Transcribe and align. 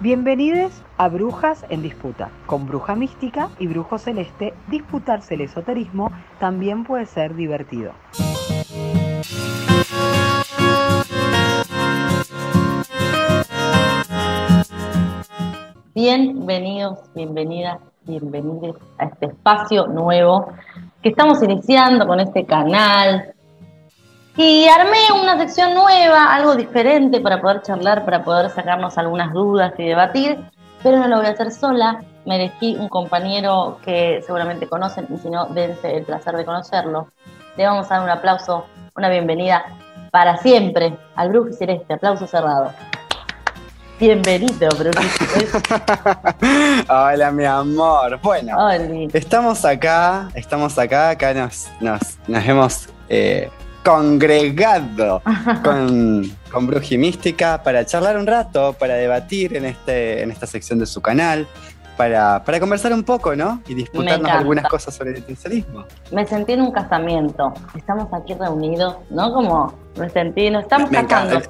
Bienvenidos 0.00 0.70
a 0.96 1.08
Brujas 1.08 1.66
en 1.70 1.82
Disputa. 1.82 2.30
Con 2.46 2.68
Bruja 2.68 2.94
Mística 2.94 3.48
y 3.58 3.66
Brujo 3.66 3.98
Celeste, 3.98 4.54
disputarse 4.68 5.34
el 5.34 5.40
esoterismo 5.40 6.12
también 6.38 6.84
puede 6.84 7.04
ser 7.04 7.34
divertido. 7.34 7.90
Bienvenidos, 15.96 17.00
bienvenidas, 17.16 17.80
bienvenidos 18.04 18.76
a 18.98 19.06
este 19.06 19.26
espacio 19.26 19.88
nuevo 19.88 20.52
que 21.02 21.08
estamos 21.08 21.42
iniciando 21.42 22.06
con 22.06 22.20
este 22.20 22.46
canal. 22.46 23.34
Y 24.40 24.68
armé 24.68 24.98
una 25.20 25.36
sección 25.36 25.74
nueva, 25.74 26.32
algo 26.32 26.54
diferente 26.54 27.20
para 27.20 27.40
poder 27.40 27.60
charlar, 27.62 28.04
para 28.04 28.22
poder 28.22 28.48
sacarnos 28.50 28.96
algunas 28.96 29.32
dudas 29.32 29.72
y 29.78 29.82
debatir, 29.82 30.38
pero 30.80 30.96
no 30.96 31.08
lo 31.08 31.16
voy 31.16 31.26
a 31.26 31.30
hacer 31.30 31.50
sola. 31.50 32.04
Me 32.24 32.36
elegí 32.36 32.76
un 32.76 32.88
compañero 32.88 33.80
que 33.84 34.22
seguramente 34.24 34.68
conocen 34.68 35.08
y 35.12 35.18
si 35.18 35.28
no, 35.28 35.46
dense 35.46 35.92
el 35.92 36.04
placer 36.04 36.36
de 36.36 36.44
conocerlo. 36.44 37.08
Le 37.56 37.66
vamos 37.66 37.90
a 37.90 37.96
dar 37.96 38.04
un 38.04 38.10
aplauso, 38.10 38.66
una 38.94 39.08
bienvenida 39.08 39.76
para 40.12 40.36
siempre 40.36 40.96
al 41.16 41.30
Brujo 41.30 41.52
Celeste. 41.52 41.94
Aplauso 41.94 42.28
cerrado. 42.28 42.70
Bienvenido, 43.98 44.68
Hola, 46.88 47.32
mi 47.32 47.44
amor. 47.44 48.20
Bueno, 48.22 48.70
estamos 49.12 49.64
acá, 49.64 50.28
estamos 50.32 50.78
acá, 50.78 51.10
acá 51.10 51.34
nos, 51.34 51.66
nos, 51.80 52.18
nos 52.28 52.46
hemos 52.46 52.88
eh, 53.08 53.50
congregado 53.84 55.22
con, 55.62 56.30
con 56.50 56.66
Brujimística 56.66 57.62
para 57.62 57.86
charlar 57.86 58.16
un 58.16 58.26
rato, 58.26 58.74
para 58.78 58.94
debatir 58.94 59.56
en, 59.56 59.64
este, 59.64 60.22
en 60.22 60.30
esta 60.30 60.46
sección 60.46 60.78
de 60.78 60.86
su 60.86 61.00
canal, 61.00 61.46
para, 61.98 62.44
para 62.44 62.60
conversar 62.60 62.92
un 62.92 63.02
poco, 63.02 63.34
¿no? 63.34 63.60
Y 63.66 63.74
disputarnos 63.74 64.30
algunas 64.30 64.68
cosas 64.68 64.94
sobre 64.94 65.10
el 65.10 65.18
intencionalismo. 65.18 65.84
Me 66.12 66.24
sentí 66.24 66.52
en 66.52 66.62
un 66.62 66.70
casamiento. 66.70 67.52
Estamos 67.76 68.06
aquí 68.12 68.34
reunidos, 68.34 68.96
¿no? 69.10 69.32
Como 69.34 69.74
me 69.96 70.08
sentí, 70.08 70.48
nos 70.48 70.62
estamos 70.62 70.90
casando. 70.90 71.42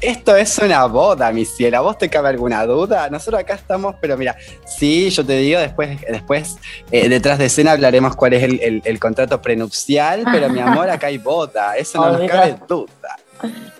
Esto, 0.00 0.36
es 0.36 0.58
una 0.58 0.86
boda, 0.86 1.32
mi 1.32 1.44
cielo. 1.44 1.78
¿A 1.78 1.80
vos 1.80 1.98
te 1.98 2.08
cabe 2.08 2.28
alguna 2.28 2.64
duda? 2.64 3.10
Nosotros 3.10 3.40
acá 3.40 3.54
estamos, 3.54 3.96
pero 4.00 4.16
mira, 4.16 4.36
sí, 4.64 5.10
yo 5.10 5.26
te 5.26 5.38
digo, 5.38 5.58
después, 5.58 6.00
después 6.08 6.56
eh, 6.92 7.08
detrás 7.08 7.38
de 7.38 7.46
escena 7.46 7.72
hablaremos 7.72 8.14
cuál 8.14 8.34
es 8.34 8.44
el, 8.44 9.00
contrato 9.00 9.42
prenupcial, 9.42 10.22
pero 10.30 10.48
mi 10.48 10.60
amor, 10.60 10.88
acá 10.88 11.08
hay 11.08 11.18
boda. 11.18 11.76
Eso 11.76 12.00
no 12.00 12.16
nos 12.16 12.30
cabe 12.30 12.56
duda. 12.68 13.18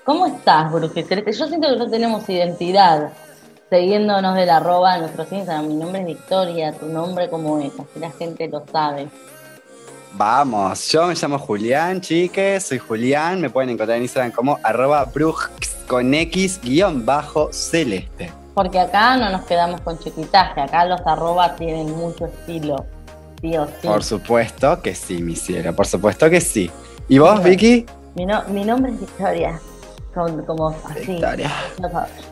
¿Cómo 0.04 0.26
estás, 0.26 0.72
Celeste? 0.92 1.32
Yo 1.32 1.46
siento 1.46 1.68
que 1.68 1.76
no 1.76 1.88
tenemos 1.88 2.28
identidad 2.28 3.12
siguiéndonos 3.70 4.34
del 4.36 4.50
arroba 4.50 4.94
en 4.94 5.02
nuestros 5.02 5.30
Instagram. 5.32 5.68
Mi 5.68 5.74
nombre 5.74 6.00
es 6.00 6.06
Victoria, 6.06 6.72
tu 6.72 6.86
nombre 6.86 7.28
como 7.28 7.58
es, 7.60 7.72
así 7.74 7.98
la 8.00 8.10
gente 8.10 8.48
lo 8.48 8.64
sabe. 8.70 9.08
Vamos, 10.12 10.90
yo 10.90 11.06
me 11.06 11.14
llamo 11.14 11.38
Julián, 11.38 12.00
chiques, 12.00 12.64
soy 12.64 12.78
Julián, 12.78 13.40
me 13.40 13.50
pueden 13.50 13.70
encontrar 13.70 13.98
en 13.98 14.04
Instagram 14.04 14.32
como 14.32 14.58
arroba 14.62 15.04
brujx 15.04 15.76
con 15.86 16.14
X 16.14 16.60
guion 16.62 17.04
bajo 17.04 17.52
celeste. 17.52 18.32
Porque 18.54 18.80
acá 18.80 19.18
no 19.18 19.28
nos 19.28 19.42
quedamos 19.42 19.82
con 19.82 19.98
chiquitaje, 19.98 20.62
acá 20.62 20.86
los 20.86 21.00
arroba 21.04 21.54
tienen 21.56 21.94
mucho 21.94 22.26
estilo, 22.26 22.86
sí 23.42 23.58
o 23.58 23.66
sí. 23.66 23.86
Por 23.86 24.02
supuesto 24.02 24.80
que 24.80 24.94
sí, 24.94 25.22
mi 25.22 25.36
cielo, 25.36 25.76
por 25.76 25.86
supuesto 25.86 26.30
que 26.30 26.40
sí. 26.40 26.70
¿Y 27.08 27.18
vos, 27.18 27.42
Vicky? 27.42 27.84
Mi, 28.14 28.26
mi 28.48 28.64
nombre 28.64 28.92
es 28.92 29.00
Victoria 29.00 29.60
como 30.46 30.68
así. 30.68 31.12
Victoria. 31.12 31.50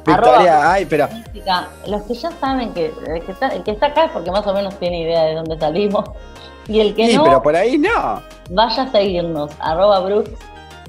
Victoria, 0.06 0.72
ay, 0.72 0.86
pero. 0.86 1.08
Los 1.86 2.02
que 2.02 2.14
ya 2.14 2.30
saben 2.32 2.72
que 2.72 2.92
el, 3.06 3.24
que 3.24 3.32
está, 3.32 3.48
el 3.48 3.62
que 3.62 3.72
está 3.72 3.86
acá 3.86 4.06
es 4.06 4.12
porque 4.12 4.30
más 4.30 4.46
o 4.46 4.54
menos 4.54 4.78
tiene 4.78 5.02
idea 5.02 5.24
de 5.24 5.34
dónde 5.34 5.58
salimos. 5.58 6.04
Y 6.66 6.80
el 6.80 6.94
que 6.94 7.08
sí, 7.10 7.16
no. 7.18 7.24
pero 7.24 7.42
por 7.42 7.54
ahí 7.54 7.76
no. 7.76 8.22
Vaya 8.48 8.84
a 8.84 8.91
seguirnos, 8.91 9.50
arroba 9.59 10.00
brux, 10.00 10.31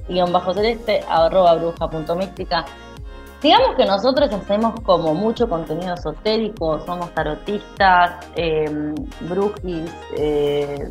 guion 0.07 0.31
bajo 0.31 0.53
celeste, 0.53 1.03
arroba 1.09 1.55
bruja 1.55 1.89
punto 1.89 2.15
mística. 2.15 2.63
Digamos 3.41 3.75
que 3.75 3.85
nosotros 3.85 4.31
hacemos 4.31 4.79
como 4.81 5.13
mucho 5.13 5.49
contenido 5.49 5.95
esotérico, 5.95 6.79
somos 6.85 7.13
tarotistas, 7.13 8.25
eh, 8.37 8.93
brujis, 9.19 9.91
eh, 10.17 10.89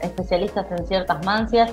especialistas 0.00 0.66
en 0.70 0.86
ciertas 0.86 1.24
mancias, 1.24 1.72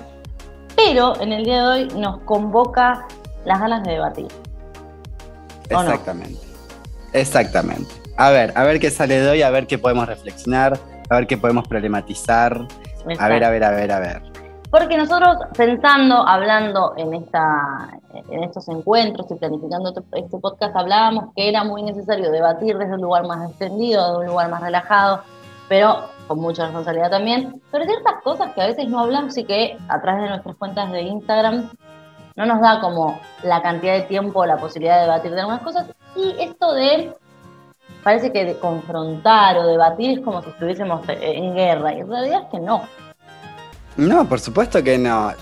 pero 0.75 1.19
en 1.19 1.34
el 1.34 1.44
día 1.44 1.62
de 1.62 1.68
hoy 1.68 1.88
nos 2.00 2.19
convoca 2.22 3.06
las 3.46 3.59
ganas 3.59 3.84
de 3.84 3.92
debatir. 3.94 4.28
Exactamente. 5.70 6.40
Exactamente. 7.14 7.94
A 8.18 8.30
ver, 8.31 8.54
a 8.56 8.64
ver 8.64 8.80
qué 8.80 8.90
sale 8.90 9.20
de 9.20 9.30
hoy, 9.30 9.42
a 9.42 9.50
ver 9.50 9.68
qué 9.68 9.78
podemos 9.78 10.08
reflexionar, 10.08 10.78
a 11.09 11.16
ver 11.16 11.28
qué 11.28 11.38
podemos 11.38 11.68
problematizar. 11.68 12.68
A 13.20 13.28
ver, 13.28 13.44
a 13.44 13.50
ver, 13.50 13.64
a 13.64 13.72
ver, 13.72 13.92
a 13.92 14.00
ver. 14.00 14.34
Porque 14.70 14.98
nosotros 14.98 15.38
pensando, 15.56 16.28
hablando 16.28 16.94
en, 16.98 17.14
esta, 17.14 17.90
en 18.31 18.44
estos 18.44 18.68
encuentros 18.70 19.30
y 19.30 19.36
planificando 19.36 19.94
este, 20.14 20.38
podcast, 20.40 20.75
hablábamos 20.75 21.25
que 21.36 21.48
era 21.48 21.64
muy 21.64 21.84
necesario 21.84 22.31
debatir 22.31 22.78
desde 22.80 22.96
un 22.96 23.02
lugar 23.02 23.28
más 23.28 23.52
extendido, 23.52 24.14
de 24.14 24.25
un 24.25 24.31
lugar 24.31 24.50
más 24.50 24.62
relajado, 24.62 25.22
pero 25.70 26.10
con 26.28 26.40
mucha 26.40 26.64
responsabilidad 26.64 27.12
también, 27.12 27.62
pero 27.72 27.86
ciertas 27.86 28.16
cosas 28.24 28.52
que 28.54 28.62
a 28.62 28.68
veces 28.68 28.88
no 28.90 29.00
hablamos 29.00 29.38
y 29.38 29.44
que 29.44 29.78
a 29.90 30.02
través 30.02 30.24
de 30.24 30.30
nuestras 30.30 30.56
cuentas 30.56 30.92
de 30.92 31.02
Instagram 31.04 31.70
no 32.35 32.45
nos 32.45 32.61
da 32.61 32.79
como 32.81 33.19
la 33.44 33.61
cantidad 33.61 33.94
de 33.94 34.03
tiempo, 34.03 34.45
la 34.45 34.57
posibilidad 34.57 34.95
de 34.95 35.01
debatir 35.01 35.31
de 35.31 35.39
algunas 35.41 35.61
cosas. 35.61 35.88
Y 36.16 36.35
esto 36.39 36.73
de, 36.73 37.13
parece 38.03 38.31
que 38.31 38.45
de 38.45 38.57
confrontar 38.57 39.57
o 39.57 39.67
debatir 39.67 40.19
es 40.19 40.25
como 40.25 40.41
si 40.41 40.49
estuviésemos 40.49 41.01
en 41.07 41.55
guerra. 41.55 41.94
Y 41.94 42.01
en 42.01 42.09
realidad 42.09 42.44
es 42.44 42.49
que 42.49 42.59
no. 42.59 42.83
No, 43.95 44.27
por 44.27 44.39
supuesto 44.39 44.83
que 44.83 44.97
no. 44.97 45.33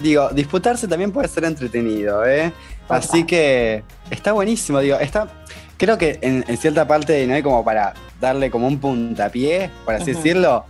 digo, 0.00 0.30
disputarse 0.30 0.88
también 0.88 1.12
puede 1.12 1.28
ser 1.28 1.44
entretenido, 1.44 2.26
¿eh? 2.26 2.52
Así 2.88 3.24
que 3.24 3.84
está 4.10 4.32
buenísimo, 4.32 4.80
digo, 4.80 4.98
está... 4.98 5.28
Creo 5.76 5.96
que 5.96 6.18
en, 6.20 6.44
cierta 6.58 6.86
parte 6.86 7.26
no 7.26 7.34
hay 7.34 7.42
como 7.42 7.64
para 7.64 7.94
darle 8.20 8.50
como 8.50 8.66
un 8.66 8.78
puntapié, 8.78 9.70
por 9.84 9.94
así 9.94 10.12
decirlo, 10.12 10.64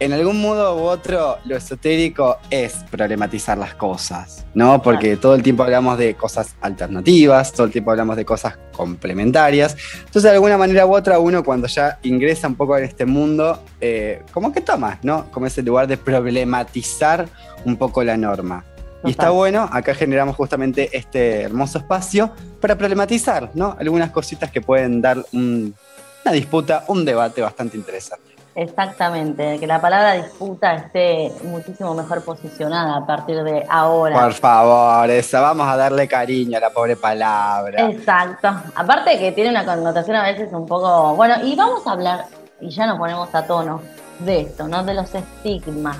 en 0.00 0.12
algún 0.12 0.40
modo 0.40 0.76
u 0.76 0.82
otro, 0.82 1.38
lo 1.44 1.56
esotérico 1.56 2.38
es 2.50 2.74
problematizar 2.90 3.58
las 3.58 3.74
cosas, 3.74 4.46
¿no? 4.54 4.80
Porque 4.80 5.16
todo 5.16 5.34
el 5.34 5.42
tiempo 5.42 5.64
hablamos 5.64 5.98
de 5.98 6.14
cosas 6.14 6.54
alternativas, 6.60 7.52
todo 7.52 7.66
el 7.66 7.72
tiempo 7.72 7.90
hablamos 7.90 8.16
de 8.16 8.24
cosas 8.24 8.58
complementarias. 8.72 9.76
Entonces, 9.98 10.22
de 10.22 10.30
alguna 10.30 10.56
manera 10.56 10.86
u 10.86 10.94
otra, 10.94 11.18
uno 11.18 11.42
cuando 11.42 11.66
ya 11.66 11.98
ingresa 12.04 12.46
un 12.46 12.54
poco 12.54 12.78
en 12.78 12.84
este 12.84 13.06
mundo, 13.06 13.64
eh, 13.80 14.22
como 14.32 14.52
que 14.52 14.60
toma, 14.60 15.00
¿no? 15.02 15.30
Como 15.32 15.46
ese 15.46 15.62
lugar 15.62 15.88
de 15.88 15.96
problematizar 15.96 17.28
un 17.64 17.76
poco 17.76 18.04
la 18.04 18.16
norma. 18.16 18.64
Y 19.04 19.10
está 19.10 19.30
bueno, 19.30 19.68
acá 19.70 19.94
generamos 19.94 20.36
justamente 20.36 20.96
este 20.96 21.42
hermoso 21.42 21.78
espacio 21.78 22.32
para 22.60 22.76
problematizar, 22.76 23.50
¿no? 23.54 23.76
Algunas 23.78 24.10
cositas 24.10 24.50
que 24.50 24.60
pueden 24.60 25.00
dar 25.00 25.24
una 25.32 26.32
disputa, 26.32 26.84
un 26.88 27.04
debate 27.04 27.40
bastante 27.40 27.76
interesante. 27.76 28.27
Exactamente, 28.54 29.58
que 29.60 29.66
la 29.66 29.80
palabra 29.80 30.14
disputa 30.14 30.74
esté 30.74 31.32
muchísimo 31.44 31.94
mejor 31.94 32.24
posicionada 32.24 32.96
a 32.96 33.06
partir 33.06 33.42
de 33.44 33.64
ahora. 33.68 34.20
Por 34.20 34.32
favor, 34.32 35.08
esa, 35.10 35.40
vamos 35.40 35.68
a 35.68 35.76
darle 35.76 36.08
cariño 36.08 36.58
a 36.58 36.60
la 36.60 36.70
pobre 36.70 36.96
palabra. 36.96 37.88
Exacto. 37.88 38.48
Aparte 38.74 39.18
que 39.18 39.30
tiene 39.30 39.50
una 39.50 39.64
connotación 39.64 40.16
a 40.16 40.24
veces 40.24 40.52
un 40.52 40.66
poco. 40.66 41.14
Bueno, 41.14 41.36
y 41.44 41.54
vamos 41.54 41.86
a 41.86 41.92
hablar, 41.92 42.24
y 42.60 42.70
ya 42.70 42.86
nos 42.86 42.98
ponemos 42.98 43.32
a 43.32 43.46
tono, 43.46 43.80
de 44.18 44.40
esto, 44.40 44.66
¿no? 44.66 44.84
De 44.84 44.94
los 44.94 45.14
estigmas. 45.14 45.98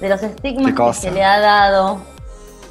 De 0.00 0.08
los 0.08 0.22
estigmas 0.22 0.72
que 0.72 0.92
se 0.94 1.10
le 1.10 1.24
ha 1.24 1.38
dado 1.40 1.98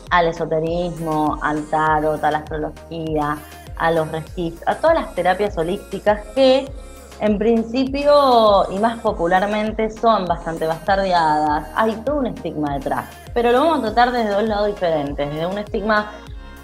al 0.09 0.27
esoterismo, 0.27 1.37
al 1.41 1.69
tarot, 1.69 2.23
a 2.23 2.31
la 2.31 2.37
astrología, 2.39 3.37
a 3.77 3.91
los 3.91 4.11
registros, 4.11 4.67
a 4.67 4.75
todas 4.75 4.95
las 4.95 5.13
terapias 5.13 5.57
holísticas 5.57 6.21
que 6.33 6.67
en 7.19 7.37
principio 7.37 8.69
y 8.71 8.79
más 8.79 8.99
popularmente 8.99 9.89
son 9.89 10.25
bastante 10.25 10.67
bastardeadas. 10.67 11.67
Hay 11.75 11.93
todo 12.05 12.17
un 12.17 12.27
estigma 12.27 12.75
detrás. 12.75 13.05
Pero 13.33 13.51
lo 13.51 13.63
vamos 13.63 13.79
a 13.79 13.93
tratar 13.93 14.11
desde 14.11 14.29
dos 14.29 14.43
lados 14.43 14.67
diferentes. 14.67 15.29
Desde 15.29 15.45
un 15.45 15.57
estigma 15.57 16.11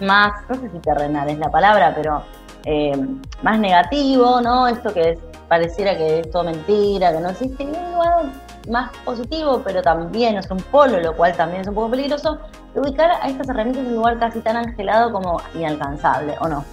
más, 0.00 0.32
no 0.48 0.56
sé 0.56 0.70
si 0.70 0.78
terrenal 0.78 1.28
es 1.28 1.38
la 1.38 1.50
palabra, 1.50 1.92
pero 1.94 2.22
eh, 2.64 2.96
más 3.42 3.58
negativo, 3.58 4.40
¿no? 4.40 4.68
Esto 4.68 4.92
que 4.92 5.18
pareciera 5.48 5.96
que 5.96 6.20
es 6.20 6.30
todo 6.30 6.44
mentira, 6.44 7.12
que 7.12 7.20
no 7.20 7.30
existe. 7.30 7.64
Y 7.64 7.66
lugar 7.66 8.26
más 8.68 8.90
positivo, 9.04 9.60
pero 9.64 9.82
también 9.82 10.36
es 10.36 10.50
un 10.50 10.58
polo, 10.58 11.00
lo 11.00 11.14
cual 11.16 11.36
también 11.36 11.62
es 11.62 11.68
un 11.68 11.74
poco 11.74 11.90
peligroso. 11.90 12.38
Ubicar 12.74 13.10
a 13.22 13.28
estas 13.28 13.48
herramientas 13.48 13.84
en 13.84 13.90
un 13.90 13.96
lugar 13.96 14.18
casi 14.18 14.40
tan 14.40 14.56
angelado 14.56 15.12
como 15.12 15.40
inalcanzable, 15.54 16.36
¿o 16.40 16.48
no? 16.48 16.64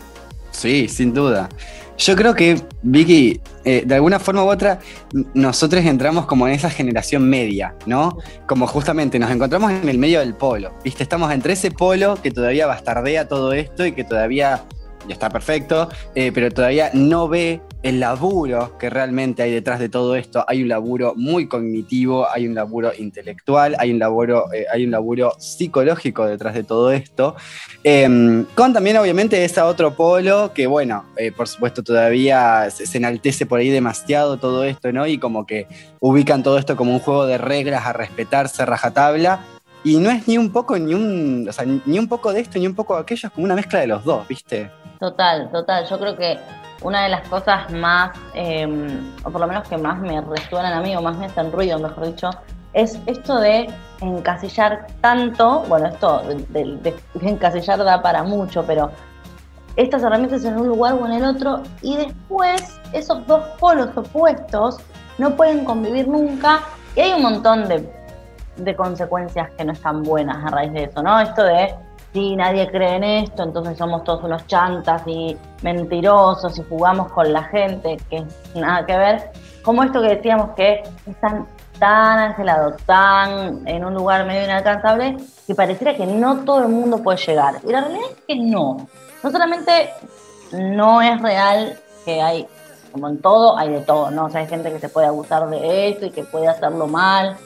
Sí, 0.51 0.87
sin 0.87 1.13
duda. 1.13 1.49
Yo 2.01 2.15
creo 2.15 2.33
que, 2.33 2.59
Vicky, 2.81 3.39
eh, 3.63 3.83
de 3.85 3.93
alguna 3.93 4.19
forma 4.19 4.43
u 4.43 4.49
otra, 4.49 4.79
nosotros 5.35 5.85
entramos 5.85 6.25
como 6.25 6.47
en 6.47 6.55
esa 6.55 6.67
generación 6.67 7.29
media, 7.29 7.75
¿no? 7.85 8.17
Como 8.47 8.65
justamente 8.65 9.19
nos 9.19 9.29
encontramos 9.29 9.71
en 9.71 9.87
el 9.87 9.99
medio 9.99 10.19
del 10.19 10.33
polo, 10.33 10.73
¿viste? 10.83 11.03
Estamos 11.03 11.31
entre 11.31 11.53
ese 11.53 11.69
polo 11.69 12.15
que 12.19 12.31
todavía 12.31 12.65
bastardea 12.65 13.27
todo 13.27 13.53
esto 13.53 13.85
y 13.85 13.91
que 13.91 14.03
todavía 14.03 14.63
y 15.07 15.11
está 15.11 15.29
perfecto, 15.29 15.89
eh, 16.15 16.31
pero 16.33 16.51
todavía 16.51 16.91
no 16.93 17.27
ve 17.27 17.61
el 17.83 17.99
laburo 17.99 18.77
que 18.77 18.89
realmente 18.89 19.41
hay 19.41 19.51
detrás 19.51 19.79
de 19.79 19.89
todo 19.89 20.15
esto. 20.15 20.45
Hay 20.47 20.61
un 20.61 20.69
laburo 20.69 21.13
muy 21.15 21.47
cognitivo, 21.47 22.27
hay 22.29 22.47
un 22.47 22.53
laburo 22.53 22.91
intelectual, 22.97 23.75
hay 23.79 23.91
un 23.91 23.99
laburo, 23.99 24.53
eh, 24.53 24.65
hay 24.71 24.85
un 24.85 24.91
laburo 24.91 25.33
psicológico 25.39 26.25
detrás 26.25 26.53
de 26.53 26.63
todo 26.63 26.91
esto. 26.91 27.35
Em, 27.83 28.45
con 28.55 28.73
también, 28.73 28.97
obviamente, 28.97 29.43
ese 29.43 29.61
otro 29.61 29.95
polo 29.95 30.53
que, 30.53 30.67
bueno, 30.67 31.05
eh, 31.17 31.31
por 31.31 31.47
supuesto, 31.47 31.83
todavía 31.83 32.69
se, 32.69 32.97
enaltece 32.97 33.45
por 33.45 33.59
ahí 33.59 33.69
demasiado 33.69 34.37
todo 34.37 34.63
esto, 34.63 34.91
¿no? 34.91 35.07
Y 35.07 35.17
como 35.17 35.45
que 35.45 35.67
ubican 35.99 36.43
todo 36.43 36.57
esto 36.57 36.75
como 36.75 36.93
un 36.93 36.99
juego 36.99 37.25
de 37.25 37.37
reglas 37.37 37.85
a 37.85 37.93
respetarse, 37.93 38.65
rajatabla. 38.65 39.43
Y 39.83 39.97
no 39.97 40.11
es 40.11 40.27
ni 40.27 40.37
un 40.37 40.51
poco, 40.51 40.77
ni 40.77 40.93
un, 40.93 41.49
ni 41.87 41.97
un 41.97 42.07
poco 42.07 42.31
de 42.31 42.41
esto, 42.41 42.59
ni 42.59 42.67
un 42.67 42.75
poco 42.75 42.95
de 42.95 43.01
aquello, 43.01 43.27
es 43.27 43.33
como 43.33 43.45
una 43.45 43.55
mezcla 43.55 43.79
de 43.79 43.87
los 43.87 44.03
dos, 44.05 44.27
¿viste? 44.27 44.69
Total, 45.01 45.49
total. 45.49 45.87
Yo 45.87 45.97
creo 45.97 46.15
que 46.15 46.39
una 46.83 47.01
de 47.01 47.09
las 47.09 47.27
cosas 47.27 47.71
más, 47.71 48.15
em, 48.35 49.11
o 49.23 49.31
por 49.31 49.41
lo 49.41 49.47
menos 49.47 49.67
que 49.67 49.75
más 49.75 49.99
me 49.99 50.21
resuenan 50.21 50.73
a 50.73 50.81
mí, 50.81 50.95
o 50.95 51.01
más 51.01 51.17
me 51.17 51.25
hacen 51.25 51.51
ruido, 51.51 51.79
mejor 51.79 52.05
dicho, 52.05 52.29
es 52.73 52.99
esto 53.07 53.39
de 53.39 53.67
encasillar 53.99 54.85
tanto, 55.01 55.61
bueno, 55.67 55.87
esto 55.87 56.21
de, 56.49 56.95
encasillar 57.21 57.83
da 57.83 58.03
para 58.03 58.21
mucho, 58.21 58.63
pero 58.63 58.91
estas 59.75 60.03
herramientas 60.03 60.45
en 60.45 60.55
un 60.59 60.67
lugar 60.67 60.93
o 60.93 61.07
en 61.07 61.13
el 61.13 61.25
otro, 61.25 61.63
y 61.81 61.97
después 61.97 62.79
esos 62.93 63.25
dos 63.25 63.43
polos 63.59 63.89
opuestos 63.97 64.77
no 65.17 65.31
pueden 65.31 65.65
convivir 65.65 66.07
nunca, 66.07 66.59
y 66.95 66.99
hay 66.99 67.13
un 67.13 67.23
montón 67.23 67.67
de, 67.67 67.91
de 68.55 68.75
consecuencias 68.75 69.49
que 69.57 69.65
no 69.65 69.73
están 69.73 70.03
buenas 70.03 70.45
a 70.45 70.51
raíz 70.51 70.71
de 70.73 70.83
eso, 70.83 71.01
¿no? 71.01 71.19
Esto 71.19 71.43
de 71.43 71.73
si 72.13 72.35
nadie 72.35 72.69
cree 72.69 72.95
en 72.95 73.03
esto, 73.03 73.43
entonces 73.43 73.77
somos 73.77 74.03
todos 74.03 74.23
unos 74.23 74.45
chantas 74.47 75.01
y 75.05 75.37
mentirosos 75.61 76.57
y 76.59 76.63
jugamos 76.63 77.11
con 77.11 77.31
la 77.31 77.43
gente, 77.43 77.97
que 78.09 78.25
nada 78.55 78.85
que 78.85 78.97
ver. 78.97 79.31
Como 79.63 79.83
esto 79.83 80.01
que 80.01 80.15
decíamos 80.15 80.49
que 80.55 80.83
están 81.07 81.47
tan 81.79 82.19
angelados, 82.19 82.81
tan 82.85 83.67
en 83.67 83.85
un 83.85 83.93
lugar 83.93 84.25
medio 84.25 84.43
inalcanzable, 84.43 85.17
que 85.47 85.55
pareciera 85.55 85.95
que 85.95 86.05
no 86.05 86.43
todo 86.43 86.59
el 86.59 86.69
mundo 86.69 87.01
puede 87.01 87.17
llegar. 87.17 87.55
Y 87.63 87.71
la 87.71 87.81
realidad 87.81 88.09
es 88.11 88.17
que 88.27 88.35
no. 88.35 88.87
No 89.23 89.31
solamente 89.31 89.89
no 90.51 91.01
es 91.01 91.21
real 91.21 91.79
que 92.03 92.21
hay, 92.21 92.47
como 92.91 93.07
en 93.07 93.21
todo, 93.21 93.57
hay 93.57 93.69
de 93.69 93.81
todo, 93.81 94.11
¿no? 94.11 94.25
O 94.25 94.29
sea, 94.29 94.41
hay 94.41 94.47
gente 94.47 94.71
que 94.71 94.79
se 94.79 94.89
puede 94.89 95.07
abusar 95.07 95.49
de 95.49 95.89
esto 95.89 96.07
y 96.07 96.11
que 96.11 96.23
puede 96.23 96.47
hacerlo 96.47 96.87
mal, 96.87 97.37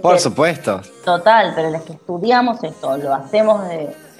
por 0.00 0.18
supuesto. 0.20 0.80
Total, 1.04 1.52
pero 1.54 1.70
los 1.70 1.82
que 1.82 1.94
estudiamos 1.94 2.62
esto, 2.62 2.96
lo 2.96 3.14
hacemos 3.14 3.62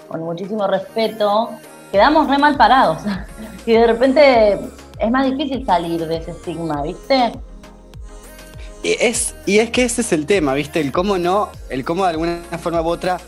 con 0.08 0.20
muchísimo 0.22 0.66
respeto, 0.66 1.50
quedamos 1.92 2.28
re 2.28 2.38
mal 2.38 2.56
parados. 2.56 2.98
y 3.66 3.72
de 3.72 3.86
repente 3.86 4.58
es 4.98 5.10
más 5.10 5.30
difícil 5.30 5.64
salir 5.64 6.06
de 6.06 6.16
ese 6.16 6.32
estigma, 6.32 6.82
¿viste? 6.82 7.32
Y 8.82 8.96
es, 9.00 9.34
y 9.46 9.58
es 9.58 9.70
que 9.70 9.84
ese 9.84 10.00
es 10.00 10.12
el 10.12 10.26
tema, 10.26 10.54
¿viste? 10.54 10.80
El 10.80 10.92
cómo 10.92 11.18
no, 11.18 11.50
el 11.70 11.84
cómo 11.84 12.04
de 12.04 12.10
alguna 12.10 12.38
forma 12.60 12.82
u 12.82 12.88
otra, 12.88 13.18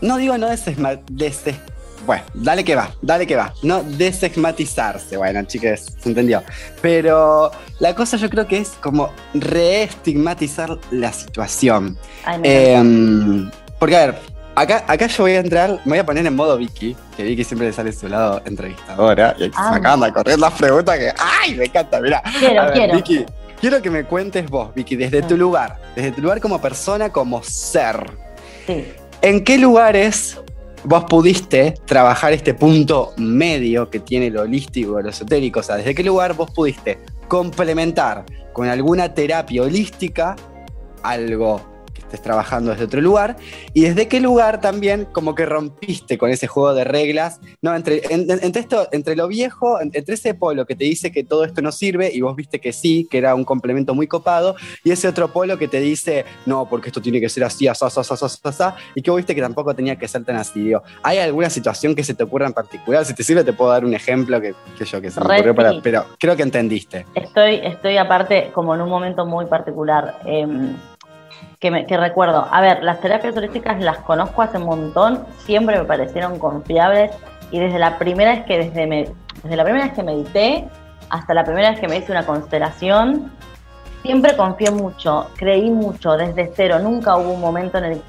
no 0.00 0.16
digo 0.16 0.38
no 0.38 0.48
desesma, 0.48 1.00
bueno, 2.06 2.22
dale 2.34 2.64
que 2.64 2.74
va, 2.74 2.90
dale 3.02 3.26
que 3.26 3.36
va. 3.36 3.52
No 3.62 3.82
desesmatizarse, 3.82 5.16
bueno, 5.16 5.42
chicas, 5.44 5.86
se 5.98 6.08
entendió. 6.08 6.42
Pero 6.80 7.50
la 7.78 7.94
cosa 7.94 8.16
yo 8.16 8.30
creo 8.30 8.46
que 8.46 8.58
es 8.58 8.70
como 8.80 9.10
reestigmatizar 9.34 10.78
la 10.90 11.12
situación. 11.12 11.98
Em, 12.42 13.50
porque, 13.78 13.96
a 13.96 14.06
ver, 14.06 14.18
acá, 14.54 14.84
acá 14.86 15.06
yo 15.06 15.24
voy 15.24 15.32
a 15.32 15.40
entrar, 15.40 15.80
me 15.84 15.90
voy 15.90 15.98
a 15.98 16.06
poner 16.06 16.26
en 16.26 16.34
modo 16.34 16.56
Vicky, 16.56 16.96
que 17.16 17.22
Vicky 17.22 17.44
siempre 17.44 17.68
le 17.68 17.72
sale 17.72 17.92
su 17.92 18.08
lado 18.08 18.42
entrevistadora. 18.44 19.34
Y 19.38 19.44
aquí 19.44 19.56
se 19.56 19.70
me 19.70 19.76
acaban 19.76 20.00
de 20.00 20.12
correr 20.12 20.38
las 20.38 20.52
preguntas 20.54 20.98
que, 20.98 21.12
¡ay! 21.18 21.54
Me 21.54 21.64
encanta, 21.66 22.00
mira. 22.00 22.22
Quiero, 22.38 22.72
quiero. 22.72 22.96
Vicky, 22.96 23.26
quiero 23.60 23.82
que 23.82 23.90
me 23.90 24.04
cuentes 24.04 24.48
vos, 24.48 24.74
Vicky, 24.74 24.96
desde 24.96 25.22
tu 25.22 25.34
mm. 25.34 25.38
lugar, 25.38 25.78
desde 25.94 26.12
tu 26.12 26.22
lugar 26.22 26.40
como 26.40 26.60
persona, 26.60 27.10
como 27.10 27.42
ser. 27.42 28.10
Sí. 28.66 28.92
¿En 29.22 29.44
qué 29.44 29.58
lugares 29.58 30.38
vos 30.84 31.04
pudiste 31.04 31.74
trabajar 31.86 32.32
este 32.32 32.54
punto 32.54 33.12
medio 33.16 33.90
que 33.90 34.00
tiene 34.00 34.30
lo 34.30 34.42
holístico 34.42 35.00
lo 35.00 35.08
esotérico? 35.10 35.60
O 35.60 35.62
sea, 35.62 35.76
¿desde 35.76 35.94
qué 35.94 36.02
lugar 36.02 36.34
vos 36.34 36.50
pudiste 36.50 36.98
complementar 37.28 38.24
con 38.52 38.68
alguna 38.68 39.14
terapia 39.14 39.62
holística 39.62 40.36
algo 41.02 41.69
estés 42.10 42.22
trabajando 42.22 42.72
desde 42.72 42.84
otro 42.84 43.00
lugar, 43.00 43.36
y 43.72 43.82
desde 43.82 44.08
qué 44.08 44.20
lugar 44.20 44.60
también 44.60 45.06
como 45.12 45.34
que 45.34 45.46
rompiste 45.46 46.18
con 46.18 46.30
ese 46.30 46.46
juego 46.46 46.74
de 46.74 46.84
reglas, 46.84 47.40
¿no? 47.62 47.74
Entre, 47.74 48.02
entre, 48.10 48.60
esto, 48.60 48.88
entre 48.92 49.14
lo 49.16 49.28
viejo, 49.28 49.80
entre 49.80 50.02
ese 50.06 50.34
polo 50.34 50.66
que 50.66 50.74
te 50.74 50.84
dice 50.84 51.12
que 51.12 51.22
todo 51.22 51.44
esto 51.44 51.62
no 51.62 51.70
sirve 51.72 52.10
y 52.12 52.20
vos 52.20 52.34
viste 52.34 52.60
que 52.60 52.72
sí, 52.72 53.06
que 53.10 53.18
era 53.18 53.34
un 53.34 53.44
complemento 53.44 53.94
muy 53.94 54.06
copado, 54.06 54.56
y 54.84 54.90
ese 54.90 55.08
otro 55.08 55.32
polo 55.32 55.56
que 55.56 55.68
te 55.68 55.80
dice, 55.80 56.24
no, 56.46 56.68
porque 56.68 56.88
esto 56.88 57.00
tiene 57.00 57.20
que 57.20 57.28
ser 57.28 57.44
así, 57.44 57.68
así, 57.68 57.84
así, 57.84 58.00
así, 58.00 58.24
así, 58.44 58.64
y 58.94 59.02
que 59.02 59.10
vos 59.10 59.18
viste 59.18 59.34
que 59.34 59.40
tampoco 59.40 59.74
tenía 59.74 59.96
que 59.96 60.08
ser 60.08 60.24
tan 60.24 60.36
así. 60.36 60.72
¿Hay 61.02 61.18
alguna 61.18 61.50
situación 61.50 61.94
que 61.94 62.02
se 62.02 62.14
te 62.14 62.24
ocurra 62.24 62.46
en 62.46 62.52
particular? 62.52 63.04
Si 63.04 63.14
te 63.14 63.22
sirve, 63.22 63.44
te 63.44 63.52
puedo 63.52 63.70
dar 63.70 63.84
un 63.84 63.94
ejemplo 63.94 64.40
que, 64.40 64.54
que 64.76 64.84
yo 64.84 65.00
que 65.00 65.10
se 65.10 65.20
me 65.20 65.34
ocurrió, 65.34 65.54
para, 65.54 65.80
pero 65.82 66.04
creo 66.18 66.36
que 66.36 66.42
entendiste. 66.42 67.06
Estoy, 67.14 67.60
estoy 67.62 67.96
aparte 67.96 68.50
como 68.52 68.74
en 68.74 68.80
un 68.80 68.88
momento 68.88 69.24
muy 69.26 69.46
particular. 69.46 70.18
Eh, 70.26 70.46
que, 71.60 71.96
recuerdo. 71.98 72.48
A 72.50 72.60
ver, 72.62 72.82
las 72.82 73.00
terapias 73.00 73.36
holísticas 73.36 73.80
las 73.80 73.98
conozco 73.98 74.40
hace 74.40 74.56
un 74.56 74.64
montón, 74.64 75.26
siempre 75.38 75.78
me 75.78 75.84
parecieron 75.84 76.38
confiables 76.38 77.12
y 77.50 77.58
desde 77.58 77.78
la 77.78 77.98
primera 77.98 78.30
vez 78.30 78.44
que 78.46 78.58
desde, 78.58 79.12
desde 79.42 79.56
la 79.56 79.64
primera 79.64 79.84
vez 79.84 79.94
que 79.94 80.02
medité 80.02 80.68
hasta 81.10 81.34
la 81.34 81.44
primera 81.44 81.70
vez 81.70 81.80
que 81.80 81.86
me 81.86 81.98
hice 81.98 82.12
una 82.12 82.24
constelación, 82.24 83.30
siempre 84.02 84.34
confié 84.36 84.70
mucho, 84.70 85.28
creí 85.36 85.70
mucho 85.70 86.12
desde 86.12 86.50
cero, 86.54 86.78
nunca 86.78 87.16
hubo 87.18 87.32
un 87.32 87.40
momento 87.40 87.76
en 87.76 87.84
el 87.84 87.94
que 87.98 88.04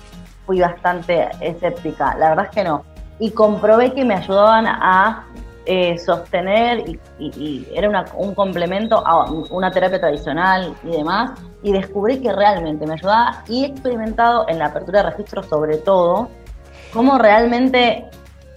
fui 0.46 0.62
bastante 0.62 1.28
escéptica, 1.42 2.16
la 2.18 2.30
verdad 2.30 2.46
es 2.46 2.52
que 2.52 2.64
no. 2.64 2.86
Y 3.20 3.32
comprobé 3.32 3.92
que 3.94 4.06
me 4.06 4.14
ayudaban 4.14 4.66
a 4.66 5.26
eh, 5.66 5.98
sostener 5.98 6.84
y, 7.20 7.68
era 7.74 8.06
un 8.16 8.34
complemento 8.34 9.06
a 9.06 9.30
una 9.30 9.72
terapia 9.72 10.00
tradicional 10.00 10.74
y 10.84 10.92
demás, 10.92 11.32
y 11.64 11.72
descubrí 11.72 12.22
que 12.22 12.34
realmente 12.34 12.86
me 12.86 12.94
ayudaba 12.94 13.44
y 13.48 13.64
he 13.64 13.68
experimentado 13.68 14.46
en 14.48 14.60
la 14.60 14.68
apertura 14.68 15.04
de 15.04 15.12
registros 15.12 15.48
sobre 15.48 15.78
todo 15.78 16.30
cómo 16.92 17.18
realmente 17.18 18.10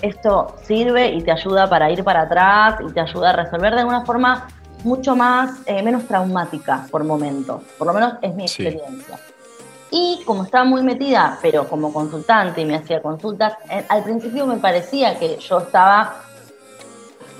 esto 0.02 0.54
sirve 0.62 1.08
y 1.08 1.22
te 1.22 1.32
ayuda 1.32 1.68
para 1.68 1.90
ir 1.90 2.04
para 2.04 2.22
atrás 2.22 2.80
y 2.86 2.92
te 2.92 3.00
ayuda 3.00 3.30
a 3.30 3.32
resolver 3.32 3.74
de 3.74 3.84
una 3.84 4.04
forma 4.04 4.48
mucho 4.82 5.16
más, 5.16 5.60
eh, 5.66 5.82
menos 5.82 6.06
traumática 6.06 6.86
por 6.90 7.04
momentos, 7.04 7.62
por 7.78 7.86
lo 7.86 7.94
menos 7.94 8.14
es 8.20 8.34
mi 8.34 8.44
experiencia. 8.44 9.18
Y 9.90 10.22
como 10.26 10.44
estaba 10.44 10.64
muy 10.64 10.82
metida, 10.82 11.38
pero 11.40 11.68
como 11.68 11.92
consultante 11.92 12.60
y 12.60 12.64
me 12.64 12.76
hacía 12.76 13.00
consultas, 13.00 13.54
eh, 13.70 13.84
al 13.88 14.02
principio 14.02 14.46
me 14.46 14.56
parecía 14.56 15.18
que 15.18 15.38
yo 15.38 15.58
estaba, 15.58 16.16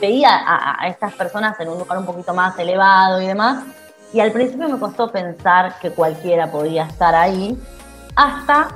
veía 0.00 0.30
a 0.33 0.88
estas 0.88 1.12
personas 1.14 1.59
en 1.61 1.68
un 1.68 1.78
lugar 1.78 1.99
un 1.99 2.06
poquito 2.06 2.33
más 2.33 2.59
elevado 2.59 3.21
y 3.21 3.26
demás, 3.26 3.64
y 4.14 4.21
al 4.21 4.30
principio 4.30 4.68
me 4.68 4.78
costó 4.78 5.11
pensar 5.11 5.80
que 5.80 5.90
cualquiera 5.90 6.49
podía 6.49 6.85
estar 6.85 7.16
ahí, 7.16 7.59
hasta 8.14 8.68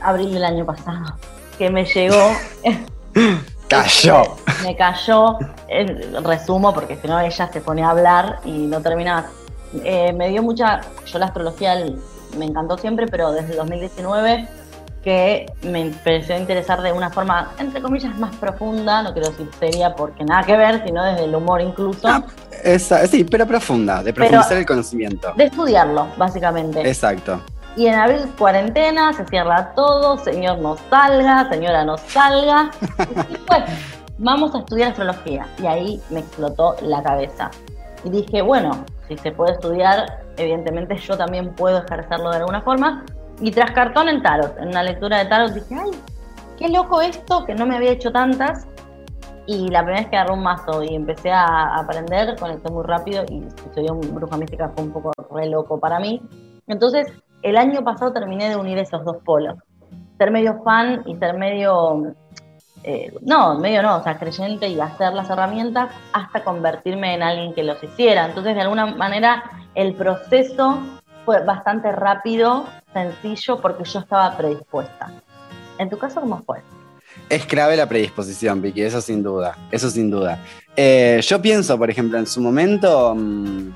abril 0.00 0.32
del 0.32 0.44
año 0.44 0.64
pasado, 0.64 1.14
que 1.58 1.68
me 1.68 1.84
llegó. 1.84 2.32
cayó. 3.68 4.22
me 4.62 4.74
cayó, 4.74 5.38
resumo, 6.22 6.72
porque 6.72 6.96
si 6.96 7.06
no 7.06 7.20
ella 7.20 7.50
se 7.52 7.60
pone 7.60 7.82
a 7.82 7.90
hablar 7.90 8.40
y 8.46 8.66
no 8.66 8.80
termina. 8.80 9.26
Eh, 9.84 10.14
me 10.14 10.30
dio 10.30 10.42
mucha. 10.42 10.80
Yo 11.04 11.18
la 11.18 11.26
astrología 11.26 11.74
me 12.38 12.46
encantó 12.46 12.78
siempre, 12.78 13.06
pero 13.06 13.30
desde 13.30 13.52
el 13.52 13.58
2019 13.58 14.48
que 15.02 15.46
me 15.62 15.80
empezó 15.80 16.32
a 16.32 16.38
interesar 16.38 16.80
de 16.80 16.92
una 16.92 17.10
forma, 17.10 17.52
entre 17.58 17.82
comillas, 17.82 18.16
más 18.18 18.34
profunda, 18.36 19.02
no 19.02 19.12
quiero 19.12 19.30
decir 19.30 19.48
seria 19.58 19.94
porque 19.94 20.24
nada 20.24 20.44
que 20.44 20.56
ver, 20.56 20.82
sino 20.84 21.04
desde 21.04 21.24
el 21.24 21.34
humor 21.34 21.60
incluso. 21.60 22.08
Esa, 22.62 23.06
sí, 23.06 23.24
pero 23.24 23.46
profunda, 23.46 24.02
de 24.02 24.12
profundizar 24.12 24.56
el 24.56 24.66
conocimiento. 24.66 25.32
De 25.36 25.44
estudiarlo, 25.44 26.08
básicamente. 26.16 26.80
Exacto. 26.86 27.40
Y 27.74 27.86
en 27.86 27.94
abril 27.94 28.30
cuarentena, 28.38 29.12
se 29.14 29.24
cierra 29.26 29.72
todo, 29.74 30.18
señor 30.18 30.58
no 30.58 30.76
salga, 30.90 31.48
señora 31.50 31.84
no 31.84 31.96
salga. 31.96 32.70
y 33.30 33.36
pues, 33.38 33.60
vamos 34.18 34.54
a 34.54 34.58
estudiar 34.58 34.90
astrología. 34.90 35.46
Y 35.58 35.66
ahí 35.66 36.02
me 36.10 36.20
explotó 36.20 36.76
la 36.82 37.02
cabeza. 37.02 37.50
Y 38.04 38.10
dije, 38.10 38.42
bueno, 38.42 38.84
si 39.08 39.16
se 39.16 39.32
puede 39.32 39.52
estudiar, 39.52 40.22
evidentemente 40.36 40.96
yo 40.98 41.16
también 41.16 41.54
puedo 41.54 41.82
ejercerlo 41.82 42.30
de 42.30 42.38
alguna 42.38 42.60
forma. 42.60 43.04
Y 43.40 43.50
tras 43.50 43.70
cartón 43.72 44.08
en 44.08 44.22
tarot, 44.22 44.56
en 44.58 44.68
una 44.68 44.82
lectura 44.82 45.18
de 45.18 45.24
tarot, 45.26 45.52
dije, 45.52 45.74
ay, 45.74 45.90
qué 46.58 46.68
loco 46.68 47.00
esto, 47.00 47.44
que 47.44 47.54
no 47.54 47.66
me 47.66 47.76
había 47.76 47.92
hecho 47.92 48.12
tantas. 48.12 48.66
Y 49.46 49.68
la 49.68 49.80
primera 49.80 50.02
vez 50.02 50.10
que 50.10 50.16
agarré 50.16 50.34
un 50.34 50.42
mazo 50.42 50.82
y 50.82 50.94
empecé 50.94 51.30
a 51.32 51.76
aprender, 51.76 52.38
conecté 52.38 52.70
muy 52.70 52.84
rápido 52.84 53.24
y 53.28 53.42
estudió 53.44 53.94
bruja 53.94 54.36
mística 54.36 54.70
fue 54.74 54.84
un 54.84 54.92
poco 54.92 55.12
re 55.34 55.46
loco 55.46 55.80
para 55.80 55.98
mí. 55.98 56.22
Entonces, 56.68 57.12
el 57.42 57.56
año 57.56 57.82
pasado 57.82 58.12
terminé 58.12 58.48
de 58.48 58.56
unir 58.56 58.78
esos 58.78 59.04
dos 59.04 59.16
polos. 59.24 59.58
Ser 60.16 60.30
medio 60.30 60.62
fan 60.62 61.02
y 61.06 61.16
ser 61.16 61.36
medio 61.36 62.14
eh, 62.84 63.14
no, 63.20 63.58
medio 63.58 63.82
no, 63.82 63.98
o 63.98 64.02
sea, 64.02 64.18
creyente 64.18 64.68
y 64.68 64.80
hacer 64.80 65.12
las 65.12 65.30
herramientas 65.30 65.90
hasta 66.12 66.42
convertirme 66.42 67.14
en 67.14 67.22
alguien 67.22 67.54
que 67.54 67.62
los 67.62 67.82
hiciera. 67.82 68.26
Entonces, 68.26 68.54
de 68.54 68.60
alguna 68.60 68.86
manera, 68.86 69.44
el 69.74 69.94
proceso 69.94 70.80
fue 71.24 71.44
bastante 71.44 71.92
rápido, 71.92 72.64
sencillo, 72.92 73.60
porque 73.60 73.84
yo 73.84 74.00
estaba 74.00 74.36
predispuesta. 74.36 75.10
¿En 75.78 75.90
tu 75.90 75.98
caso 75.98 76.20
cómo 76.20 76.38
fue? 76.38 76.60
Es 77.28 77.46
clave 77.46 77.76
la 77.76 77.88
predisposición, 77.88 78.60
Vicky, 78.60 78.82
eso 78.82 79.00
sin 79.00 79.22
duda, 79.22 79.56
eso 79.70 79.90
sin 79.90 80.10
duda. 80.10 80.44
Eh, 80.76 81.20
yo 81.22 81.40
pienso, 81.40 81.78
por 81.78 81.90
ejemplo, 81.90 82.18
en 82.18 82.26
su 82.26 82.40
momento, 82.40 83.14
mm, 83.14 83.70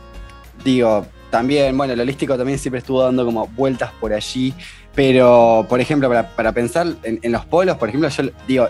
digo, 0.64 1.06
también, 1.30 1.76
bueno, 1.76 1.92
el 1.92 2.00
holístico 2.00 2.36
también 2.36 2.58
siempre 2.58 2.80
estuvo 2.80 3.02
dando 3.02 3.24
como 3.24 3.46
vueltas 3.48 3.90
por 4.00 4.12
allí, 4.12 4.54
pero, 4.94 5.66
por 5.68 5.80
ejemplo, 5.80 6.08
para, 6.08 6.52
pensar 6.52 6.86
en, 7.02 7.32
los 7.32 7.44
polos, 7.44 7.76
por 7.76 7.88
ejemplo, 7.88 8.08
yo 8.08 8.24
digo, 8.48 8.68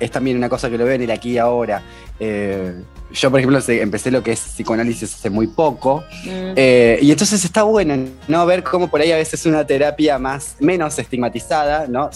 es 0.00 0.10
también 0.10 0.36
una 0.36 0.48
cosa 0.48 0.68
que 0.68 0.78
lo 0.78 0.84
veo 0.84 0.94
en 0.94 1.02
el 1.02 1.10
aquí 1.10 1.32
y 1.32 1.38
ahora. 1.38 1.82
Eh, 2.18 2.74
yo, 3.12 3.30
por 3.30 3.40
ejemplo, 3.40 3.60
empecé 3.68 4.10
lo 4.10 4.22
que 4.22 4.32
es 4.32 4.40
psicoanálisis 4.40 5.14
hace 5.14 5.30
muy 5.30 5.46
poco. 5.46 6.02
Mm. 6.24 6.52
Eh, 6.56 6.98
y 7.00 7.10
entonces 7.10 7.44
está 7.44 7.62
bueno, 7.62 7.96
¿no? 8.26 8.46
Ver 8.46 8.62
cómo 8.62 8.88
por 8.88 9.00
ahí 9.00 9.12
a 9.12 9.16
veces 9.16 9.46
una 9.46 9.66
terapia 9.66 10.18
más, 10.18 10.56
menos 10.60 10.98
estigmatizada, 10.98 11.86
¿no? 11.86 12.10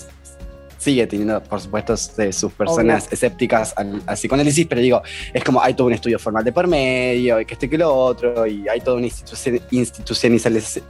Sigue 0.82 1.06
teniendo, 1.06 1.40
por 1.42 1.60
supuesto, 1.60 1.94
sus 1.96 2.52
personas 2.52 3.08
escépticas 3.12 3.72
al, 3.76 4.02
psicoanálisis, 4.14 4.66
pero 4.66 4.80
digo, 4.80 5.00
es 5.32 5.44
como 5.44 5.62
hay 5.62 5.74
todo 5.74 5.86
un 5.86 5.92
estudio 5.92 6.18
formal 6.18 6.42
de 6.42 6.50
por 6.52 6.66
medio, 6.66 7.40
y 7.40 7.46
que 7.46 7.54
este 7.54 7.70
que 7.70 7.78
lo 7.78 7.94
otro, 7.94 8.44
y 8.46 8.68
hay 8.68 8.80
toda 8.80 8.96
una 8.96 9.06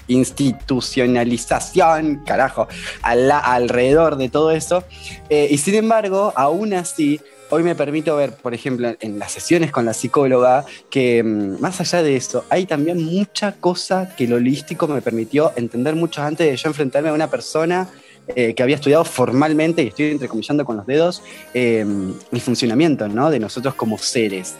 institucionalización, 0.09 2.23
carajo, 2.25 2.69
alrededor 3.03 4.17
de 4.17 4.31
todo 4.31 4.51
eso. 4.51 4.83
Eh, 5.29 5.49
y 5.51 5.59
sin 5.59 5.75
embargo, 5.75 6.33
aún 6.37 6.73
así, 6.73 7.21
hoy 7.51 7.63
me 7.63 7.75
permito 7.75 8.17
ver, 8.17 8.33
por 8.33 8.55
ejemplo, 8.55 8.95
en 8.99 9.19
las 9.19 9.33
sesiones 9.33 9.71
con 9.71 9.85
la 9.85 9.93
psicóloga, 9.93 10.65
que 10.89 11.23
mm, 11.23 11.61
más 11.61 11.83
allá 11.83 12.03
de 12.03 12.17
eso, 12.17 12.47
hay 12.49 12.65
también 12.65 13.05
mucha 13.05 13.53
cosa 13.53 14.15
que 14.17 14.27
lo 14.27 14.37
holístico 14.37 14.89
me 14.89 15.03
permitió 15.03 15.53
entender 15.57 15.95
mucho 15.95 16.23
antes 16.23 16.51
de 16.51 16.57
yo 16.57 16.69
enfrentarme 16.69 17.11
a 17.11 17.13
una 17.13 17.29
persona 17.29 17.91
eh, 18.29 18.55
que 18.55 18.63
había 18.63 18.77
estudiado 18.77 19.05
formalmente, 19.05 19.83
y 19.83 19.89
estoy 19.89 20.11
entrecomillando 20.11 20.65
con 20.65 20.77
los 20.77 20.87
dedos, 20.87 21.23
eh, 21.55 21.85
el 22.31 22.41
funcionamiento 22.41 23.09
¿no? 23.09 23.31
de 23.31 23.39
nosotros 23.39 23.75
como 23.75 23.99
seres. 23.99 24.55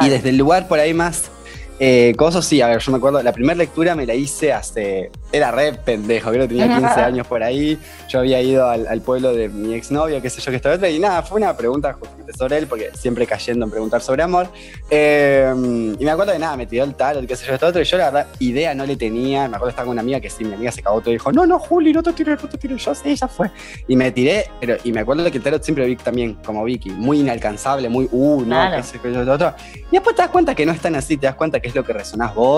Y 0.00 0.08
desde 0.08 0.30
el 0.30 0.38
lugar 0.38 0.68
por 0.68 0.78
ahí 0.78 0.94
más 0.94 1.30
eh, 1.78 2.14
cosas, 2.16 2.46
sí, 2.46 2.60
a 2.62 2.68
ver, 2.68 2.78
yo 2.80 2.90
me 2.90 2.98
acuerdo, 2.98 3.22
la 3.22 3.32
primera 3.32 3.56
lectura 3.56 3.94
me 3.94 4.06
la 4.06 4.14
hice 4.14 4.52
hace. 4.52 5.10
Era 5.32 5.50
re 5.50 5.72
pendejo, 5.72 6.30
creo 6.30 6.42
que 6.42 6.54
tenía 6.54 6.68
15 6.78 7.00
años 7.00 7.26
por 7.26 7.42
ahí. 7.42 7.78
Yo 8.08 8.20
había 8.20 8.40
ido 8.40 8.68
al, 8.68 9.00
pueblo 9.00 9.32
de 9.32 9.48
mi 9.48 9.74
exnovio, 9.74 10.20
qué 10.22 10.30
sé 10.30 10.40
yo, 10.40 10.50
que 10.50 10.56
estaba 10.56 10.74
otra, 10.74 10.88
y 10.88 10.98
nada, 10.98 11.22
fue 11.22 11.38
una 11.38 11.56
pregunta 11.56 11.92
justamente 11.92 12.32
sobre 12.32 12.58
él, 12.58 12.66
porque 12.66 12.90
siempre 12.94 13.26
cayendo 13.26 13.64
en 13.64 13.70
preguntar 13.70 14.00
sobre 14.00 14.22
amor. 14.22 14.48
Eh, 14.90 15.52
y 15.98 16.04
me 16.04 16.10
acuerdo 16.10 16.32
de 16.32 16.38
nada, 16.38 16.56
me 16.56 16.66
tiró 16.66 16.84
el 16.84 16.94
tarot, 16.94 17.26
qué 17.26 17.36
sé 17.36 17.46
yo, 17.46 17.54
esto 17.54 17.66
otro, 17.66 17.80
y 17.80 17.84
yo 17.84 17.98
la 17.98 18.06
verdad, 18.06 18.26
idea 18.38 18.74
no 18.74 18.86
le 18.86 18.96
tenía. 18.96 19.48
Me 19.48 19.56
acuerdo 19.56 19.70
estaba 19.70 19.86
con 19.86 19.92
una 19.92 20.02
amiga 20.02 20.20
que 20.20 20.30
sí, 20.30 20.44
mi 20.44 20.54
amiga 20.54 20.72
se 20.72 20.82
cagó 20.82 21.00
todo 21.00 21.10
y 21.10 21.14
dijo, 21.14 21.32
no, 21.32 21.46
no, 21.46 21.58
Juli, 21.58 21.92
no 21.92 22.02
te 22.02 22.12
tires, 22.12 22.42
no 22.42 22.48
te 22.48 22.58
tires, 22.58 22.84
yo 22.84 22.94
sí, 22.94 23.14
ya 23.14 23.28
fue. 23.28 23.50
Y 23.88 23.96
me 23.96 24.10
tiré, 24.10 24.46
pero, 24.60 24.76
y 24.82 24.92
me 24.92 25.00
acuerdo 25.00 25.30
que 25.30 25.38
el 25.38 25.42
tarot 25.42 25.62
siempre 25.62 25.86
vi 25.86 25.96
también 25.96 26.34
como 26.44 26.64
Vicky, 26.64 26.90
muy 26.90 27.20
inalcanzable, 27.20 27.88
muy, 27.88 28.08
uh, 28.10 28.42
no, 28.46 28.70
qué 28.76 28.82
sé 28.82 29.00
yo, 29.02 29.32
otro. 29.32 29.54
Y 29.90 29.92
después 29.92 30.16
te 30.16 30.22
das 30.22 30.30
cuenta 30.30 30.54
que 30.54 30.66
no 30.66 30.72
es 30.72 30.80
tan 30.80 30.94
así, 30.94 31.16
te 31.16 31.26
das 31.26 31.36
cuenta 31.36 31.60
que 31.60 31.68
es 31.68 31.74
lo 31.74 31.84
que 31.84 31.92
resonás 31.92 32.34
vos 32.34 32.56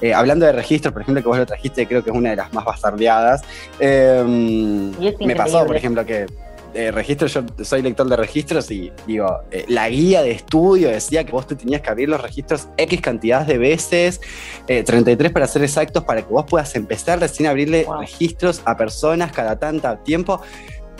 eh, 0.00 0.14
hablando 0.14 0.46
de 0.46 0.52
registros, 0.52 0.92
por 0.92 1.02
ejemplo, 1.02 1.22
que 1.22 1.28
vos 1.28 1.38
lo 1.38 1.46
trajiste, 1.46 1.86
creo 1.86 2.02
que 2.02 2.10
es 2.10 2.16
una 2.20 2.30
de 2.30 2.36
las 2.36 2.52
más 2.52 2.64
bastardeadas. 2.64 3.42
Em, 3.78 4.92
me 5.20 5.34
pasó, 5.34 5.66
por 5.66 5.76
ejemplo, 5.76 6.04
que 6.06 6.26
eh, 6.72 6.92
registros, 6.92 7.34
yo 7.34 7.42
soy 7.64 7.82
lector 7.82 8.08
de 8.08 8.16
registros 8.16 8.70
y 8.70 8.92
digo, 9.04 9.40
eh, 9.50 9.64
la 9.66 9.88
guía 9.88 10.22
de 10.22 10.30
estudio 10.30 10.88
decía 10.88 11.24
que 11.24 11.32
vos 11.32 11.44
te 11.44 11.56
tenías 11.56 11.80
que 11.80 11.90
abrir 11.90 12.08
los 12.08 12.20
registros 12.20 12.68
X 12.76 13.00
cantidad 13.00 13.44
de 13.44 13.58
veces, 13.58 14.20
33 14.66 15.32
para 15.32 15.48
ser 15.48 15.64
exactos, 15.64 16.04
para 16.04 16.22
que 16.22 16.32
vos 16.32 16.44
puedas 16.48 16.74
empezar 16.76 17.18
recién 17.18 17.48
a 17.48 17.50
abrirle 17.50 17.86
registros 17.98 18.62
a 18.64 18.76
personas 18.76 19.32
cada 19.32 19.58
tanto 19.58 19.98
tiempo. 19.98 20.40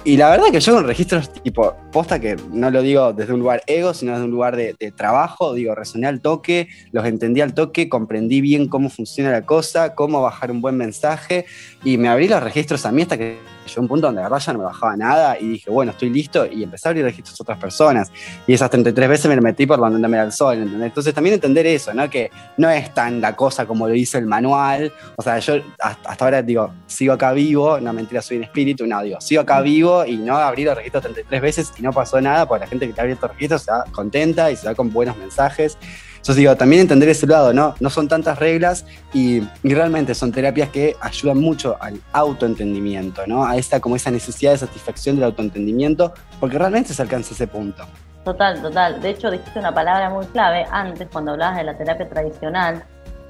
Y 0.03 0.17
la 0.17 0.31
verdad 0.31 0.47
que 0.51 0.61
yo 0.61 0.75
con 0.75 0.87
registros 0.87 1.31
tipo 1.31 1.75
posta 1.93 2.19
que 2.19 2.35
no 2.51 2.71
lo 2.71 2.81
digo 2.81 3.13
desde 3.13 3.35
un 3.35 3.41
lugar 3.41 3.63
ego, 3.67 3.93
sino 3.93 4.13
desde 4.13 4.25
un 4.25 4.31
lugar 4.31 4.57
de, 4.57 4.75
trabajo, 4.97 5.53
digo, 5.53 5.75
resoné 5.75 6.07
al 6.07 6.23
toque, 6.23 6.69
los 6.91 7.05
entendí 7.05 7.43
al 7.43 7.53
toque, 7.53 7.91
comprendí 7.91 8.41
bien 8.41 8.67
cómo 8.67 8.89
funciona 8.89 9.31
la 9.31 9.43
cosa, 9.43 9.95
cómo 9.95 10.23
bajar 10.23 10.51
un 10.51 10.63
buen 10.63 10.77
mensaje 10.77 11.45
y 11.85 11.99
me 11.99 12.09
abrí 12.09 12.29
los 12.29 12.43
registros 12.43 12.87
a 12.87 12.93
mí 12.93 13.03
hasta 13.03 13.19
que 13.19 13.39
llegó 13.67 13.83
un 13.83 13.89
punto 13.89 14.07
donde 14.07 14.21
de 14.21 14.29
verdad 14.29 14.39
ya 14.39 14.53
no 14.53 14.59
me 14.61 14.65
bajaba 14.65 14.97
nada 14.97 15.39
y 15.39 15.49
dije, 15.49 15.71
bueno, 15.71 15.93
estoy 15.93 16.11
listo 16.11 16.47
y 16.47 16.63
empecé 16.63 16.89
a 16.89 16.91
abrir 16.91 17.05
registros 17.05 17.39
a 17.41 17.43
otras 17.43 17.59
personas. 17.59 18.13
Y 18.47 18.53
esas 18.53 18.71
33 18.71 19.09
veces 19.09 19.29
me 19.29 19.41
metí 19.41 19.67
por 19.67 19.79
donde 19.79 20.07
me 20.09 20.17
da 20.17 20.25
el 20.25 20.33
sol, 20.33 20.59
¿entendés? 20.59 20.89
Entonces 20.89 21.15
también 21.15 21.35
entender 21.35 21.67
eso, 21.67 21.93
¿no? 21.95 22.09
Que 22.09 22.31
no 22.57 22.71
es 22.71 22.93
tan 22.95 23.21
la 23.21 23.37
cosa 23.37 23.67
como 23.67 23.87
lo 23.87 23.95
dice 23.95 24.19
el 24.19 24.27
manual. 24.27 24.93
O 25.17 25.23
sea, 25.23 25.39
yo 25.39 25.55
hasta, 25.79 26.25
ahora 26.25 26.43
digo, 26.43 26.73
sigo 26.87 27.13
acá 27.13 27.33
vivo, 27.33 27.81
no 27.81 27.93
mentira, 27.93 28.23
soy 28.23 28.39
un 28.39 28.45
espíritu, 28.45 28.87
no, 28.87 29.03
digo, 29.03 29.21
sigo 29.21 29.43
acá 29.43 29.61
vivo 29.61 30.05
y 30.05 30.17
no 30.17 30.37
abrí 30.37 30.65
los 30.65 30.77
registros 30.77 31.03
33 31.05 31.43
veces 31.43 31.73
y 31.79 31.83
no 31.83 31.93
pasó 31.93 32.21
nada, 32.21 32.47
porque 32.47 32.65
la 32.65 32.69
gente 32.69 32.87
que 32.87 32.93
te 32.93 33.01
ha 33.01 33.05
abierto 33.05 33.29
registros 33.29 33.63
se 33.63 33.71
va 33.71 33.85
contenta 33.93 34.51
y 34.51 34.57
se 34.57 34.67
va 34.67 34.75
con 34.75 34.93
buenos 34.93 35.17
mensajes. 35.17 35.79
Entonces 36.21 36.37
digo, 36.37 36.55
también 36.55 36.83
entender 36.83 37.09
ese 37.09 37.27
lado, 37.27 37.55
¿no? 37.55 37.75
No 37.81 37.89
son 37.89 38.07
tantas 38.07 38.39
reglas 38.39 38.85
y, 39.15 39.43
realmente 39.65 40.15
son 40.15 40.33
terapias 40.33 40.69
que 40.69 40.95
ayudan 41.01 41.39
mucho 41.39 41.79
al 41.81 41.99
autoentendimiento, 42.13 43.27
¿no? 43.27 43.47
A 43.47 43.57
esa, 43.57 43.81
como 43.81 43.97
esa 43.97 44.11
necesidad 44.11 44.53
de 44.53 44.59
satisfacción 44.59 45.17
del 45.17 45.25
autoentendimiento, 45.25 46.13
porque 46.39 46.59
realmente 46.59 46.93
se 46.93 47.01
alcanza 47.01 47.33
ese 47.33 47.47
punto. 47.47 47.85
Total, 48.25 48.61
total. 48.61 49.01
De 49.01 49.11
hecho, 49.11 49.31
dijiste 49.31 49.59
una 49.59 49.73
palabra 49.73 50.11
muy 50.11 50.27
clave 50.27 50.67
antes 50.71 51.09
cuando 51.11 51.33
hablabas 51.33 51.57
de 51.57 51.65
la 51.65 51.79
terapia 51.79 52.07
tradicional, 52.07 52.85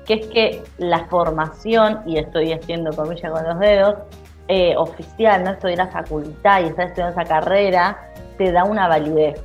que 0.05 0.15
es 0.15 0.27
que 0.27 0.63
la 0.79 1.07
formación, 1.07 2.01
y 2.07 2.19
estoy 2.19 2.53
haciendo 2.53 2.93
comillas 2.93 3.31
con 3.31 3.45
los 3.45 3.61
dedos, 3.61 3.95
eh, 4.49 4.75
oficial, 4.77 5.45
no 5.45 5.53
estoy 5.53 5.73
en 5.73 5.79
la 5.79 5.87
facultad 5.87 6.63
y 6.63 6.65
estás 6.65 6.87
estudiando 6.89 7.21
esa 7.21 7.29
carrera, 7.29 8.11
te 8.37 8.51
da 8.51 8.65
una 8.65 8.89
validez 8.89 9.41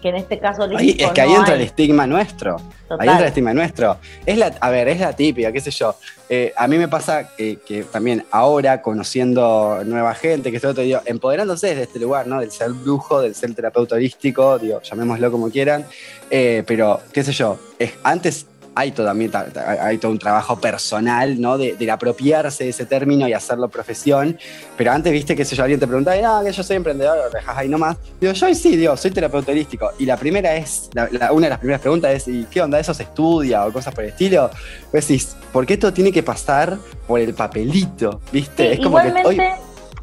que 0.00 0.08
en 0.08 0.16
este 0.16 0.38
caso 0.38 0.64
es 0.64 1.12
que 1.12 1.20
ahí 1.20 1.34
entra 1.34 1.54
el 1.54 1.62
estigma 1.62 2.06
nuestro. 2.06 2.56
Ahí 2.98 3.08
entra 3.08 3.22
el 3.22 3.28
estigma 3.28 3.54
nuestro. 3.54 3.98
Es 4.24 4.38
la, 4.38 4.54
a 4.60 4.70
ver, 4.70 4.88
es 4.88 5.00
la 5.00 5.12
típica, 5.12 5.52
qué 5.52 5.60
sé 5.60 5.70
yo. 5.70 5.96
Eh, 6.28 6.52
a 6.56 6.66
mí 6.66 6.76
me 6.76 6.88
pasa 6.88 7.28
que, 7.36 7.86
también 7.90 8.24
ahora, 8.30 8.82
conociendo 8.82 9.82
nueva 9.84 10.14
gente, 10.14 10.50
que 10.50 10.56
estoy 10.56 10.70
otro 10.70 10.82
digo, 10.82 11.00
empoderándose 11.04 11.68
desde 11.68 11.82
este 11.82 11.98
lugar, 11.98 12.26
¿no? 12.26 12.40
Del 12.40 12.50
ser 12.50 12.70
brujo, 12.70 13.20
del 13.20 13.34
ser 13.34 13.54
terapeuta 13.54 13.94
holístico, 13.94 14.58
digo, 14.58 14.80
llamémoslo 14.82 15.30
como 15.30 15.50
quieran. 15.50 15.84
Eh, 16.30 16.62
pero, 16.66 17.00
qué 17.12 17.22
sé 17.22 17.32
yo, 17.32 17.58
es, 17.78 17.92
antes 18.02 18.46
hay, 18.78 18.90
también, 18.90 19.32
hay 19.80 19.96
todo 19.96 20.12
un 20.12 20.18
trabajo 20.18 20.60
personal, 20.60 21.40
¿no? 21.40 21.56
De, 21.56 21.90
apropiarse 21.90 22.64
de 22.64 22.70
ese 22.70 22.84
término 22.84 23.26
y 23.26 23.32
hacerlo 23.32 23.70
profesión. 23.70 24.38
Pero 24.76 24.92
antes, 24.92 25.10
viste, 25.10 25.34
que 25.34 25.46
si 25.46 25.56
yo, 25.56 25.62
alguien 25.62 25.80
te 25.80 25.86
preguntaba, 25.86 26.16
ah, 26.40 26.42
que 26.44 26.52
yo 26.52 26.62
soy 26.62 26.76
emprendedor, 26.76 27.32
dejas 27.32 27.56
ahí 27.56 27.70
nomás. 27.70 27.96
Digo, 28.20 28.34
yo 28.34 28.54
sí, 28.54 28.76
digo, 28.76 28.94
soy 28.98 29.12
terapeuta 29.12 29.50
holístico. 29.50 29.92
Y 29.98 30.04
la 30.04 30.18
primera 30.18 30.54
es, 30.54 30.90
una 31.30 31.46
de 31.46 31.50
las 31.50 31.58
primeras 31.58 31.80
preguntas 31.80 32.12
es, 32.12 32.28
¿y 32.28 32.44
qué 32.44 32.60
onda? 32.60 32.78
¿Eso 32.78 32.92
se 32.92 33.04
estudia 33.04 33.64
o 33.64 33.72
cosas 33.72 33.94
por 33.94 34.04
el 34.04 34.10
estilo? 34.10 34.50
Pues 34.90 35.08
decís, 35.08 35.34
¿por 35.54 35.64
qué 35.64 35.72
esto 35.74 35.90
tiene 35.94 36.12
que 36.12 36.22
pasar 36.22 36.76
por 37.06 37.18
el 37.18 37.32
papelito? 37.32 38.20
¿Viste? 38.30 38.74
es 38.74 38.80
como 38.80 39.00
igualmente, 39.00 39.54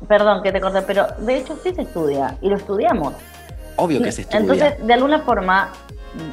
perdón 0.08 0.42
que 0.42 0.52
te 0.52 0.60
corté, 0.60 0.82
pero 0.82 1.06
de 1.20 1.38
hecho 1.38 1.60
sí 1.62 1.76
se 1.76 1.84
estudia 1.84 2.40
y 2.42 2.50
lo 2.50 2.56
estudiamos. 2.56 3.14
Obvio 3.76 4.02
que 4.02 4.12
se 4.12 4.22
estudia. 4.22 4.40
Entonces, 4.40 4.88
de 4.88 4.94
alguna 4.94 5.22
forma, 5.22 5.72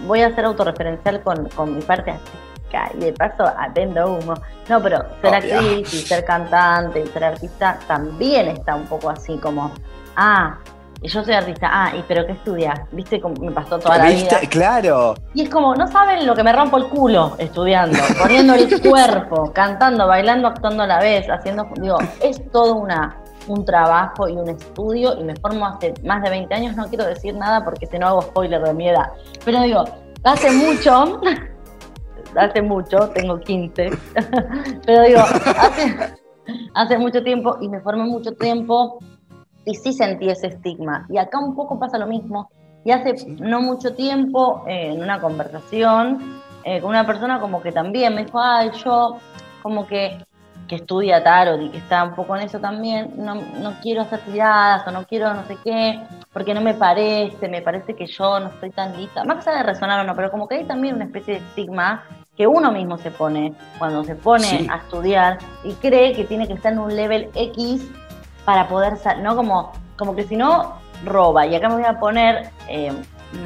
voy 0.07 0.23
a 0.23 0.35
ser 0.35 0.45
autorreferencial 0.45 1.23
con, 1.23 1.49
con 1.51 1.77
mi 1.77 1.83
parte 1.83 2.13
artística 2.13 2.91
y 2.95 2.99
de 2.99 3.13
paso 3.13 3.45
atendo 3.47 4.15
humo. 4.15 4.35
No, 4.69 4.81
pero 4.81 5.05
ser 5.21 5.35
actriz 5.35 5.93
y 5.93 5.99
ser 5.99 6.25
cantante 6.25 7.01
y 7.01 7.07
ser 7.09 7.25
artista 7.25 7.79
también 7.87 8.49
está 8.49 8.77
un 8.77 8.87
poco 8.87 9.11
así 9.11 9.37
como, 9.39 9.73
ah, 10.17 10.59
yo 11.03 11.25
soy 11.25 11.33
artista, 11.33 11.69
ah, 11.73 11.93
¿y 11.97 12.05
pero 12.07 12.27
qué 12.27 12.33
estudias? 12.33 12.79
¿Viste 12.93 13.21
cómo 13.21 13.35
me 13.43 13.51
pasó 13.53 13.79
toda 13.79 13.99
la 13.99 14.11
vida? 14.11 14.39
Claro. 14.51 15.15
Y 15.33 15.43
es 15.43 15.49
como, 15.49 15.75
no 15.75 15.89
saben 15.89 16.27
lo 16.27 16.35
que 16.35 16.45
me 16.45 16.53
rompo 16.53 16.77
el 16.77 16.89
culo 16.89 17.37
estudiando, 17.39 17.99
poniendo 18.21 18.55
el 18.55 18.81
cuerpo, 18.89 19.51
cantando, 19.53 20.07
bailando, 20.07 20.49
actuando 20.49 20.83
a 20.83 20.87
la 20.87 21.01
vez, 21.01 21.27
haciendo, 21.31 21.67
digo, 21.81 21.99
es 22.23 22.51
todo 22.53 22.77
una 22.77 23.17
un 23.47 23.65
trabajo 23.65 24.29
y 24.29 24.33
un 24.33 24.49
estudio 24.49 25.19
y 25.19 25.25
me 25.25 25.35
formo 25.37 25.67
hace 25.67 25.95
más 26.05 26.23
de 26.23 26.31
20 26.31 26.55
años, 26.55 26.77
no 26.77 26.87
quiero 26.89 27.07
decir 27.07 27.35
nada 27.35 27.65
porque 27.65 27.87
si 27.87 27.99
no 27.99 28.07
hago 28.07 28.23
spoiler 28.23 28.63
de 28.63 28.75
mi 28.75 28.89
edad, 28.89 29.13
pero 29.45 29.63
digo, 29.63 29.85
hace 30.25 30.51
mucho, 30.51 31.21
hace 32.37 32.63
mucho, 32.63 33.09
tengo 33.11 33.41
15, 33.41 33.91
pero 34.87 35.03
digo, 35.03 35.21
hace, 36.75 36.99
mucho 36.99 37.23
tiempo 37.23 37.59
y 37.61 37.69
me 37.69 37.81
formé 37.81 38.05
mucho 38.05 38.33
tiempo 38.33 38.99
y 39.65 39.75
sí 39.75 39.93
sentí 39.93 40.29
ese 40.29 40.49
estigma. 40.49 41.07
Y 41.11 41.19
acá 41.19 41.39
un 41.39 41.55
poco 41.55 41.79
pasa 41.79 41.99
lo 41.99 42.07
mismo. 42.07 42.51
Y 42.83 42.93
hace 42.93 43.15
no 43.27 43.61
mucho 43.61 43.95
tiempo, 43.95 44.65
en 44.67 45.03
una 45.03 45.21
conversación 45.21 46.41
eh, 46.65 46.81
con 46.81 46.91
una 46.91 47.07
persona, 47.07 47.39
como 47.39 47.61
que 47.61 47.73
también 47.73 48.15
me 48.15 48.25
dijo, 48.25 48.41
ay, 48.41 48.71
yo 48.85 49.19
como 49.63 49.87
que 49.87 50.19
que 50.71 50.77
estudia 50.77 51.25
tarot 51.25 51.61
y 51.61 51.69
que 51.69 51.79
está 51.79 52.05
un 52.05 52.15
poco 52.15 52.37
en 52.37 52.43
eso 52.43 52.61
también, 52.61 53.13
no, 53.17 53.41
quiero 53.83 54.03
hacer 54.03 54.21
tiradas 54.21 54.87
o 54.87 54.93
no 54.93 55.05
quiero 55.05 55.35
no 55.35 55.45
sé 55.47 55.59
qué, 55.65 56.01
porque 56.33 56.55
no 56.55 56.61
me 56.61 56.75
parece, 56.75 57.49
me 57.49 57.61
parece 57.61 57.97
que 57.97 58.07
yo 58.07 58.39
no 58.39 58.51
estoy 58.51 58.71
tan 58.71 58.97
lista. 58.97 59.25
Más 59.25 59.45
que 59.45 59.51
de 59.51 59.65
resonar 59.65 59.99
o 59.99 60.05
no, 60.05 60.15
pero 60.15 60.31
como 60.31 60.47
que 60.47 60.55
hay 60.55 60.65
también 60.65 60.95
una 60.95 61.07
especie 61.07 61.35
de 61.35 61.41
estigma 61.41 62.05
que 62.37 62.47
uno 62.47 62.71
mismo 62.71 62.99
se 62.99 63.11
pone 63.11 63.53
cuando 63.81 64.05
se 64.05 64.15
pone 64.15 64.69
a 64.71 64.77
estudiar 64.77 65.39
y 65.65 65.73
cree 65.73 66.13
que 66.13 66.23
tiene 66.23 66.47
que 66.47 66.53
estar 66.53 66.73
en 66.73 66.79
un 66.79 66.95
level 66.95 67.29
X 67.35 67.91
para 68.45 68.69
poder, 68.69 68.93
¿no? 69.23 69.35
Como, 69.35 69.73
como 69.99 70.15
que 70.15 70.23
si 70.23 70.37
no, 70.37 70.77
roba. 71.05 71.49
Y 71.49 71.57
acá 71.57 71.69
me 71.69 71.75
voy 71.75 71.85
a 71.85 71.99
poner 71.99 72.49
eh, 72.69 72.93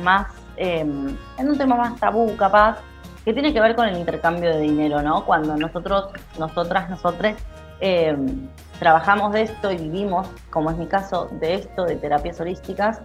más, 0.03 0.27
em, 0.59 1.17
en 1.39 1.49
un 1.49 1.57
tema 1.57 1.75
más 1.75 1.99
tabú 1.99 2.37
capaz, 2.37 2.81
que 3.25 3.33
tiene 3.33 3.53
que 3.53 3.61
ver 3.61 3.75
con 3.75 3.89
el 3.89 3.97
intercambio 3.97 4.51
de 4.51 4.61
dinero, 4.61 5.03
¿no? 5.03 5.25
Cuando 5.25 5.57
nosotros, 5.57 6.09
nosotras, 6.39 6.91
nosotros 6.91 7.35
em, 7.81 8.49
trabajamos 8.79 9.33
de 9.33 9.43
esto 9.43 9.73
y 9.73 9.77
vivimos, 9.77 10.29
como 10.51 10.71
es 10.71 10.77
mi 10.77 10.87
caso, 10.87 11.29
de 11.41 11.55
esto, 11.55 11.85
de 11.85 11.97
terapias 11.97 12.39
holísticas, 12.41 13.01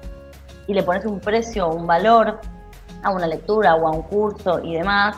y 0.68 0.74
le 0.74 0.84
pones 0.84 1.06
un 1.06 1.20
precio, 1.20 1.70
un 1.70 1.88
valor 1.88 2.40
a 3.04 3.12
una 3.12 3.28
lectura 3.28 3.76
o 3.76 3.88
a 3.88 3.92
un 3.92 4.04
curso 4.04 4.60
y 4.64 4.76
demás, 4.76 5.18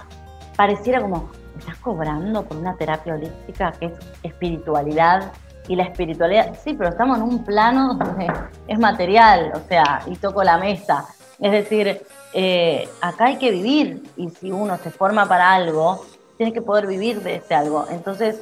pareciera 0.56 1.02
como, 1.02 1.32
estás 1.58 1.78
cobrando 1.78 2.44
por 2.44 2.58
una 2.58 2.76
terapia 2.76 3.16
holística 3.16 3.72
que 3.74 3.88
es 3.88 3.94
espiritualidad? 4.24 5.32
Y 5.68 5.76
la 5.76 5.84
espiritualidad, 5.84 6.54
sí, 6.64 6.74
pero 6.74 6.90
estamos 6.90 7.18
en 7.18 7.24
un 7.24 7.44
plano 7.46 7.94
donde 7.94 8.32
es 8.68 8.80
material, 8.80 9.52
o 9.54 9.68
sea, 9.68 10.02
y 10.08 10.16
toco 10.16 10.44
la 10.44 10.58
mesa. 10.58 11.06
Es 11.42 11.52
decir, 11.52 12.02
eh, 12.34 12.88
acá 13.02 13.26
hay 13.26 13.38
que 13.38 13.52
vivir 13.52 14.04
y 14.16 14.30
si 14.30 14.52
uno 14.52 14.78
se 14.78 14.92
forma 14.92 15.28
para 15.28 15.54
algo, 15.54 16.06
tiene 16.38 16.54
que 16.54 16.62
poder 16.62 16.88
vivir 16.88 17.22
de 17.22 17.36
ese 17.36 17.56
algo. 17.56 17.86
Entonces, 17.90 18.40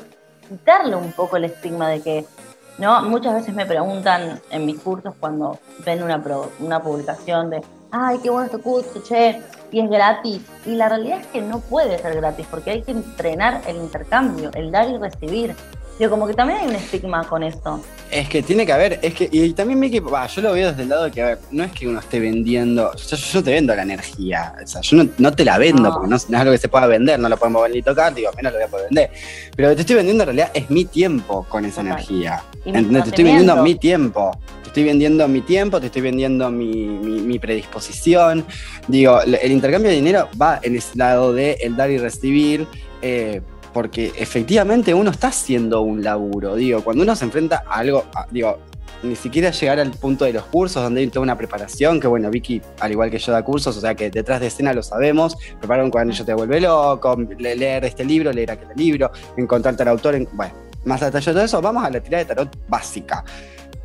quitarle 0.48 0.96
un 0.96 1.12
poco 1.14 1.38
el 1.38 1.46
estigma 1.46 1.90
de 1.90 2.02
que, 2.02 2.26
¿no? 2.78 3.02
Muchas 3.04 3.34
veces 3.34 3.56
me 3.56 3.66
preguntan 3.66 4.42
en 4.52 4.66
mis 4.66 4.80
cursos 4.80 5.14
cuando 5.20 5.60
ven 5.86 6.04
una, 6.04 6.22
una 6.60 6.84
publicación 6.84 7.50
de, 7.50 7.62
ay, 7.92 8.20
qué 8.22 8.30
bueno 8.30 8.46
este 8.46 8.60
curso, 8.60 9.02
che, 9.02 9.42
y 9.72 9.80
es 9.80 9.90
gratis. 9.90 10.42
Y 10.66 10.76
la 10.76 10.90
realidad 10.90 11.22
es 11.22 11.28
que 11.28 11.42
no 11.42 11.60
puede 11.62 11.98
ser 12.00 12.16
gratis 12.16 12.48
porque 12.50 12.72
hay 12.72 12.82
que 12.82 12.92
entrenar 12.92 13.62
el 13.68 13.78
intercambio, 13.78 14.52
el 14.56 14.72
dar 14.72 14.90
y 14.90 14.98
recibir. 14.98 15.56
Digo, 16.00 16.12
como 16.12 16.28
que 16.28 16.34
también 16.34 16.60
hay 16.60 16.68
un 16.68 16.76
estigma 16.76 17.28
con 17.28 17.44
esto. 17.44 17.82
Es 18.10 18.30
que 18.30 18.42
tiene 18.42 18.66
que 18.66 18.72
haber, 18.72 19.00
es 19.02 19.14
que, 19.14 19.28
y 19.30 19.52
también 19.52 19.78
me 19.78 19.92
que, 19.92 20.00
yo 20.00 20.42
lo 20.42 20.54
veo 20.54 20.70
desde 20.70 20.84
el 20.84 20.90
lado 20.90 21.04
de 21.04 21.12
que, 21.12 21.22
a 21.22 21.26
ver, 21.26 21.40
no 21.52 21.62
es 21.62 21.74
que 21.74 21.90
uno 21.90 22.00
esté 22.00 22.22
vendiendo, 22.22 22.96
yo, 22.96 23.18
yo 23.18 23.44
te 23.44 23.52
vendo 23.52 23.76
la 23.76 23.82
energía, 23.82 24.56
o 24.64 24.66
sea, 24.66 24.80
yo 24.80 25.04
no, 25.18 25.32
te 25.34 25.44
la 25.44 25.58
vendo 25.58 25.92
porque 25.92 26.08
no, 26.08 26.16
es 26.16 26.34
algo 26.34 26.54
que 26.54 26.58
se 26.58 26.70
pueda 26.70 26.88
vender, 26.88 27.20
no 27.20 27.28
lo 27.28 27.36
podemos 27.36 27.70
ni 27.70 27.82
tocar, 27.82 28.16
digo, 28.16 28.32
menos 28.38 28.54
lo 28.54 28.60
voy 28.60 28.66
a 28.66 28.72
poder 28.72 28.86
vender. 28.86 29.12
Pero 29.54 29.68
lo 29.68 29.72
que 29.74 29.76
te 29.76 29.82
estoy 29.82 29.98
vendiendo 29.98 30.24
en 30.24 30.28
realidad 30.28 30.52
es 30.54 30.70
mi 30.70 30.86
tiempo 30.86 31.46
con 31.50 31.66
esa 31.66 31.82
energía. 31.82 32.44
¿Entendés? 32.64 33.04
Te 33.04 33.10
estoy 33.10 33.26
vendiendo 33.26 33.58
mi 33.58 33.76
tiempo. 33.76 34.32
Te 34.64 34.68
estoy 34.70 34.84
vendiendo 34.86 35.28
mi 35.28 35.42
tiempo, 35.42 35.82
te 35.82 35.88
estoy 35.88 36.02
vendiendo 36.02 36.50
mi, 36.50 37.40
predisposición. 37.40 38.46
Digo, 38.88 39.22
el 39.22 39.52
intercambio 39.52 39.90
de 39.90 39.98
dinero 39.98 40.30
va 40.42 40.62
en 40.64 40.78
ese 40.78 40.98
lado 40.98 41.34
de 41.34 41.58
el 41.60 41.76
dar 41.76 41.92
y 41.92 41.98
recibir. 41.98 42.66
Eh, 43.02 43.42
porque 43.74 44.12
efectivamente 44.18 44.94
uno 44.94 45.12
está 45.12 45.28
haciendo 45.28 45.82
un 45.82 46.04
laburo. 46.04 46.56
Digo, 46.56 46.84
cuando 46.84 47.04
uno 47.04 47.16
se 47.16 47.26
enfrenta 47.26 47.64
a 47.68 47.80
algo, 47.80 48.06
digo, 48.32 48.58
ni 49.04 49.16
siquiera 49.16 49.52
llegar 49.52 49.80
al 49.80 49.92
punto 49.92 50.26
de 50.26 50.34
los 50.34 50.44
cursos, 50.44 50.84
donde 50.84 51.02
hay 51.02 51.08
toda 51.08 51.24
una 51.24 51.38
preparación, 51.38 52.00
que 52.00 52.08
bueno, 52.08 52.30
Vicky, 52.30 52.62
al 52.80 52.92
igual 52.92 53.10
que 53.10 53.18
yo, 53.20 53.32
da 53.32 53.44
cursos, 53.44 53.78
o 53.78 53.82
sea 53.82 53.96
que 53.96 54.10
detrás 54.10 54.42
de 54.42 54.48
escena 54.48 54.74
lo 54.74 54.84
sabemos, 54.84 55.38
preparar 55.60 55.86
un 55.86 55.92
cuadernillo 55.92 56.26
te 56.26 56.34
vuelve 56.34 56.60
loco, 56.60 57.18
leer 57.38 57.86
este 57.86 58.04
libro, 58.04 58.32
leer 58.34 58.52
aquel 58.52 58.70
libro, 58.76 59.12
encontrarte 59.38 59.84
al 59.84 59.90
autor, 59.90 60.28
bueno, 60.34 60.54
más 60.86 61.02
allá 61.02 61.20
de 61.20 61.34
todo 61.34 61.44
eso, 61.44 61.62
vamos 61.62 61.84
a 61.84 61.90
la 61.90 62.00
tirada 62.02 62.24
de 62.24 62.28
tarot 62.28 62.58
básica 62.68 63.24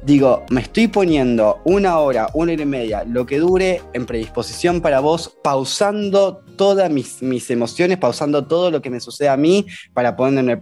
digo, 0.05 0.45
me 0.51 0.61
estoy 0.61 0.89
poniendo 0.89 1.61
una 1.65 1.99
hora, 1.99 2.29
una 2.35 2.53
hora 2.53 2.63
y 2.63 2.67
media, 2.67 3.05
lo 3.07 3.25
que 3.25 3.39
dure 3.39 3.83
en 3.93 4.07
predisposición 4.07 4.81
para 4.81 5.01
vos, 5.01 5.37
pausando 5.43 6.43
todas 6.57 6.91
mis, 6.91 7.51
emociones, 7.51 7.99
pausando 7.99 8.47
todo 8.47 8.71
lo 8.71 8.83
que 8.83 8.91
me 8.91 9.01
sucede 9.01 9.29
a 9.29 9.37
mí 9.37 9.67
para 9.93 10.15
ponerme, 10.15 10.57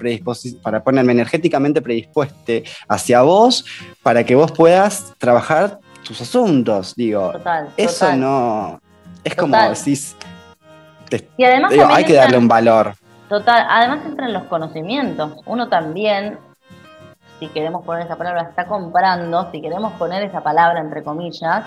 para 0.62 0.82
ponerme 0.82 1.12
energéticamente 1.12 1.82
predispuesto 1.82 2.52
hacia 2.88 3.22
vos, 3.22 3.64
para 4.02 4.24
que 4.24 4.34
vos 4.34 4.52
puedas 4.52 5.12
trabajar 5.18 5.78
tus 6.04 6.20
asuntos. 6.20 6.94
Digo, 6.94 7.32
eso 7.76 8.14
no. 8.16 8.80
Es 9.24 9.34
como 9.34 9.56
decís. 9.56 10.16
y 11.36 11.44
además 11.44 11.72
hay 11.90 12.04
que 12.04 12.14
darle 12.14 12.38
un 12.38 12.48
valor. 12.48 12.94
Total, 13.28 13.66
además 13.68 14.04
entran 14.04 14.32
los 14.32 14.44
conocimientos. 14.44 15.32
Uno 15.46 15.68
también 15.68 16.38
si 17.42 17.48
queremos 17.48 17.84
poner 17.84 18.06
esa 18.06 18.14
palabra, 18.14 18.42
está 18.42 18.66
comprando, 18.66 19.50
si 19.50 19.60
queremos 19.60 19.94
poner 19.94 20.22
esa 20.22 20.44
palabra 20.44 20.78
entre 20.80 21.02
comillas, 21.02 21.64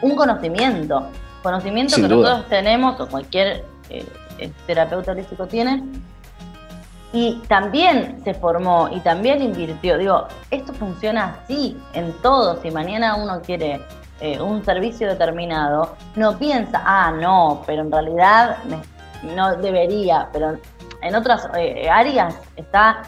un 0.00 0.16
conocimiento. 0.16 1.06
Conocimiento 1.42 1.96
que 1.96 2.08
nosotros 2.08 2.48
tenemos, 2.48 2.98
o 2.98 3.06
cualquier 3.06 3.62
eh, 3.90 4.50
terapeuta 4.66 5.12
holístico 5.12 5.46
tiene, 5.46 5.84
y 7.12 7.42
también 7.46 8.22
se 8.24 8.32
formó 8.32 8.88
y 8.90 9.00
también 9.00 9.42
invirtió. 9.42 9.98
Digo, 9.98 10.28
esto 10.50 10.72
funciona 10.72 11.36
así 11.42 11.76
en 11.92 12.14
todo. 12.22 12.62
Si 12.62 12.70
mañana 12.70 13.16
uno 13.16 13.42
quiere 13.42 13.82
eh, 14.18 14.40
un 14.40 14.64
servicio 14.64 15.08
determinado, 15.08 15.94
no 16.16 16.38
piensa, 16.38 16.82
ah, 16.86 17.12
no, 17.12 17.62
pero 17.66 17.82
en 17.82 17.92
realidad 17.92 18.56
no 19.36 19.56
debería, 19.56 20.30
pero 20.32 20.56
en 21.02 21.14
otras 21.14 21.50
eh, 21.54 21.90
áreas 21.90 22.34
está 22.56 23.02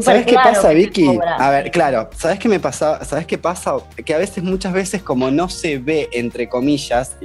¿Sabes 0.00 0.26
qué 0.26 0.34
pasa, 0.34 0.70
Vicky? 0.70 1.18
A 1.38 1.50
ver, 1.50 1.70
claro, 1.70 2.10
¿sabes 2.16 2.38
qué 2.38 2.48
me 2.48 2.60
pasa? 2.60 3.04
¿Sabes 3.04 3.26
qué 3.26 3.38
pasa? 3.38 3.74
Que 4.04 4.14
a 4.14 4.18
veces, 4.18 4.42
muchas 4.42 4.72
veces, 4.72 5.02
como 5.02 5.30
no 5.30 5.48
se 5.48 5.78
ve, 5.78 6.08
entre 6.12 6.48
comillas, 6.48 7.16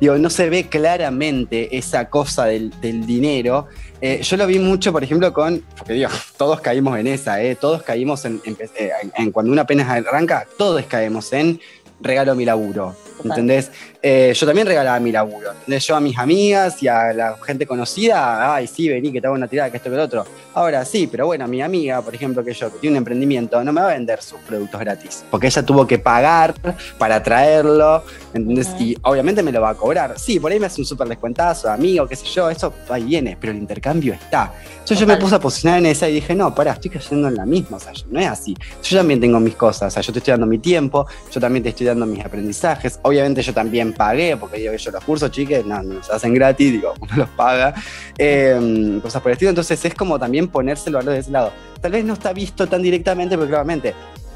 digo, 0.00 0.16
no 0.18 0.30
se 0.30 0.48
ve 0.48 0.68
claramente 0.68 1.76
esa 1.76 2.08
cosa 2.08 2.46
del, 2.46 2.72
dinero. 2.80 3.68
Eh, 4.00 4.20
yo 4.22 4.36
lo 4.36 4.46
vi 4.46 4.58
mucho, 4.58 4.92
por 4.92 5.04
ejemplo, 5.04 5.32
con, 5.32 5.62
porque 5.76 5.94
digo, 5.94 6.10
todos 6.36 6.60
caímos 6.60 6.98
en 6.98 7.06
esa, 7.06 7.42
¿eh? 7.42 7.54
todos 7.54 7.82
caímos 7.82 8.24
en, 8.24 8.40
en, 8.44 9.30
cuando 9.30 9.52
una 9.52 9.62
apenas 9.62 9.88
arranca, 9.88 10.46
todos 10.58 10.84
caemos 10.86 11.32
en 11.32 11.60
regalo 12.00 12.34
mi 12.34 12.44
laburo. 12.44 12.94
¿Entendés? 13.22 13.70
Eh, 14.02 14.32
yo 14.34 14.46
también 14.46 14.66
regalaba 14.66 14.98
mi 15.00 15.12
laburo. 15.12 15.52
¿entendés? 15.52 15.86
Yo 15.86 15.96
a 15.96 16.00
mis 16.00 16.18
amigas 16.18 16.82
y 16.82 16.88
a 16.88 17.12
la 17.12 17.36
gente 17.44 17.66
conocida, 17.66 18.54
ay, 18.54 18.66
sí, 18.66 18.88
vení, 18.88 19.12
que 19.12 19.20
te 19.20 19.26
hago 19.26 19.36
una 19.36 19.48
tirada, 19.48 19.70
que 19.70 19.78
esto, 19.78 19.90
que 19.90 19.96
lo 19.96 20.02
otro. 20.02 20.26
Ahora 20.52 20.84
sí, 20.84 21.08
pero 21.10 21.26
bueno, 21.26 21.46
mi 21.48 21.62
amiga, 21.62 22.02
por 22.02 22.14
ejemplo, 22.14 22.44
que 22.44 22.52
yo, 22.52 22.70
que 22.72 22.78
tiene 22.78 22.94
un 22.94 22.98
emprendimiento, 22.98 23.62
no 23.64 23.72
me 23.72 23.80
va 23.80 23.90
a 23.90 23.92
vender 23.94 24.20
sus 24.22 24.38
productos 24.40 24.78
gratis. 24.80 25.24
Porque 25.30 25.46
ella 25.46 25.62
tuvo 25.64 25.86
que 25.86 25.98
pagar 25.98 26.54
para 26.98 27.22
traerlo, 27.22 28.04
¿entendés? 28.34 28.68
Y 28.78 28.96
obviamente 29.02 29.42
me 29.42 29.52
lo 29.52 29.60
va 29.60 29.70
a 29.70 29.74
cobrar. 29.74 30.18
Sí, 30.18 30.38
por 30.38 30.52
ahí 30.52 30.60
me 30.60 30.66
hace 30.66 30.80
un 30.80 30.86
súper 30.86 31.08
descuentazo, 31.08 31.70
amigo, 31.70 32.06
qué 32.06 32.16
sé 32.16 32.26
yo, 32.26 32.50
eso 32.50 32.72
ahí 32.90 33.04
viene, 33.04 33.36
pero 33.40 33.52
el 33.52 33.58
intercambio 33.58 34.14
está. 34.14 34.52
Entonces 34.72 34.98
yo 34.98 35.06
me 35.06 35.16
puse 35.16 35.34
a 35.34 35.40
posicionar 35.40 35.78
en 35.78 35.86
esa 35.86 36.08
y 36.08 36.14
dije, 36.14 36.34
no, 36.34 36.54
pará, 36.54 36.72
estoy 36.72 36.90
cayendo 36.90 37.28
en 37.28 37.36
la 37.36 37.46
misma, 37.46 37.78
o 37.78 37.80
sea, 37.80 37.92
no 38.10 38.20
es 38.20 38.26
así. 38.26 38.54
Yo 38.82 38.98
también 38.98 39.18
tengo 39.18 39.40
mis 39.40 39.56
cosas, 39.56 39.90
o 39.90 39.94
sea, 39.94 40.02
yo 40.02 40.12
te 40.12 40.18
estoy 40.18 40.32
dando 40.32 40.46
mi 40.46 40.58
tiempo, 40.58 41.06
yo 41.30 41.40
también 41.40 41.62
te 41.62 41.70
estoy 41.70 41.83
dando 41.84 42.06
mis 42.06 42.24
aprendizajes. 42.24 42.98
Obviamente 43.02 43.42
yo 43.42 43.52
también 43.52 43.92
pagué, 43.92 44.36
porque 44.36 44.58
digo, 44.58 44.74
yo 44.74 44.90
los 44.90 45.04
cursos, 45.04 45.30
chiques, 45.30 45.64
no, 45.64 45.82
no 45.82 46.02
se 46.02 46.12
hacen 46.12 46.34
gratis, 46.34 46.72
digo, 46.72 46.94
uno 47.00 47.16
los 47.16 47.28
paga, 47.30 47.74
em, 48.18 49.00
cosas 49.00 49.22
por 49.22 49.30
el 49.30 49.34
estilo. 49.34 49.50
Entonces 49.50 49.84
es 49.84 49.94
como 49.94 50.18
también 50.18 50.48
ponérselo 50.48 50.98
a 50.98 51.02
de 51.02 51.18
ese 51.18 51.30
lado. 51.30 51.52
Tal 51.80 51.92
vez 51.92 52.04
no 52.04 52.14
está 52.14 52.32
visto 52.32 52.66
tan 52.66 52.82
directamente, 52.82 53.36
pero 53.36 53.48
claramente 53.48 53.94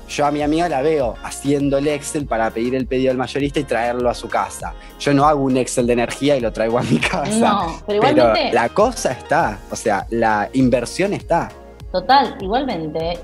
yo 0.09 0.25
a 0.25 0.31
mi 0.31 0.43
amiga 0.43 0.69
la 0.69 0.81
veo 0.83 1.15
haciendo 1.23 1.79
el 1.79 1.87
Excel 1.87 2.27
para 2.27 2.51
pedir 2.51 2.75
el 2.75 2.87
pedido 2.87 3.11
al 3.11 3.19
mayorista 3.19 3.61
y 3.61 3.65
traerlo 3.65 4.09
a 4.09 4.15
su 4.15 4.29
casa. 4.29 4.73
Yo 4.99 5.13
no 5.13 5.27
hago 5.27 5.43
un 5.43 5.57
Excel 5.57 5.87
de 5.87 5.93
energía 5.93 6.37
y 6.37 6.41
lo 6.41 6.53
traigo 6.53 6.79
a 6.79 6.83
mi 6.83 6.99
casa. 7.11 7.31
No, 7.31 7.83
pero 7.87 7.99
igualmente. 7.99 8.53
la 8.53 8.69
cosa 8.71 9.13
está, 9.13 9.59
o 9.71 9.77
sea, 9.77 10.07
la 10.11 10.49
inversión 10.55 11.13
está. 11.13 11.51
Total, 11.93 12.37
igualmente, 12.41 13.19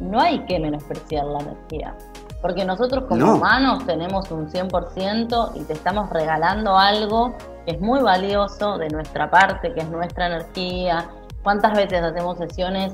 no 0.00 0.20
hay 0.20 0.44
que 0.46 0.58
menospreciar 0.58 1.24
la 1.26 1.40
energía. 1.40 1.96
Porque 2.40 2.64
nosotros 2.64 3.04
como 3.08 3.34
humanos 3.34 3.84
tenemos 3.84 4.30
un 4.30 4.48
100% 4.48 5.52
y 5.56 5.64
te 5.64 5.72
estamos 5.72 6.08
regalando 6.10 6.76
algo 6.76 7.34
que 7.64 7.72
es 7.72 7.80
muy 7.80 8.00
valioso 8.00 8.78
de 8.78 8.88
nuestra 8.88 9.30
parte, 9.30 9.72
que 9.72 9.80
es 9.80 9.90
nuestra 9.90 10.26
energía. 10.26 11.10
¿Cuántas 11.42 11.76
veces 11.76 12.00
hacemos 12.02 12.38
sesiones 12.38 12.92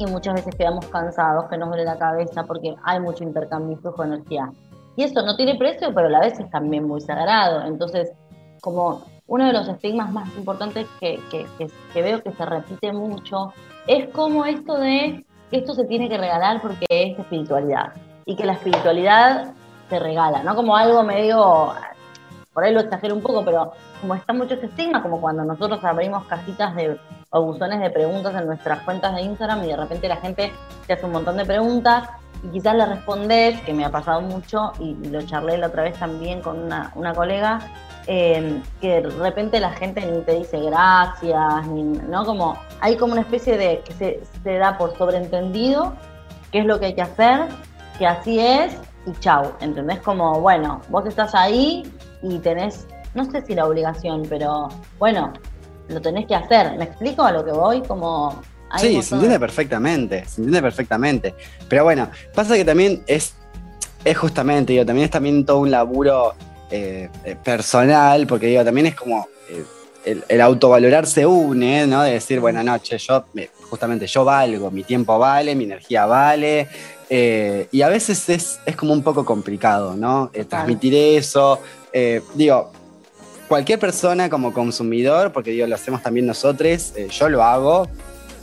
y 0.00 0.06
muchas 0.06 0.34
veces 0.34 0.54
quedamos 0.54 0.86
cansados, 0.86 1.46
que 1.50 1.58
nos 1.58 1.68
duele 1.68 1.84
la 1.84 1.98
cabeza 1.98 2.44
porque 2.44 2.74
hay 2.84 2.98
mucho 3.00 3.22
intercambio 3.22 3.76
y 3.76 3.80
flujo 3.80 4.02
de 4.02 4.14
energía. 4.14 4.50
Y 4.96 5.02
eso 5.02 5.22
no 5.22 5.36
tiene 5.36 5.56
precio, 5.56 5.92
pero 5.94 6.06
a 6.06 6.10
la 6.10 6.20
vez 6.20 6.40
es 6.40 6.50
también 6.50 6.88
muy 6.88 7.02
sagrado. 7.02 7.66
Entonces, 7.66 8.10
como 8.62 9.02
uno 9.26 9.46
de 9.46 9.52
los 9.52 9.68
estigmas 9.68 10.10
más 10.10 10.34
importantes 10.36 10.86
que, 10.98 11.20
que, 11.30 12.02
veo 12.02 12.22
que 12.22 12.32
se 12.32 12.46
repite 12.46 12.92
mucho 12.92 13.52
es 13.86 14.08
como 14.08 14.44
esto 14.46 14.78
de 14.78 15.24
que 15.50 15.58
esto 15.58 15.74
se 15.74 15.84
tiene 15.84 16.08
que 16.08 16.16
regalar 16.16 16.62
porque 16.62 16.86
es 16.88 17.18
espiritualidad 17.18 17.92
y 18.24 18.36
que 18.36 18.44
la 18.44 18.54
espiritualidad 18.54 19.52
se 19.88 19.98
regala, 19.98 20.42
¿no? 20.42 20.54
Como 20.54 20.76
algo 20.76 21.02
medio, 21.02 21.74
por 22.52 22.64
ahí 22.64 22.72
lo 22.72 22.80
exagero 22.80 23.14
un 23.14 23.22
poco, 23.22 23.44
pero 23.44 23.72
como 24.00 24.14
está 24.14 24.32
mucho 24.32 24.54
ese 24.54 24.66
estigma, 24.66 25.02
como 25.02 25.20
cuando 25.20 25.44
nosotros 25.44 25.84
abrimos 25.84 26.24
cajitas 26.26 26.74
de 26.76 26.98
o 27.32 27.42
buzones 27.42 27.80
de 27.80 27.90
preguntas 27.90 28.34
en 28.34 28.46
nuestras 28.46 28.80
cuentas 28.80 29.14
de 29.14 29.22
Instagram 29.22 29.62
y 29.64 29.68
de 29.68 29.76
repente 29.76 30.08
la 30.08 30.16
gente 30.16 30.52
te 30.86 30.92
hace 30.94 31.06
un 31.06 31.12
montón 31.12 31.36
de 31.36 31.44
preguntas 31.44 32.08
y 32.42 32.48
quizás 32.48 32.74
le 32.74 32.86
respondés, 32.86 33.60
que 33.60 33.72
me 33.72 33.84
ha 33.84 33.90
pasado 33.90 34.20
mucho, 34.22 34.72
y, 34.78 34.94
lo 35.08 35.22
charlé 35.22 35.58
la 35.58 35.66
otra 35.66 35.82
vez 35.82 35.98
también 35.98 36.40
con 36.40 36.58
una, 36.62 37.14
colega, 37.14 37.60
eh, 38.06 38.62
que 38.80 39.02
de 39.02 39.10
repente 39.10 39.60
la 39.60 39.70
gente 39.70 40.04
ni 40.06 40.22
te 40.22 40.36
dice 40.36 40.58
gracias, 40.58 41.66
ni, 41.68 41.82
¿no? 41.82 42.24
Como 42.24 42.58
hay 42.80 42.96
como 42.96 43.12
una 43.12 43.20
especie 43.20 43.58
de 43.58 43.82
que 43.84 44.24
se 44.42 44.58
da 44.58 44.78
por 44.78 44.96
sobreentendido 44.96 45.92
qué 46.50 46.60
es 46.60 46.64
lo 46.64 46.80
que 46.80 46.86
hay 46.86 46.94
que 46.94 47.02
hacer, 47.02 47.46
que 48.00 48.06
así 48.06 48.40
es 48.40 48.72
y 49.06 49.12
chau, 49.20 49.52
¿entendés? 49.60 49.98
Como, 49.98 50.40
bueno, 50.40 50.80
vos 50.88 51.04
estás 51.04 51.34
ahí 51.34 51.82
y 52.22 52.38
tenés, 52.38 52.86
no 53.14 53.30
sé 53.30 53.44
si 53.44 53.54
la 53.54 53.66
obligación, 53.66 54.24
pero 54.26 54.68
bueno, 54.98 55.34
lo 55.88 56.00
tenés 56.00 56.26
que 56.26 56.34
hacer. 56.34 56.78
¿Me 56.78 56.84
explico 56.84 57.22
a 57.22 57.30
lo 57.30 57.44
que 57.44 57.52
voy? 57.52 57.82
Como... 57.82 58.40
Sí, 58.78 59.02
se 59.02 59.16
entiende 59.16 59.38
perfectamente, 59.38 60.24
se 60.24 60.40
entiende 60.40 60.62
perfectamente. 60.62 61.34
Pero 61.68 61.84
bueno, 61.84 62.08
pasa 62.34 62.54
que 62.54 62.64
también 62.64 63.02
es, 63.06 63.34
es 64.02 64.16
justamente, 64.16 64.72
digo, 64.72 64.86
también 64.86 65.04
es 65.04 65.10
también 65.10 65.44
todo 65.44 65.58
un 65.58 65.70
laburo 65.70 66.32
eh, 66.70 67.10
eh, 67.24 67.36
personal, 67.44 68.26
porque 68.26 68.46
digo, 68.46 68.64
también 68.64 68.86
es 68.86 68.94
como 68.94 69.28
eh, 69.50 69.62
el, 70.06 70.24
el, 70.26 70.40
autovalorar 70.40 71.06
se 71.06 71.26
une, 71.26 71.86
¿no? 71.86 72.02
De 72.02 72.12
decir, 72.12 72.40
buenas 72.40 72.64
noches, 72.64 73.06
yo, 73.06 73.26
justamente 73.68 74.06
yo 74.06 74.24
valgo, 74.24 74.70
mi 74.70 74.84
tiempo 74.84 75.18
vale, 75.18 75.54
mi 75.54 75.64
energía 75.64 76.06
vale, 76.06 76.66
y 77.10 77.82
a 77.82 77.88
veces 77.88 78.28
es, 78.28 78.60
es, 78.64 78.76
como 78.76 78.92
un 78.92 79.02
poco 79.02 79.24
complicado, 79.24 79.96
¿no? 79.96 80.30
transmitir 80.48 80.94
eso, 80.94 81.58
digo, 82.34 82.70
cualquier 83.48 83.78
persona 83.78 84.30
como 84.30 84.52
consumidor, 84.52 85.32
porque 85.32 85.50
digo, 85.50 85.66
lo 85.66 85.74
hacemos 85.74 86.02
también 86.02 86.26
nosotros, 86.26 86.94
yo 87.10 87.28
lo 87.28 87.42
hago, 87.42 87.88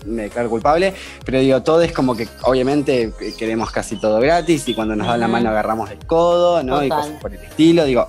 me 0.08 0.24
declaro 0.24 0.50
culpable, 0.50 0.94
pero 1.26 1.40
digo, 1.40 1.62
todo 1.62 1.82
es 1.82 1.92
como 1.92 2.16
que 2.16 2.28
obviamente 2.44 3.12
queremos 3.38 3.72
casi 3.72 3.98
todo 3.98 4.20
gratis 4.20 4.68
y 4.68 4.74
cuando 4.74 4.96
nos 4.96 5.08
dan 5.08 5.20
la 5.20 5.28
mano 5.28 5.50
agarramos 5.50 5.92
el 5.92 6.00
codo, 6.06 6.64
¿no? 6.64 6.84
Y 6.84 6.90
cosas 6.90 7.14
por 7.22 7.34
el 7.34 7.42
estilo, 7.42 7.86
digo, 7.86 8.08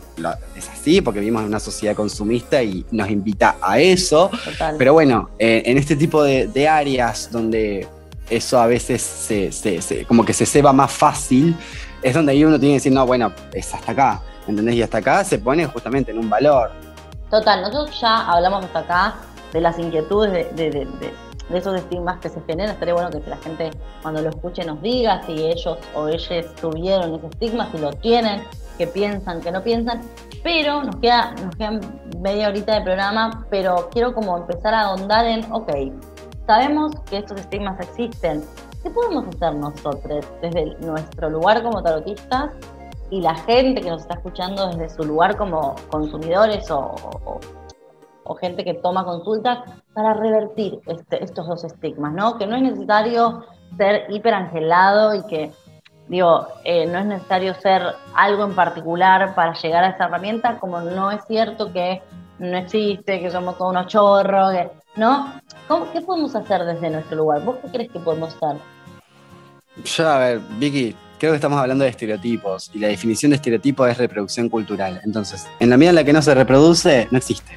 es 0.56 0.68
así 0.68 1.00
porque 1.00 1.20
vivimos 1.20 1.42
en 1.42 1.48
una 1.48 1.60
sociedad 1.60 1.94
consumista 1.94 2.62
y 2.62 2.84
nos 2.90 3.10
invita 3.10 3.56
a 3.60 3.78
eso, 3.78 4.30
pero 4.78 4.92
bueno, 4.92 5.30
eh, 5.38 5.62
en 5.66 5.78
este 5.78 5.96
tipo 5.96 6.22
de, 6.22 6.68
áreas 6.68 7.30
donde 7.30 7.86
eso 8.30 8.60
a 8.60 8.66
veces 8.66 9.02
se, 9.02 10.04
como 10.06 10.24
que 10.24 10.32
se 10.32 10.46
ceba 10.46 10.72
más 10.72 10.92
fácil, 10.92 11.56
es 12.02 12.14
donde 12.14 12.32
ahí 12.32 12.44
uno 12.44 12.58
tiene 12.58 12.74
que 12.74 12.78
decir, 12.78 12.92
no, 12.92 13.06
bueno, 13.06 13.32
es 13.52 13.74
hasta 13.74 13.92
acá, 13.92 14.20
¿entendés? 14.46 14.76
Y 14.76 14.82
hasta 14.82 14.98
acá 14.98 15.24
se 15.24 15.38
pone 15.38 15.66
justamente 15.66 16.12
en 16.12 16.18
un 16.18 16.30
valor. 16.30 16.70
Total, 17.30 17.60
nosotros 17.60 18.00
ya 18.00 18.26
hablamos 18.30 18.64
hasta 18.64 18.78
acá 18.78 19.14
de 19.52 19.60
las 19.60 19.78
inquietudes 19.78 20.54
de 20.56 20.86
de 21.48 21.58
esos 21.58 21.74
estigmas 21.74 22.18
que 22.18 22.28
se 22.28 22.40
generan. 22.42 22.72
Estaría 22.72 22.94
bueno 22.94 23.10
que 23.10 23.20
la 23.28 23.36
gente 23.38 23.70
cuando 24.02 24.20
lo 24.20 24.30
escuche 24.30 24.64
nos 24.64 24.80
diga 24.82 25.22
si 25.26 25.32
ellos 25.32 25.78
o 25.94 26.08
ellas 26.08 26.46
tuvieron 26.60 27.14
ese 27.14 27.26
estigma, 27.26 27.70
si 27.70 27.78
lo 27.78 27.92
tienen, 27.92 28.42
que 28.76 28.86
piensan, 28.86 29.40
que 29.40 29.50
no 29.50 29.62
piensan. 29.62 30.02
Pero 30.42 30.82
nos 30.84 30.96
queda, 30.96 31.34
nos 31.44 31.56
queda 31.56 31.80
media 32.20 32.48
horita 32.48 32.74
de 32.74 32.82
programa, 32.82 33.46
pero 33.50 33.88
quiero 33.92 34.14
como 34.14 34.36
empezar 34.36 34.74
a 34.74 34.82
ahondar 34.82 35.26
en, 35.26 35.50
ok, 35.50 35.72
sabemos 36.48 36.98
que 37.10 37.18
estos 37.18 37.38
estigmas 37.38 37.78
existen. 37.78 38.42
¿Qué 38.82 38.88
podemos 38.88 39.28
hacer 39.28 39.54
nosotros 39.54 40.26
desde 40.40 40.74
nuestro 40.80 41.28
lugar 41.28 41.62
como 41.62 41.82
tarotistas 41.82 42.52
y 43.10 43.20
la 43.20 43.34
gente 43.34 43.82
que 43.82 43.90
nos 43.90 44.00
está 44.00 44.14
escuchando 44.14 44.66
desde 44.68 44.88
su 44.88 45.04
lugar 45.04 45.36
como 45.36 45.74
consumidores 45.90 46.70
o, 46.70 46.94
gente 48.40 48.62
que 48.64 48.74
toma 48.74 49.04
consultas 49.04 49.58
para 49.94 50.14
revertir 50.14 50.78
este, 50.86 51.24
estos 51.24 51.48
dos 51.48 51.64
estigmas, 51.64 52.12
¿no? 52.12 52.38
Que 52.38 52.46
no 52.46 52.56
es 52.56 52.62
necesario 52.62 53.44
ser 53.76 54.04
hiperangelado 54.10 55.14
y 55.14 55.22
que, 55.26 55.50
digo, 56.08 56.46
eh, 56.62 56.86
no 56.86 56.98
es 56.98 57.06
necesario 57.06 57.54
ser 57.54 57.82
algo 58.14 58.44
en 58.44 58.54
particular 58.54 59.34
para 59.34 59.54
llegar 59.54 59.82
a 59.82 59.88
esa 59.88 60.04
herramienta, 60.04 60.58
como 60.60 60.80
no 60.80 61.10
es 61.10 61.24
cierto 61.26 61.72
que 61.72 62.00
no 62.38 62.56
existe, 62.58 63.18
que 63.18 63.30
somos 63.30 63.58
todos 63.58 63.72
unos 63.72 63.86
chorros, 63.88 64.54
¿no? 64.98 65.32
¿Qué 65.92 66.00
podemos 66.00 66.34
hacer 66.34 66.64
desde 66.64 66.90
nuestro 66.90 67.16
lugar? 67.16 67.44
¿Vos 67.44 67.56
qué 67.62 67.70
crees 67.70 67.90
que 67.90 68.00
podemos 68.00 68.34
hacer? 68.34 68.56
Yo, 69.84 70.08
a 70.08 70.18
ver, 70.18 70.40
Vicky, 70.58 70.94
creo 71.18 71.32
que 71.32 71.36
estamos 71.36 71.58
hablando 71.58 71.84
de 71.84 71.90
estereotipos 71.90 72.70
y 72.74 72.78
la 72.78 72.88
definición 72.88 73.30
de 73.30 73.36
estereotipo 73.36 73.86
es 73.86 73.96
reproducción 73.96 74.48
cultural. 74.48 75.00
Entonces, 75.04 75.46
en 75.60 75.70
la 75.70 75.76
medida 75.76 75.90
en 75.90 75.96
la 75.96 76.04
que 76.04 76.12
no 76.12 76.22
se 76.22 76.34
reproduce, 76.34 77.08
no 77.10 77.18
existe. 77.18 77.56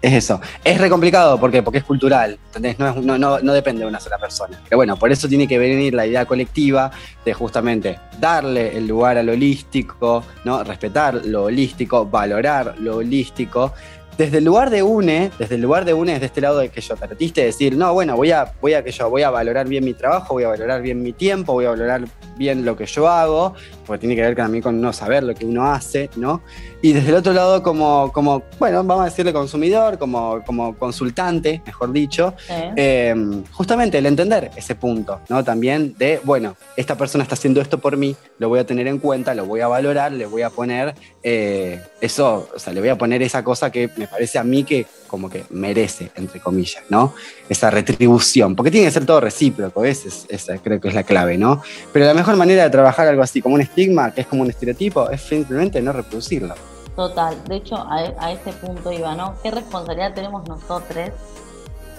Es 0.00 0.12
eso. 0.12 0.40
Es 0.62 0.78
re 0.78 0.88
complicado 0.88 1.38
¿por 1.38 1.50
porque 1.62 1.78
es 1.78 1.84
cultural, 1.84 2.38
¿entendés? 2.46 2.78
No, 2.78 2.94
no, 3.18 3.38
no, 3.40 3.52
depende 3.52 3.82
de 3.82 3.88
una 3.88 4.00
sola 4.00 4.18
persona. 4.18 4.60
Pero 4.64 4.78
bueno, 4.78 4.96
por 4.96 5.12
eso 5.12 5.28
tiene 5.28 5.46
que 5.46 5.58
venir 5.58 5.94
la 5.94 6.06
idea 6.06 6.24
colectiva 6.24 6.90
de 7.24 7.34
justamente 7.34 7.98
darle 8.18 8.76
el 8.76 8.86
lugar 8.86 9.18
al 9.18 9.28
holístico, 9.28 10.24
¿no? 10.44 10.62
respetar 10.62 11.24
lo 11.26 11.44
holístico, 11.44 12.06
valorar 12.06 12.76
lo 12.78 12.96
holístico 12.96 13.74
desde 14.16 14.38
el 14.38 14.44
lugar 14.44 14.70
de 14.70 14.82
UNE, 14.82 15.30
desde 15.38 15.56
el 15.56 15.62
lugar 15.62 15.84
de 15.84 15.94
UNE, 15.94 16.14
desde 16.14 16.26
este 16.26 16.40
lado 16.40 16.58
de 16.58 16.68
que 16.68 16.80
yo 16.80 16.94
tarotiste, 16.96 17.44
decir, 17.44 17.76
no, 17.76 17.92
bueno, 17.92 18.16
voy 18.16 18.30
a, 18.30 18.52
voy 18.60 18.74
a 18.74 18.84
que 18.84 18.92
yo 18.92 19.10
voy 19.10 19.22
a 19.22 19.30
valorar 19.30 19.66
bien 19.68 19.84
mi 19.84 19.94
trabajo, 19.94 20.34
voy 20.34 20.44
a 20.44 20.48
valorar 20.48 20.82
bien 20.82 21.02
mi 21.02 21.12
tiempo, 21.12 21.52
voy 21.52 21.64
a 21.64 21.70
valorar 21.70 22.04
bien 22.36 22.64
lo 22.64 22.76
que 22.76 22.86
yo 22.86 23.08
hago, 23.08 23.54
porque 23.86 24.00
tiene 24.00 24.16
que 24.16 24.22
ver 24.22 24.36
también 24.36 24.62
con 24.62 24.80
no 24.80 24.92
saber 24.92 25.22
lo 25.24 25.34
que 25.34 25.44
uno 25.44 25.66
hace, 25.66 26.10
¿no? 26.16 26.42
Y 26.84 26.92
desde 26.92 27.08
el 27.08 27.14
otro 27.14 27.32
lado, 27.32 27.62
como, 27.62 28.12
como 28.12 28.42
bueno, 28.58 28.84
vamos 28.84 29.00
a 29.00 29.04
decirle 29.06 29.32
consumidor, 29.32 29.96
como, 29.96 30.44
como 30.44 30.76
consultante, 30.76 31.62
mejor 31.64 31.90
dicho, 31.92 32.34
em, 32.76 33.42
justamente 33.52 33.96
el 33.96 34.04
entender 34.04 34.50
ese 34.54 34.74
punto, 34.74 35.22
¿no? 35.30 35.42
También 35.42 35.94
de, 35.96 36.20
bueno, 36.24 36.56
esta 36.76 36.94
persona 36.94 37.24
está 37.24 37.36
haciendo 37.36 37.62
esto 37.62 37.78
por 37.78 37.96
mí, 37.96 38.14
lo 38.38 38.50
voy 38.50 38.58
a 38.58 38.66
tener 38.66 38.86
en 38.86 38.98
cuenta, 38.98 39.34
lo 39.34 39.46
voy 39.46 39.62
a 39.62 39.66
valorar, 39.66 40.12
le 40.12 40.26
voy 40.26 40.42
a 40.42 40.50
poner 40.50 40.94
eh, 41.22 41.80
eso, 42.02 42.50
o 42.54 42.58
sea, 42.58 42.74
le 42.74 42.80
voy 42.80 42.90
a 42.90 42.98
poner 42.98 43.22
esa 43.22 43.42
cosa 43.42 43.72
que 43.72 43.88
me 43.96 44.06
parece 44.06 44.38
a 44.38 44.44
mí 44.44 44.62
que 44.62 44.84
como 45.06 45.30
que 45.30 45.44
merece, 45.48 46.10
entre 46.16 46.38
comillas, 46.38 46.84
¿no? 46.90 47.14
Esa 47.48 47.70
retribución, 47.70 48.54
porque 48.54 48.70
tiene 48.70 48.88
que 48.88 48.92
ser 48.92 49.06
todo 49.06 49.22
recíproco, 49.22 49.86
esa, 49.86 50.10
esa 50.28 50.58
creo 50.58 50.78
que 50.82 50.88
es 50.88 50.94
la 50.94 51.04
clave, 51.04 51.38
¿no? 51.38 51.62
Pero 51.94 52.04
la 52.04 52.12
mejor 52.12 52.36
manera 52.36 52.64
de 52.64 52.68
trabajar 52.68 53.08
algo 53.08 53.22
así 53.22 53.40
como 53.40 53.54
un 53.54 53.62
estigma, 53.62 54.12
que 54.12 54.20
es 54.20 54.26
como 54.26 54.42
un 54.42 54.50
estereotipo, 54.50 55.08
es 55.08 55.22
simplemente 55.22 55.80
no 55.80 55.90
reproducirlo. 55.90 56.54
Total, 56.96 57.42
de 57.44 57.56
hecho 57.56 57.76
a, 57.76 58.30
ese 58.30 58.52
punto 58.52 58.92
iba, 58.92 59.14
¿no? 59.14 59.34
¿Qué 59.42 59.50
responsabilidad 59.50 60.14
tenemos 60.14 60.46
nosotros, 60.48 61.10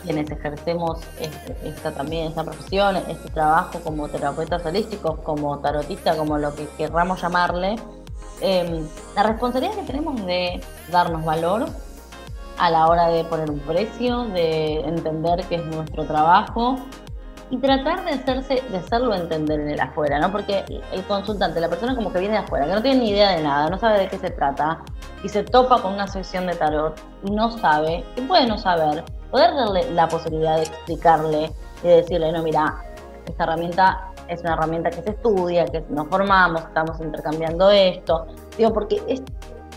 quienes 0.03 0.31
ejercemos 0.31 0.99
este, 1.19 1.67
esta 1.67 1.91
también, 1.91 2.27
esta 2.27 2.43
profesión, 2.43 2.95
este 2.95 3.29
trabajo 3.29 3.79
como 3.81 4.07
terapeutas 4.07 4.65
holísticos, 4.65 5.19
como 5.19 5.59
tarotista, 5.59 6.15
como 6.15 6.37
lo 6.37 6.55
que 6.55 6.67
querramos 6.77 7.21
llamarle? 7.21 7.75
Em, 8.39 8.87
la 9.15 9.23
responsabilidad 9.23 9.75
que 9.75 9.83
tenemos 9.83 10.25
de 10.25 10.61
darnos 10.91 11.25
valor, 11.25 11.65
a 12.57 12.69
la 12.69 12.87
hora 12.87 13.09
de 13.09 13.25
poner 13.25 13.49
un 13.49 13.59
precio, 13.59 14.23
de 14.25 14.79
entender 14.79 15.45
que 15.47 15.55
es 15.55 15.65
nuestro 15.65 16.05
trabajo 16.05 16.77
y 17.49 17.57
tratar 17.57 18.03
de 18.03 18.11
hacerse, 18.11 18.63
de 18.69 18.77
hacerlo 18.77 19.13
entender 19.13 19.59
en 19.59 19.69
el 19.69 19.79
afuera, 19.79 20.19
¿no? 20.19 20.31
Porque 20.31 20.65
el 20.91 21.03
consultante, 21.03 21.59
la 21.59 21.69
persona 21.69 21.95
como 21.95 22.11
que 22.11 22.19
viene 22.19 22.33
de 22.35 22.39
afuera, 22.41 22.65
que 22.65 22.73
no 22.73 22.81
tiene 22.81 22.99
ni 22.99 23.09
idea 23.11 23.31
de 23.31 23.43
nada, 23.43 23.69
no 23.69 23.77
sabe 23.77 23.99
de 23.99 24.07
qué 24.07 24.17
se 24.17 24.31
trata, 24.31 24.81
y 25.23 25.29
se 25.29 25.43
topa 25.43 25.81
con 25.81 25.93
una 25.93 26.07
sesión 26.07 26.47
de 26.47 26.55
tarot 26.55 26.99
y 27.23 27.31
no 27.31 27.51
sabe, 27.51 28.03
y 28.15 28.21
puede 28.21 28.47
no 28.47 28.57
saber, 28.57 29.03
poder 29.29 29.53
darle 29.53 29.91
la 29.91 30.07
posibilidad 30.07 30.57
de 30.57 30.63
explicarle 30.63 31.51
y 31.83 31.87
decirle, 31.87 32.31
no, 32.31 32.41
mira, 32.41 32.83
esta 33.27 33.43
herramienta 33.43 34.11
es 34.27 34.41
una 34.41 34.53
herramienta 34.53 34.89
que 34.89 35.03
se 35.03 35.11
estudia, 35.11 35.65
que 35.65 35.83
nos 35.89 36.07
formamos, 36.07 36.61
estamos 36.61 36.99
intercambiando 36.99 37.69
esto. 37.69 38.25
Digo, 38.57 38.73
porque 38.73 39.01
es, 39.07 39.21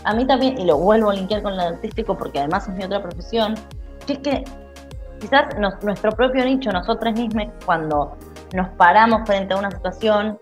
a 0.03 0.13
mí 0.13 0.25
también, 0.25 0.57
y 0.57 0.65
lo 0.65 0.77
vuelvo 0.77 1.11
a 1.11 1.13
linkear 1.13 1.43
con 1.43 1.53
el 1.53 1.59
artístico 1.59 2.17
porque 2.17 2.39
además 2.39 2.67
es 2.67 2.73
mi 2.75 2.83
otra 2.83 3.01
profesión, 3.01 3.55
que 4.07 4.13
es 4.13 4.19
que 4.19 4.43
quizás 5.19 5.57
nuestro 5.81 6.11
propio 6.11 6.45
nicho, 6.45 6.71
nosotros 6.71 7.13
mismos, 7.13 7.47
cuando 7.65 8.17
nos 8.53 8.69
paramos 8.69 9.21
frente 9.25 9.53
a 9.53 9.57
una 9.57 9.71
situación, 9.71 10.39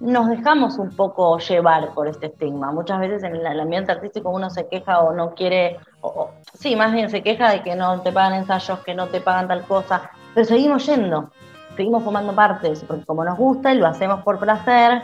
nos 0.00 0.28
dejamos 0.28 0.78
un 0.78 0.90
poco 0.90 1.38
llevar 1.38 1.94
por 1.94 2.08
este 2.08 2.26
estigma. 2.26 2.72
Muchas 2.72 3.00
veces 3.00 3.22
en 3.22 3.36
el 3.36 3.60
ambiente 3.60 3.92
artístico 3.92 4.30
uno 4.30 4.50
se 4.50 4.68
queja 4.68 5.00
o 5.00 5.12
no 5.12 5.34
quiere, 5.34 5.78
o, 6.00 6.30
sí, 6.54 6.76
más 6.76 6.92
bien 6.92 7.10
se 7.10 7.22
queja 7.22 7.50
de 7.50 7.62
que 7.62 7.74
no 7.74 8.00
te 8.00 8.12
pagan 8.12 8.34
ensayos, 8.34 8.80
que 8.80 8.94
no 8.94 9.08
te 9.08 9.20
pagan 9.20 9.48
tal 9.48 9.62
cosa, 9.62 10.10
pero 10.34 10.46
seguimos 10.46 10.86
yendo, 10.86 11.30
seguimos 11.76 12.02
formando 12.02 12.34
parte 12.34 12.68
de 12.68 12.72
eso, 12.74 12.86
porque 12.86 13.04
como 13.04 13.24
nos 13.24 13.38
gusta 13.38 13.72
y 13.72 13.78
lo 13.78 13.86
hacemos 13.86 14.22
por 14.22 14.38
placer, 14.38 15.02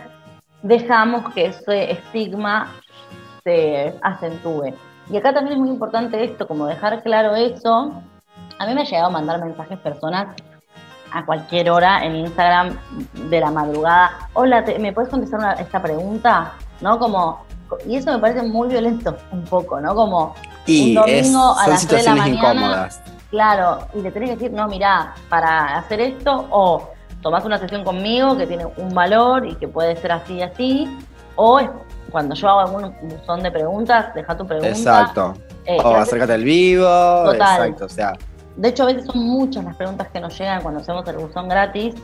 dejamos 0.63 1.33
que 1.33 1.47
ese 1.47 1.93
estigma 1.93 2.73
se 3.45 3.95
acentúe. 4.03 4.75
Y 5.11 5.17
acá 5.17 5.33
también 5.33 5.55
es 5.55 5.61
muy 5.61 5.71
importante 5.71 6.23
esto, 6.23 6.47
como 6.47 6.67
dejar 6.67 7.03
claro 7.03 7.35
eso. 7.35 8.03
A 8.61 8.67
mí 8.67 8.75
me 8.75 8.83
ha 8.83 8.85
llegado 8.85 9.07
a 9.07 9.11
mandar 9.11 9.43
mensajes 9.43 9.79
personas 9.79 10.37
a 11.13 11.25
cualquier 11.25 11.71
hora 11.71 12.05
en 12.05 12.15
Instagram 12.15 12.77
de 13.31 13.41
la 13.41 13.51
madrugada. 13.51 14.29
Hola, 14.35 14.63
¿me 14.79 14.93
puedes 14.93 15.09
contestar 15.09 15.59
esta 15.59 15.81
pregunta? 15.81 16.53
¿No? 16.83 16.99
Como, 16.99 17.43
y 17.87 17.97
eso 17.97 18.13
me 18.13 18.19
parece 18.19 18.43
muy 18.43 18.69
violento 18.69 19.17
un 19.33 19.45
poco, 19.45 19.81
¿no? 19.81 19.95
Como 19.95 20.35
un 20.69 20.95
domingo 20.95 21.57
a 21.59 21.69
las 21.69 21.87
3 21.87 22.05
de 22.05 22.11
la 22.11 22.15
mañana. 22.15 22.89
Claro, 23.31 23.79
y 23.95 24.03
le 24.03 24.11
tenés 24.11 24.29
que 24.29 24.37
decir, 24.37 24.53
no, 24.53 24.69
mira, 24.69 25.15
para 25.31 25.79
hacer 25.79 26.03
esto, 26.03 26.47
o 26.51 26.91
tomás 27.23 27.47
una 27.47 27.57
sesión 27.57 27.83
conmigo 27.83 28.37
que 28.37 28.47
tiene 28.47 28.67
un 28.77 28.95
valor 28.95 29.47
y 29.47 29.55
que 29.55 29.69
puede 29.69 29.97
ser 29.97 30.13
así 30.13 30.35
y 30.35 30.43
así, 30.43 30.99
o 31.35 31.63
cuando 32.11 32.35
yo 32.35 32.47
hago 32.47 32.61
algún 32.61 32.95
buzón 33.09 33.43
de 33.43 33.51
preguntas, 33.51 34.15
deja 34.15 34.37
tu 34.37 34.47
pregunta. 34.47 34.69
Exacto. 34.69 35.33
Eh, 35.65 35.79
o 35.83 35.95
acércate 35.95 36.35
al 36.35 36.45
vivo. 36.45 36.85
Total. 36.85 37.69
Exacto, 37.69 37.87
o 37.87 37.89
sea. 37.89 38.13
De 38.61 38.69
hecho, 38.69 38.83
a 38.83 38.87
veces 38.87 39.07
son 39.07 39.25
muchas 39.25 39.65
las 39.65 39.75
preguntas 39.75 40.09
que 40.09 40.21
nos 40.21 40.39
llegan 40.39 40.63
cuando 40.63 40.81
hacemos 40.81 41.09
el 41.09 41.17
buzón 41.17 41.49
gratis 41.49 41.95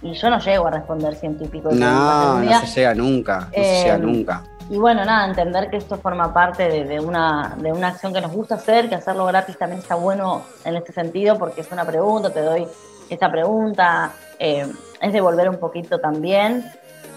y 0.00 0.12
yo 0.12 0.30
no 0.30 0.38
llego 0.38 0.68
a 0.68 0.70
responder 0.70 1.16
ciento 1.16 1.42
y 1.42 1.48
pico 1.48 1.70
de 1.70 1.74
No, 1.74 2.38
no 2.38 2.60
se 2.60 2.80
llega 2.80 2.94
nunca, 2.94 3.40
no 3.40 3.50
se 3.50 3.82
llega 3.82 3.96
eh, 3.96 3.98
nunca. 3.98 4.44
Y 4.70 4.78
bueno, 4.78 5.04
nada, 5.04 5.26
entender 5.26 5.68
que 5.70 5.76
esto 5.76 5.98
forma 5.98 6.32
parte 6.32 6.84
de, 6.84 7.00
una, 7.00 7.56
de 7.58 7.72
una 7.72 7.88
acción 7.88 8.12
que 8.12 8.20
nos 8.20 8.30
gusta 8.30 8.54
hacer, 8.54 8.88
que 8.88 8.94
hacerlo 8.94 9.26
gratis 9.26 9.58
también 9.58 9.80
está 9.80 9.96
bueno 9.96 10.42
en 10.64 10.76
este 10.76 10.92
sentido, 10.92 11.36
porque 11.36 11.62
es 11.62 11.72
una 11.72 11.84
pregunta, 11.84 12.30
te 12.30 12.42
doy 12.42 12.64
esta 13.10 13.28
pregunta, 13.28 14.12
eh, 14.38 14.72
es 15.00 15.12
devolver 15.12 15.50
un 15.50 15.58
poquito 15.58 15.98
también, 15.98 16.64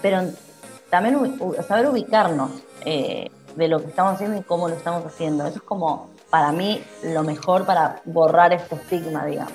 pero 0.02 0.22
también 0.90 1.38
saber 1.68 1.86
ubicarnos 1.86 2.50
eh, 2.84 3.30
de 3.54 3.68
lo 3.68 3.78
que 3.80 3.86
estamos 3.86 4.14
haciendo 4.14 4.38
y 4.38 4.42
cómo 4.42 4.68
lo 4.68 4.74
estamos 4.74 5.06
haciendo. 5.06 5.46
Eso 5.46 5.58
es 5.58 5.62
como, 5.62 6.07
para 6.30 6.52
mí, 6.52 6.82
lo 7.02 7.22
mejor 7.22 7.64
para 7.64 8.02
borrar 8.04 8.52
este 8.52 8.74
estigma, 8.74 9.26
digamos. 9.26 9.52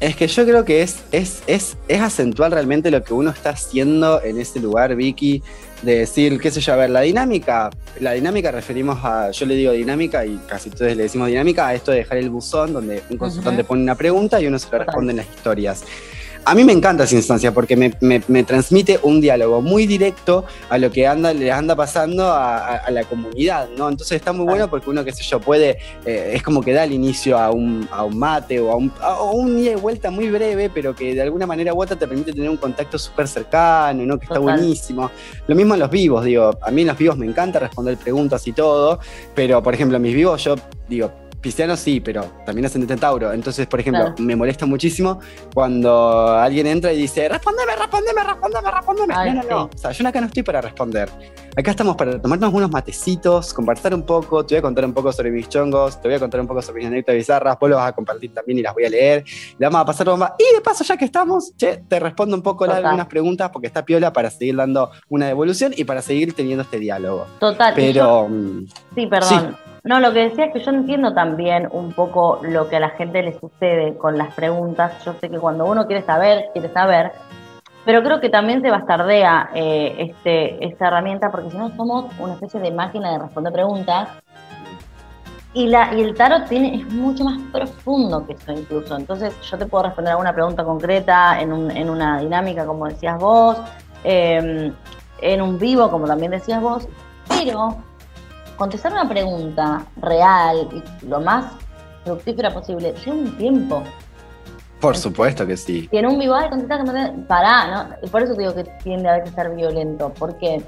Es 0.00 0.16
que 0.16 0.26
yo 0.26 0.44
creo 0.44 0.64
que 0.64 0.82
es, 0.82 0.96
es, 1.12 1.42
es, 1.46 1.76
es 1.86 2.00
acentuar 2.00 2.50
realmente 2.50 2.90
lo 2.90 3.04
que 3.04 3.14
uno 3.14 3.30
está 3.30 3.50
haciendo 3.50 4.20
en 4.22 4.40
ese 4.40 4.58
lugar, 4.58 4.96
Vicky, 4.96 5.42
de 5.82 5.98
decir, 5.98 6.40
qué 6.40 6.50
sé 6.50 6.60
yo, 6.60 6.72
a 6.72 6.76
ver, 6.76 6.90
la 6.90 7.02
dinámica, 7.02 7.70
la 8.00 8.12
dinámica 8.12 8.50
referimos 8.50 8.98
a, 9.04 9.30
yo 9.30 9.46
le 9.46 9.54
digo 9.54 9.72
dinámica 9.72 10.24
y 10.26 10.38
casi 10.48 10.70
todos 10.70 10.96
le 10.96 11.04
decimos 11.04 11.28
dinámica, 11.28 11.68
a 11.68 11.74
esto 11.74 11.92
de 11.92 11.98
dejar 11.98 12.18
el 12.18 12.30
buzón 12.30 12.72
donde 12.72 13.02
un 13.10 13.16
consultante 13.16 13.62
pone 13.62 13.82
una 13.82 13.94
pregunta 13.94 14.40
y 14.40 14.46
uno 14.46 14.58
se 14.58 14.70
le 14.70 14.78
responde 14.78 15.12
en 15.12 15.18
las 15.18 15.26
historias. 15.26 15.84
A 16.44 16.56
mí 16.56 16.64
me 16.64 16.72
encanta 16.72 17.04
esa 17.04 17.14
instancia 17.14 17.52
porque 17.52 17.76
me, 17.76 18.42
transmite 18.42 18.98
un 19.02 19.20
diálogo 19.20 19.62
muy 19.62 19.86
directo 19.86 20.44
a 20.68 20.76
lo 20.76 20.90
que 20.90 21.06
anda, 21.06 21.32
le 21.32 21.52
anda 21.52 21.76
pasando 21.76 22.32
a, 22.32 22.82
la 22.90 23.04
comunidad, 23.04 23.68
¿no? 23.76 23.88
Entonces 23.88 24.16
está 24.16 24.32
muy 24.32 24.44
bueno 24.44 24.68
porque 24.68 24.90
uno, 24.90 25.04
qué 25.04 25.12
sé 25.12 25.22
yo, 25.22 25.40
puede, 25.40 25.78
eh, 26.04 26.32
es 26.34 26.42
como 26.42 26.60
que 26.60 26.72
da 26.72 26.84
el 26.84 26.92
inicio 26.92 27.38
a 27.38 27.50
un, 27.50 27.88
mate 28.14 28.60
o 28.60 28.72
a 28.72 28.76
un, 28.76 28.92
un 29.32 29.58
ida 29.58 29.72
y 29.72 29.74
vuelta 29.76 30.10
muy 30.10 30.30
breve, 30.30 30.68
pero 30.68 30.94
que 30.96 31.14
de 31.14 31.22
alguna 31.22 31.46
manera 31.46 31.72
u 31.74 31.80
otra 31.80 31.96
te 31.96 32.08
permite 32.08 32.32
tener 32.32 32.50
un 32.50 32.56
contacto 32.56 32.98
súper 32.98 33.28
cercano, 33.28 34.04
¿no? 34.04 34.18
Que 34.18 34.24
está 34.24 34.40
buenísimo. 34.40 35.10
Lo 35.46 35.54
mismo 35.54 35.74
en 35.74 35.80
los 35.80 35.90
vivos, 35.90 36.24
digo, 36.24 36.58
a 36.60 36.70
mí 36.72 36.82
en 36.82 36.88
los 36.88 36.98
vivos 36.98 37.16
me 37.16 37.26
encanta 37.26 37.60
responder 37.60 37.96
preguntas 37.96 38.46
y 38.48 38.52
todo, 38.52 38.98
pero 39.34 39.62
por 39.62 39.74
ejemplo 39.74 39.96
en 39.96 40.02
mis 40.02 40.14
vivos 40.14 40.42
yo 40.42 40.56
digo, 40.88 41.12
Pisciano 41.42 41.76
sí, 41.76 42.00
pero 42.00 42.24
también 42.46 42.66
ascendente 42.66 42.96
Tauro. 42.96 43.32
Entonces, 43.32 43.66
por 43.66 43.80
ejemplo, 43.80 44.14
me 44.18 44.36
molesta 44.36 44.64
muchísimo 44.64 45.18
cuando 45.52 46.28
alguien 46.28 46.68
entra 46.68 46.92
y 46.92 46.98
dice, 46.98 47.28
respóndeme, 47.28 47.74
respóndeme, 47.76 48.22
respóndeme, 48.22 48.70
respóndeme. 48.70 49.14
no, 49.14 49.34
no, 49.34 49.42
no. 49.42 49.70
O 49.74 49.78
sea, 49.78 49.90
yo 49.90 50.06
acá 50.06 50.20
no 50.20 50.28
estoy 50.28 50.44
para 50.44 50.60
responder. 50.60 51.10
Acá 51.56 51.72
estamos 51.72 51.96
para 51.96 52.22
tomarnos 52.22 52.54
unos 52.54 52.70
matecitos, 52.70 53.52
compartir 53.52 53.92
un 53.92 54.04
poco, 54.04 54.46
te 54.46 54.54
voy 54.54 54.60
a 54.60 54.62
contar 54.62 54.84
un 54.84 54.94
poco 54.94 55.12
sobre 55.12 55.30
mis 55.30 55.48
chongos, 55.48 56.00
te 56.00 56.08
voy 56.08 56.16
a 56.16 56.20
contar 56.20 56.40
un 56.40 56.46
poco 56.46 56.62
sobre 56.62 56.78
mis 56.78 56.86
anécdotas 56.86 57.16
bizarras, 57.16 57.58
vos 57.58 57.68
lo 57.68 57.76
vas 57.76 57.88
a 57.88 57.92
compartir 57.92 58.32
también 58.32 58.58
y 58.60 58.62
las 58.62 58.72
voy 58.72 58.84
a 58.84 58.90
leer. 58.90 59.24
Le 59.58 59.66
vamos 59.66 59.80
a 59.80 59.84
pasar 59.84 60.06
bomba. 60.06 60.36
Y 60.38 60.54
de 60.54 60.60
paso, 60.60 60.84
ya 60.84 60.96
que 60.96 61.04
estamos, 61.04 61.56
che, 61.56 61.78
te 61.88 61.98
respondo 61.98 62.36
un 62.36 62.42
poco 62.42 62.64
algunas 62.64 63.06
preguntas 63.06 63.50
porque 63.50 63.66
está 63.66 63.84
piola 63.84 64.12
para 64.12 64.30
seguir 64.30 64.56
dando 64.56 64.92
una 65.08 65.26
devolución 65.26 65.74
y 65.76 65.84
para 65.84 66.02
seguir 66.02 66.34
teniendo 66.34 66.62
este 66.62 66.78
diálogo. 66.78 67.26
Total. 67.40 67.74
Pero. 67.74 68.28
Mm, 68.28 68.66
sí, 68.94 69.06
perdón. 69.08 69.56
No, 69.84 69.98
lo 69.98 70.12
que 70.12 70.28
decía 70.28 70.46
es 70.46 70.52
que 70.52 70.60
yo 70.60 70.70
entiendo 70.70 71.12
también 71.12 71.68
un 71.72 71.92
poco 71.92 72.38
lo 72.42 72.68
que 72.68 72.76
a 72.76 72.80
la 72.80 72.90
gente 72.90 73.22
le 73.22 73.38
sucede 73.38 73.96
con 73.96 74.16
las 74.16 74.32
preguntas. 74.34 75.04
Yo 75.04 75.14
sé 75.14 75.28
que 75.28 75.38
cuando 75.38 75.64
uno 75.64 75.86
quiere 75.86 76.02
saber, 76.02 76.50
quiere 76.52 76.68
saber, 76.68 77.10
pero 77.84 78.02
creo 78.04 78.20
que 78.20 78.28
también 78.28 78.62
se 78.62 78.70
bastardea 78.70 79.50
eh, 79.54 79.94
este, 79.98 80.64
esta 80.64 80.86
herramienta 80.86 81.30
porque 81.32 81.50
si 81.50 81.56
no 81.56 81.74
somos 81.74 82.12
una 82.20 82.34
especie 82.34 82.60
de 82.60 82.70
máquina 82.70 83.12
de 83.12 83.18
responder 83.18 83.52
preguntas. 83.52 84.08
Y, 85.54 85.66
la, 85.66 85.92
y 85.94 86.00
el 86.00 86.14
tarot 86.14 86.48
tiene, 86.48 86.76
es 86.76 86.90
mucho 86.92 87.24
más 87.24 87.38
profundo 87.52 88.24
que 88.24 88.34
eso 88.34 88.52
incluso. 88.52 88.96
Entonces 88.96 89.38
yo 89.42 89.58
te 89.58 89.66
puedo 89.66 89.84
responder 89.84 90.12
alguna 90.12 90.32
pregunta 90.32 90.64
concreta 90.64 91.40
en, 91.40 91.52
un, 91.52 91.70
en 91.72 91.90
una 91.90 92.20
dinámica, 92.20 92.64
como 92.64 92.86
decías 92.86 93.18
vos, 93.18 93.58
em, 94.04 94.72
en 95.20 95.42
un 95.42 95.58
vivo, 95.58 95.90
como 95.90 96.06
también 96.06 96.30
decías 96.30 96.62
vos, 96.62 96.88
pero 97.28 97.76
contestar 98.62 98.92
una 98.92 99.08
pregunta 99.08 99.84
real 99.96 100.68
y 100.72 101.06
lo 101.06 101.20
más 101.20 101.46
fructífera 102.04 102.54
posible 102.54 102.94
lleva 103.04 103.16
un 103.16 103.36
tiempo. 103.36 103.82
Por 104.80 104.96
supuesto 104.96 105.44
que 105.44 105.56
sí. 105.56 105.88
Tiene 105.88 106.06
un 106.06 106.16
vivo, 106.16 106.36
contestar 106.48 106.84
que 106.84 107.12
pará, 107.26 107.66
¿no? 107.66 107.96
Y 108.02 108.08
por 108.08 108.22
eso 108.22 108.34
digo 108.34 108.54
que 108.54 108.62
tiende 108.84 109.08
a 109.08 109.18
veces 109.18 109.34
ser 109.34 109.50
violento, 109.50 110.12
porque 110.16 110.62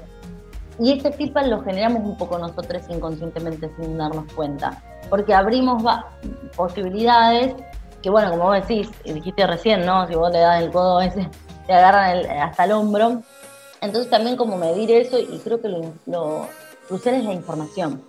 y 0.77 0.91
ese 0.91 1.13
feedback 1.13 1.47
lo 1.47 1.63
generamos 1.63 2.03
un 2.03 2.17
poco 2.17 2.37
nosotros 2.37 2.81
inconscientemente 2.89 3.71
sin 3.79 3.97
darnos 3.97 4.29
cuenta, 4.33 4.83
porque 5.09 5.33
abrimos 5.33 5.81
posibilidades 6.53 7.55
que, 8.01 8.09
bueno, 8.09 8.29
como 8.31 8.43
vos 8.43 8.67
decís, 8.67 8.91
dijiste 9.05 9.47
recién, 9.47 9.85
¿no? 9.85 10.05
Si 10.07 10.15
vos 10.15 10.33
le 10.33 10.39
das 10.39 10.61
el 10.61 10.69
codo 10.69 10.99
ese, 10.99 11.29
te 11.65 11.73
agarran 11.73 12.25
hasta 12.41 12.65
el 12.65 12.73
hombro. 12.73 13.21
Entonces 13.79 14.09
también 14.09 14.35
como 14.35 14.57
medir 14.57 14.91
eso 14.91 15.17
y 15.17 15.39
creo 15.39 15.61
que 15.61 15.69
lo 15.69 16.49
crucial 16.87 17.15
es 17.15 17.23
la 17.23 17.33
información. 17.33 18.01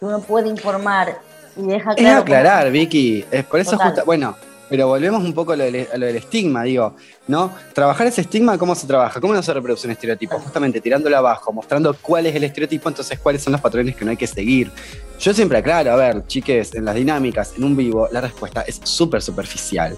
Uno 0.00 0.20
puede 0.20 0.48
informar 0.48 1.18
y 1.56 1.62
deja 1.62 1.94
claro. 1.94 2.16
Es 2.16 2.22
aclarar, 2.22 2.70
Vicky. 2.70 3.24
Es 3.30 3.44
por 3.44 3.60
eso. 3.60 3.78
Bueno, 4.04 4.36
pero 4.68 4.88
volvemos 4.88 5.22
un 5.22 5.32
poco 5.32 5.52
a 5.52 5.56
lo, 5.56 5.64
del, 5.64 6.16
estigma, 6.16 6.64
digo, 6.64 6.96
¿no? 7.28 7.52
Trabajar 7.72 8.06
ese 8.06 8.22
estigma, 8.22 8.58
¿cómo 8.58 8.74
se 8.74 8.86
trabaja? 8.86 9.20
¿Cómo 9.20 9.34
no 9.34 9.42
se 9.42 9.52
reproduce 9.52 9.86
un 9.86 9.92
estereotipo? 9.92 10.38
Justamente 10.38 10.80
tirándolo 10.80 11.16
abajo, 11.16 11.52
mostrando 11.52 11.94
cuál 12.00 12.26
es 12.26 12.34
el 12.34 12.44
estereotipo, 12.44 12.88
entonces 12.88 13.18
cuáles 13.18 13.42
son 13.42 13.52
los 13.52 13.60
patrones 13.60 13.94
que 13.94 14.04
no 14.04 14.10
hay 14.10 14.16
que 14.16 14.26
seguir. 14.26 14.70
Yo 15.20 15.32
siempre 15.32 15.58
aclaro, 15.58 15.92
a 15.92 15.96
ver, 15.96 16.26
chiques, 16.26 16.74
en 16.74 16.84
las 16.84 16.94
dinámicas, 16.94 17.54
en 17.56 17.64
un 17.64 17.76
vivo, 17.76 18.08
la 18.10 18.20
respuesta 18.20 18.62
es 18.62 18.80
súper 18.82 19.22
superficial. 19.22 19.96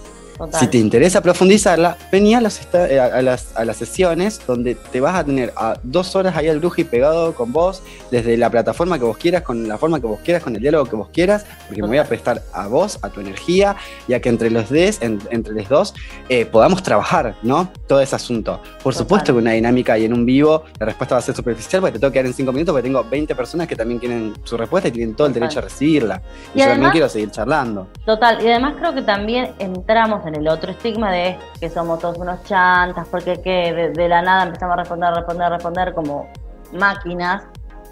Si 0.53 0.67
te 0.67 0.77
interesa 0.77 1.21
profundizarla, 1.21 1.97
venía 2.11 2.37
eh, 2.39 2.99
a 2.99 3.21
las, 3.21 3.55
a, 3.55 3.65
las, 3.65 3.77
sesiones 3.77 4.39
donde 4.45 4.75
te 4.75 4.99
vas 4.99 5.15
a 5.15 5.23
tener 5.23 5.51
a 5.55 5.77
dos 5.83 6.15
horas 6.15 6.35
ahí 6.35 6.47
al 6.47 6.59
bruji 6.59 6.83
pegado 6.83 7.33
con 7.33 7.51
vos, 7.51 7.81
desde 8.11 8.37
la 8.37 8.49
plataforma 8.49 8.99
que 8.99 9.05
vos 9.05 9.17
quieras, 9.17 9.41
con 9.41 9.67
la 9.67 9.77
forma 9.77 9.99
que 9.99 10.07
vos 10.07 10.19
quieras, 10.23 10.43
con 10.43 10.55
el 10.55 10.61
diálogo 10.61 10.85
que 10.85 10.95
vos 10.95 11.09
quieras, 11.09 11.45
porque 11.67 11.81
me 11.81 11.87
voy 11.87 11.97
a 11.97 12.05
prestar 12.05 12.41
a 12.53 12.67
vos, 12.67 12.99
a 13.01 13.09
tu 13.09 13.19
energía, 13.19 13.75
y 14.07 14.13
a 14.13 14.21
que 14.21 14.29
entre 14.29 14.49
los 14.49 14.69
des, 14.69 14.99
entre 15.01 15.53
los 15.53 15.69
dos, 15.69 15.93
eh, 16.29 16.45
podamos 16.45 16.83
trabajar, 16.83 17.35
¿no? 17.41 17.71
Todo 17.87 18.01
ese 18.01 18.15
asunto. 18.15 18.61
Por 18.83 18.93
supuesto 18.93 19.33
que 19.33 19.39
una 19.39 19.51
dinámica 19.51 19.97
y 19.97 20.05
en 20.05 20.13
un 20.13 20.25
vivo, 20.25 20.63
la 20.79 20.85
respuesta 20.85 21.15
va 21.15 21.19
a 21.19 21.21
ser 21.21 21.35
superficial 21.35 21.81
porque 21.81 21.93
te 21.93 21.99
tengo 21.99 22.11
que 22.11 22.19
dar 22.19 22.25
en 22.27 22.33
cinco 22.33 22.51
minutos, 22.51 22.73
porque 22.73 22.87
tengo 22.87 23.03
20 23.03 23.35
personas 23.35 23.67
que 23.67 23.75
también 23.75 23.99
quieren 23.99 24.33
su 24.43 24.57
respuesta 24.57 24.89
y 24.89 24.91
tienen 24.91 25.15
todo 25.15 25.27
el 25.27 25.33
derecho 25.33 25.59
a 25.59 25.63
recibirla. 25.63 26.21
Y, 26.53 26.59
yo 26.59 26.65
también 26.65 26.91
quiero 26.91 27.09
seguir 27.09 27.31
charlando. 27.31 27.87
Total, 28.05 28.41
y 28.43 28.47
además 28.47 28.75
creo 28.77 28.93
que 28.93 29.01
también 29.01 29.51
entramos 29.59 30.25
en 30.27 30.35
el 30.35 30.47
otro 30.47 30.71
estigma 30.71 31.11
de 31.11 31.37
que 31.59 31.69
somos 31.69 31.99
todos 31.99 32.17
unos 32.17 32.43
chantas, 32.43 33.07
porque 33.09 33.41
que 33.41 33.91
de, 33.95 34.09
la 34.09 34.21
nada 34.21 34.43
empezamos 34.43 34.73
a 34.73 34.77
responder, 34.77 35.13
responder, 35.13 35.51
responder 35.51 35.93
como 35.93 36.27
máquinas, 36.73 37.43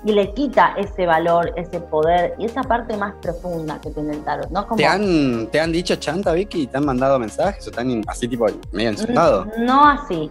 y 0.04 0.12
le 0.12 0.34
quita 0.34 0.76
ese 0.78 1.08
valor, 1.08 1.52
ese 1.56 1.80
poder 1.80 2.36
y 2.38 2.46
esa 2.46 2.62
parte 2.62 2.96
más 2.96 3.16
profunda 3.22 3.82
que 3.82 3.90
tiene 3.90 4.14
el 4.14 4.24
tarot. 4.24 4.50
¿no? 4.52 4.64
¿Te, 4.76 4.86
han, 4.86 5.48
¿Te 5.48 5.60
han 5.60 5.72
dicho 5.72 5.96
chanta, 5.96 6.32
Vicky? 6.34 6.68
¿Te 6.68 6.78
han 6.78 6.86
mandado 6.86 7.18
mensajes 7.18 7.66
o 7.66 7.72
están 7.72 8.04
así 8.08 8.28
tipo 8.28 8.46
medio 8.72 8.92
insultado? 8.92 9.48
No 9.58 9.84
así, 9.84 10.30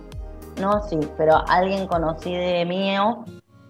no 0.61 0.75
así, 0.75 0.99
pero 1.17 1.43
alguien 1.49 1.89
conocido 1.89 2.41
de 2.41 2.65
mío 2.65 3.25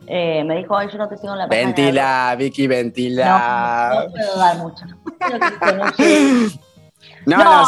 eh, 0.07 0.45
me 0.45 0.57
dijo, 0.57 0.77
ay, 0.77 0.89
yo 0.93 0.99
no 0.99 1.09
te 1.09 1.17
sigo 1.17 1.33
en 1.33 1.39
la 1.39 1.49
página. 1.49 1.67
Ventila, 1.67 2.37
Vicky, 2.37 2.67
ventila. 2.67 3.91
No, 3.95 4.05
no 4.05 4.11
puedo 4.11 4.37
dar 4.37 4.59
mucho. 4.59 4.85
No, 4.85 5.39
no, 5.39 5.93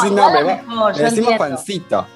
sin 0.03 0.15
nombre. 0.15 0.63
Le 0.97 1.03
decimos 1.03 1.35
Juancito. 1.37 2.07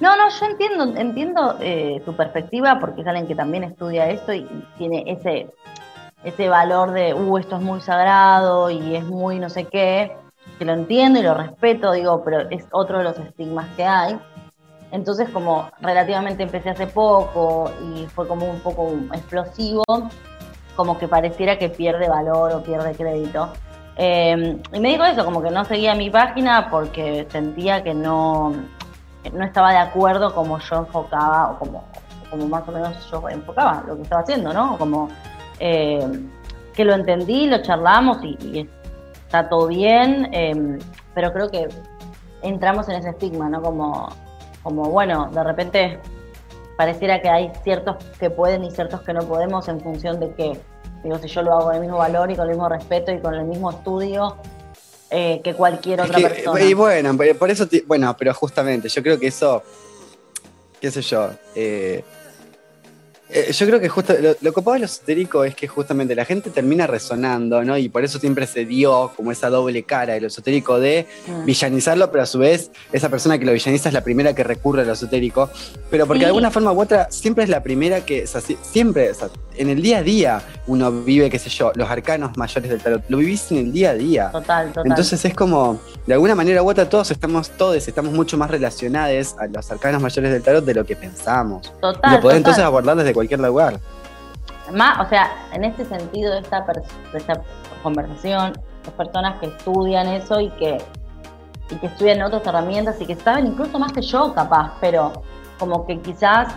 No, 0.00 0.16
no, 0.16 0.28
yo 0.28 0.46
entiendo, 0.46 1.00
entiendo 1.00 1.56
eh, 1.60 2.02
tu 2.04 2.14
perspectiva 2.14 2.78
porque 2.80 3.02
es 3.02 3.06
alguien 3.06 3.28
que 3.28 3.34
también 3.34 3.64
estudia 3.64 4.10
esto 4.10 4.32
y 4.32 4.44
tiene 4.76 5.04
ese, 5.06 5.48
ese 6.24 6.48
valor 6.48 6.92
de, 6.92 7.14
uh, 7.14 7.38
esto 7.38 7.56
es 7.56 7.62
muy 7.62 7.80
sagrado 7.80 8.70
y 8.70 8.96
es 8.96 9.04
muy 9.04 9.38
no 9.38 9.48
sé 9.48 9.66
qué, 9.66 10.16
que 10.58 10.64
lo 10.64 10.72
entiendo 10.72 11.20
y 11.20 11.22
lo 11.22 11.34
respeto, 11.34 11.92
digo, 11.92 12.22
pero 12.24 12.50
es 12.50 12.66
otro 12.72 12.98
de 12.98 13.04
los 13.04 13.18
estigmas 13.18 13.68
que 13.76 13.84
hay. 13.84 14.18
Entonces, 14.90 15.28
como 15.30 15.70
relativamente 15.80 16.42
empecé 16.42 16.70
hace 16.70 16.86
poco 16.86 17.70
y 17.94 18.06
fue 18.06 18.28
como 18.28 18.48
un 18.48 18.60
poco 18.60 18.92
explosivo, 19.12 19.84
como 20.76 20.98
que 20.98 21.08
pareciera 21.08 21.56
que 21.58 21.68
pierde 21.68 22.08
valor 22.08 22.52
o 22.52 22.62
pierde 22.62 22.94
crédito. 22.94 23.48
Em, 23.96 24.60
y 24.72 24.80
me 24.80 24.88
dijo 24.88 25.04
eso, 25.04 25.24
como 25.24 25.40
que 25.42 25.50
no 25.50 25.64
seguía 25.64 25.94
mi 25.94 26.10
página 26.10 26.68
porque 26.70 27.26
sentía 27.30 27.82
que 27.84 27.94
no, 27.94 28.52
no 29.32 29.44
estaba 29.44 29.70
de 29.70 29.78
acuerdo 29.78 30.34
como 30.34 30.58
yo 30.58 30.76
enfocaba, 30.78 31.52
o 31.52 31.58
como, 31.58 31.84
como 32.30 32.46
más 32.48 32.68
o 32.68 32.72
menos 32.72 33.10
yo 33.10 33.28
enfocaba 33.28 33.84
lo 33.86 33.96
que 33.96 34.02
estaba 34.02 34.22
haciendo, 34.22 34.52
¿no? 34.52 34.76
Como 34.78 35.08
em, 35.60 36.28
que 36.74 36.84
lo 36.84 36.94
entendí, 36.94 37.46
lo 37.46 37.62
charlamos 37.62 38.18
y, 38.22 38.68
está 39.26 39.48
todo 39.48 39.68
bien, 39.68 40.28
em, 40.32 40.78
pero 41.14 41.32
creo 41.32 41.50
que 41.50 41.68
entramos 42.42 42.88
en 42.88 42.96
ese 42.96 43.10
estigma, 43.10 43.48
¿no? 43.48 43.62
Como 43.62 44.08
como 44.64 44.84
bueno, 44.84 45.28
de 45.30 45.44
repente 45.44 46.00
pareciera 46.76 47.20
que 47.20 47.28
hay 47.28 47.52
ciertos 47.62 48.02
que 48.18 48.30
pueden 48.30 48.64
y 48.64 48.70
ciertos 48.72 49.02
que 49.02 49.12
no 49.12 49.20
podemos 49.20 49.68
en 49.68 49.78
función 49.78 50.18
de 50.18 50.32
que, 50.32 50.60
digo, 51.04 51.18
si 51.18 51.28
yo 51.28 51.42
lo 51.42 51.52
hago 51.52 51.64
con 51.66 51.74
el 51.76 51.80
mismo 51.82 51.98
valor 51.98 52.30
y 52.30 52.34
con 52.34 52.44
el 52.44 52.50
mismo 52.50 52.68
respeto 52.68 53.12
y 53.12 53.20
con 53.20 53.34
el 53.34 53.44
mismo 53.44 53.70
estudio 53.70 54.36
eh, 55.10 55.40
que 55.44 55.54
cualquier 55.54 56.00
otra 56.00 56.18
persona. 56.18 56.60
Y 56.62 56.74
bueno, 56.74 57.16
por 57.38 57.50
eso, 57.50 57.68
bueno, 57.86 58.16
pero 58.18 58.34
justamente 58.34 58.88
yo 58.88 59.02
creo 59.02 59.18
que 59.20 59.28
eso, 59.28 59.62
qué 60.80 60.90
sé 60.90 61.02
yo, 61.02 61.30
eh, 61.54 62.02
eh, 63.34 63.52
yo 63.52 63.66
creo 63.66 63.80
que 63.80 63.88
justo 63.88 64.14
lo, 64.20 64.36
lo 64.40 64.52
copado 64.52 64.74
de 64.74 64.80
lo 64.80 64.86
esotérico 64.86 65.42
es 65.42 65.56
que 65.56 65.66
justamente 65.66 66.14
la 66.14 66.24
gente 66.24 66.50
termina 66.50 66.86
resonando, 66.86 67.64
¿no? 67.64 67.76
Y 67.76 67.88
por 67.88 68.04
eso 68.04 68.20
siempre 68.20 68.46
se 68.46 68.64
dio 68.64 69.10
como 69.16 69.32
esa 69.32 69.50
doble 69.50 69.82
cara 69.82 70.14
de 70.14 70.20
lo 70.20 70.28
esotérico 70.28 70.78
de 70.78 71.08
mm. 71.26 71.44
villanizarlo, 71.44 72.12
pero 72.12 72.22
a 72.22 72.26
su 72.26 72.38
vez 72.38 72.70
esa 72.92 73.08
persona 73.08 73.36
que 73.36 73.44
lo 73.44 73.52
villaniza 73.52 73.88
es 73.88 73.92
la 73.92 74.02
primera 74.02 74.36
que 74.36 74.44
recurre 74.44 74.82
a 74.82 74.84
lo 74.84 74.92
esotérico. 74.92 75.50
Pero 75.90 76.06
porque 76.06 76.20
de 76.20 76.26
alguna 76.26 76.52
forma 76.52 76.70
u 76.70 76.80
otra 76.80 77.08
siempre 77.10 77.42
es 77.42 77.50
la 77.50 77.60
primera 77.60 78.04
que, 78.04 78.22
o 78.22 78.26
sea, 78.28 78.40
siempre, 78.40 79.10
o 79.10 79.14
sea, 79.14 79.28
en 79.56 79.68
el 79.68 79.82
día 79.82 79.98
a 79.98 80.02
día 80.02 80.42
uno 80.66 80.90
vive, 80.92 81.28
qué 81.28 81.38
sé 81.38 81.50
yo, 81.50 81.72
los 81.74 81.90
arcanos 81.90 82.36
mayores 82.36 82.70
del 82.70 82.80
tarot. 82.80 83.02
Lo 83.08 83.18
vivís 83.18 83.50
en 83.50 83.58
el 83.58 83.72
día 83.72 83.90
a 83.90 83.94
día. 83.94 84.30
Total, 84.30 84.68
total. 84.68 84.86
Entonces 84.86 85.24
es 85.24 85.34
como, 85.34 85.80
de 86.06 86.14
alguna 86.14 86.34
manera 86.34 86.62
u 86.62 86.70
otra, 86.70 86.88
todos 86.88 87.10
estamos, 87.10 87.50
todos 87.50 87.86
estamos 87.86 88.12
mucho 88.12 88.38
más 88.38 88.50
relacionados 88.50 89.34
a 89.38 89.46
los 89.46 89.70
arcanos 89.70 90.00
mayores 90.00 90.32
del 90.32 90.42
tarot 90.42 90.64
de 90.64 90.74
lo 90.74 90.84
que 90.86 90.96
pensamos. 90.96 91.72
Total. 91.80 92.12
Y 92.12 92.14
lo 92.16 92.20
podés 92.20 92.36
entonces 92.38 92.62
abordar 92.62 92.96
desde 92.96 93.12
cualquier 93.12 93.23
lugar. 93.30 93.80
Más, 94.72 95.04
o 95.04 95.08
sea, 95.08 95.30
en 95.52 95.64
este 95.64 95.84
sentido 95.84 96.32
de 96.32 96.40
esta, 96.40 96.64
esta 97.12 97.42
conversación, 97.82 98.52
las 98.84 98.94
personas 98.94 99.38
que 99.40 99.46
estudian 99.46 100.08
eso 100.08 100.40
y 100.40 100.50
que, 100.50 100.78
y 101.70 101.74
que 101.76 101.86
estudian 101.86 102.22
otras 102.22 102.46
herramientas 102.46 103.00
y 103.00 103.06
que 103.06 103.14
saben 103.14 103.46
incluso 103.48 103.78
más 103.78 103.92
que 103.92 104.02
yo 104.02 104.32
capaz, 104.34 104.72
pero 104.80 105.12
como 105.58 105.86
que 105.86 106.00
quizás 106.00 106.54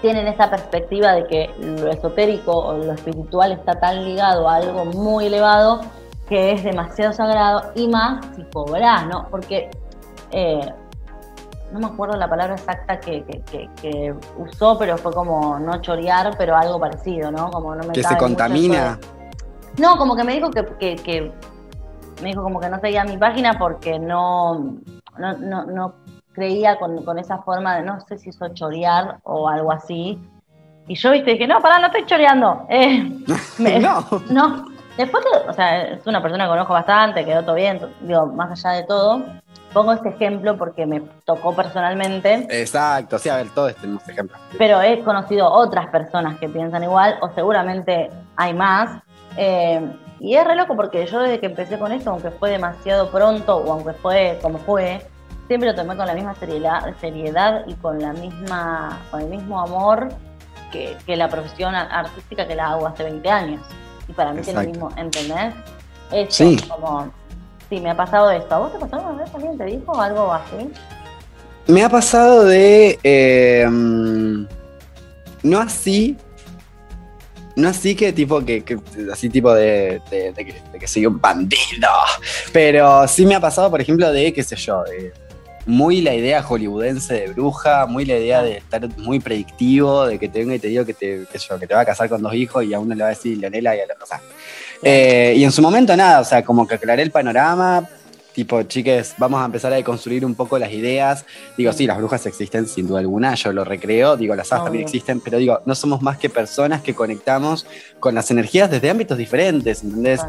tienen 0.00 0.26
esa 0.26 0.50
perspectiva 0.50 1.12
de 1.12 1.26
que 1.26 1.54
lo 1.58 1.90
esotérico 1.90 2.52
o 2.52 2.76
lo 2.76 2.92
espiritual 2.92 3.52
está 3.52 3.78
tan 3.78 4.04
ligado 4.04 4.48
a 4.48 4.56
algo 4.56 4.84
muy 4.84 5.26
elevado 5.26 5.80
que 6.28 6.52
es 6.52 6.64
demasiado 6.64 7.12
sagrado 7.12 7.72
y 7.74 7.88
más 7.88 8.24
si 8.34 8.42
cobras, 8.44 9.06
¿no? 9.06 9.28
Porque 9.30 9.70
eh, 10.32 10.72
no 11.72 11.78
me 11.78 11.86
acuerdo 11.86 12.16
la 12.16 12.28
palabra 12.28 12.54
exacta 12.54 13.00
que, 13.00 14.14
usó, 14.38 14.78
pero 14.78 14.98
fue 14.98 15.12
como 15.12 15.58
no 15.58 15.80
chorear, 15.80 16.36
pero 16.36 16.56
algo 16.56 16.78
parecido, 16.78 17.30
¿no? 17.30 17.50
Como 17.50 17.74
no 17.74 17.84
me 17.84 17.92
que 17.92 18.02
se 18.02 18.16
contamina. 18.16 18.98
No, 19.78 19.96
como 19.96 20.14
que 20.14 20.24
me 20.24 20.34
dijo 20.34 20.50
que, 20.50 21.32
me 22.20 22.28
dijo 22.28 22.42
como 22.42 22.60
que 22.60 22.68
no 22.68 22.78
seguía 22.78 23.04
mi 23.04 23.16
página 23.16 23.58
porque 23.58 23.98
no, 23.98 24.76
no, 25.18 25.64
no, 25.64 25.94
creía 26.32 26.78
con, 26.78 27.18
esa 27.18 27.38
forma 27.38 27.76
de 27.76 27.82
no 27.82 28.00
sé 28.00 28.18
si 28.18 28.30
hizo 28.30 28.48
chorear 28.48 29.18
o 29.24 29.48
algo 29.48 29.72
así. 29.72 30.20
Y 30.88 30.94
yo 30.96 31.12
viste 31.12 31.32
dije, 31.32 31.46
no, 31.46 31.60
pará, 31.60 31.78
no 31.78 31.86
estoy 31.86 32.04
choreando. 32.04 32.66
Eh, 32.68 33.02
no. 33.80 34.04
no. 34.30 34.66
Después, 34.96 35.24
o 35.48 35.52
sea, 35.54 35.84
es 35.84 36.06
una 36.06 36.20
persona 36.20 36.44
que 36.44 36.50
conozco 36.50 36.74
bastante, 36.74 37.24
quedó 37.24 37.42
todo 37.42 37.54
bien, 37.54 37.80
digo, 38.02 38.26
más 38.26 38.50
allá 38.50 38.76
de 38.76 38.82
todo. 38.84 39.24
Pongo 39.72 39.92
este 39.92 40.10
ejemplo 40.10 40.56
porque 40.58 40.86
me 40.86 41.00
tocó 41.24 41.54
personalmente. 41.54 42.46
Exacto, 42.50 43.18
sí, 43.18 43.28
a 43.28 43.36
ver, 43.36 43.48
todos 43.50 43.74
tenemos 43.76 44.06
ejemplos. 44.08 44.40
Pero 44.58 44.82
he 44.82 45.02
conocido 45.02 45.50
otras 45.50 45.88
personas 45.88 46.38
que 46.38 46.48
piensan 46.48 46.82
igual, 46.82 47.16
o 47.22 47.30
seguramente 47.34 48.10
hay 48.36 48.54
más. 48.54 49.02
Eh, 49.36 49.80
y 50.20 50.36
es 50.36 50.46
re 50.46 50.54
loco 50.54 50.76
porque 50.76 51.06
yo 51.06 51.20
desde 51.20 51.40
que 51.40 51.46
empecé 51.46 51.78
con 51.78 51.90
esto, 51.90 52.10
aunque 52.10 52.30
fue 52.30 52.50
demasiado 52.50 53.10
pronto 53.10 53.56
o 53.56 53.72
aunque 53.72 53.92
fue 53.94 54.38
como 54.40 54.58
fue, 54.58 55.04
siempre 55.48 55.70
lo 55.70 55.74
tomé 55.74 55.96
con 55.96 56.06
la 56.06 56.14
misma 56.14 56.34
seriedad, 56.34 56.94
seriedad 57.00 57.64
y 57.66 57.74
con 57.74 58.00
la 58.00 58.12
misma, 58.12 59.00
con 59.10 59.22
el 59.22 59.28
mismo 59.28 59.60
amor 59.60 60.10
que, 60.70 61.16
la 61.16 61.28
profesión 61.28 61.74
artística 61.74 62.46
que 62.46 62.54
la 62.54 62.70
hago 62.70 62.86
hace 62.86 63.02
20 63.04 63.30
años. 63.30 63.66
Y 64.08 64.12
para 64.12 64.32
mí 64.32 64.42
tiene 64.42 64.60
el 64.60 64.68
mismo, 64.68 64.90
¿entendés? 64.96 65.54
Sí. 66.28 66.56
como 66.68 67.10
sí, 67.72 67.80
me 67.80 67.90
ha 67.90 67.96
pasado 67.96 68.30
esto. 68.30 68.54
¿A 68.54 68.58
vos 68.58 68.72
te 68.72 68.78
pasó 68.78 68.96
alguna 68.96 69.24
vez 69.24 69.34
alguien 69.34 69.56
te 69.56 69.64
dijo 69.64 70.00
algo 70.00 70.32
así? 70.32 70.70
Me 71.66 71.82
ha 71.82 71.88
pasado 71.88 72.44
de. 72.44 72.98
Eh, 73.02 73.66
no 75.42 75.58
así. 75.58 76.16
No 77.54 77.68
así 77.68 77.94
que 77.94 78.14
tipo 78.14 78.42
que, 78.42 78.64
así 79.12 79.28
tipo 79.28 79.52
de, 79.52 80.00
que, 80.08 80.86
soy 80.86 81.06
un 81.06 81.20
bandido. 81.20 81.88
Pero 82.52 83.06
sí 83.06 83.26
me 83.26 83.34
ha 83.34 83.40
pasado, 83.40 83.70
por 83.70 83.80
ejemplo, 83.80 84.10
de, 84.10 84.32
qué 84.32 84.42
sé 84.42 84.56
yo, 84.56 84.82
muy 85.66 86.00
la 86.00 86.14
idea 86.14 86.42
hollywoodense 86.42 87.14
de 87.14 87.28
bruja, 87.28 87.86
muy 87.86 88.04
la 88.04 88.16
idea 88.16 88.42
de 88.42 88.58
estar 88.58 88.88
muy 88.98 89.20
predictivo, 89.20 90.06
de 90.06 90.18
que 90.18 90.28
te 90.28 90.40
venga 90.40 90.54
y 90.54 90.58
te 90.58 90.68
digo 90.68 90.84
que 90.84 90.94
te, 90.94 91.26
que, 91.30 91.38
yo, 91.38 91.58
que 91.58 91.66
te 91.66 91.74
va 91.74 91.80
a 91.80 91.84
casar 91.84 92.08
con 92.08 92.22
dos 92.22 92.34
hijos 92.34 92.64
y 92.64 92.74
a 92.74 92.80
uno 92.80 92.94
le 92.94 93.02
va 93.02 93.08
a 93.08 93.10
decir 93.10 93.38
Leonela 93.38 93.76
y 93.76 93.80
a 93.80 93.86
la 93.86 93.94
otra. 93.94 94.20
Eh, 94.82 95.34
y 95.36 95.44
en 95.44 95.52
su 95.52 95.62
momento 95.62 95.96
nada, 95.96 96.20
o 96.20 96.24
sea, 96.24 96.44
como 96.44 96.66
que 96.66 96.74
aclaré 96.74 97.02
el 97.02 97.10
panorama, 97.10 97.88
tipo, 98.32 98.62
chiques, 98.62 99.14
vamos 99.18 99.40
a 99.40 99.44
empezar 99.44 99.72
a 99.72 99.82
construir 99.82 100.24
un 100.24 100.34
poco 100.34 100.58
las 100.58 100.72
ideas. 100.72 101.24
Digo, 101.56 101.72
sí, 101.72 101.86
las 101.86 101.98
brujas 101.98 102.26
existen 102.26 102.66
sin 102.66 102.88
duda 102.88 103.00
alguna, 103.00 103.34
yo 103.34 103.52
lo 103.52 103.64
recreo, 103.64 104.16
digo, 104.16 104.34
las 104.34 104.52
hadas 104.52 104.64
también 104.64 104.84
existen, 104.84 105.20
pero 105.20 105.38
digo, 105.38 105.60
no 105.66 105.74
somos 105.74 106.02
más 106.02 106.18
que 106.18 106.30
personas 106.30 106.82
que 106.82 106.94
conectamos 106.94 107.66
con 108.00 108.14
las 108.14 108.30
energías 108.30 108.70
desde 108.70 108.90
ámbitos 108.90 109.18
diferentes, 109.18 109.84
¿entendés? 109.84 110.20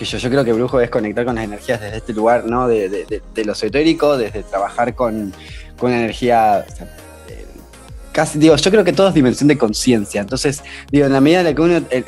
Que 0.00 0.06
yo, 0.06 0.16
yo 0.16 0.30
creo 0.30 0.44
que 0.46 0.54
brujo 0.54 0.80
es 0.80 0.88
conectar 0.88 1.26
con 1.26 1.34
las 1.34 1.44
energías 1.44 1.78
desde 1.78 1.98
este 1.98 2.14
lugar, 2.14 2.46
¿no? 2.46 2.66
De, 2.66 2.88
de, 2.88 3.44
lo 3.44 3.52
esotérico, 3.52 4.16
desde 4.16 4.42
trabajar 4.42 4.94
con, 4.94 5.30
con 5.76 5.92
energía 5.92 6.64
casi, 8.12 8.38
digo, 8.38 8.56
yo 8.56 8.70
creo 8.70 8.82
que 8.82 8.94
todo 8.94 9.08
es 9.08 9.14
dimensión 9.14 9.46
de 9.48 9.58
conciencia. 9.58 10.22
Entonces, 10.22 10.62
digo, 10.90 11.04
en 11.04 11.12
la 11.12 11.20
medida 11.20 11.40
en 11.40 11.44
la 11.44 11.54
que 11.54 11.60
uno, 11.60 11.76
en 11.90 12.04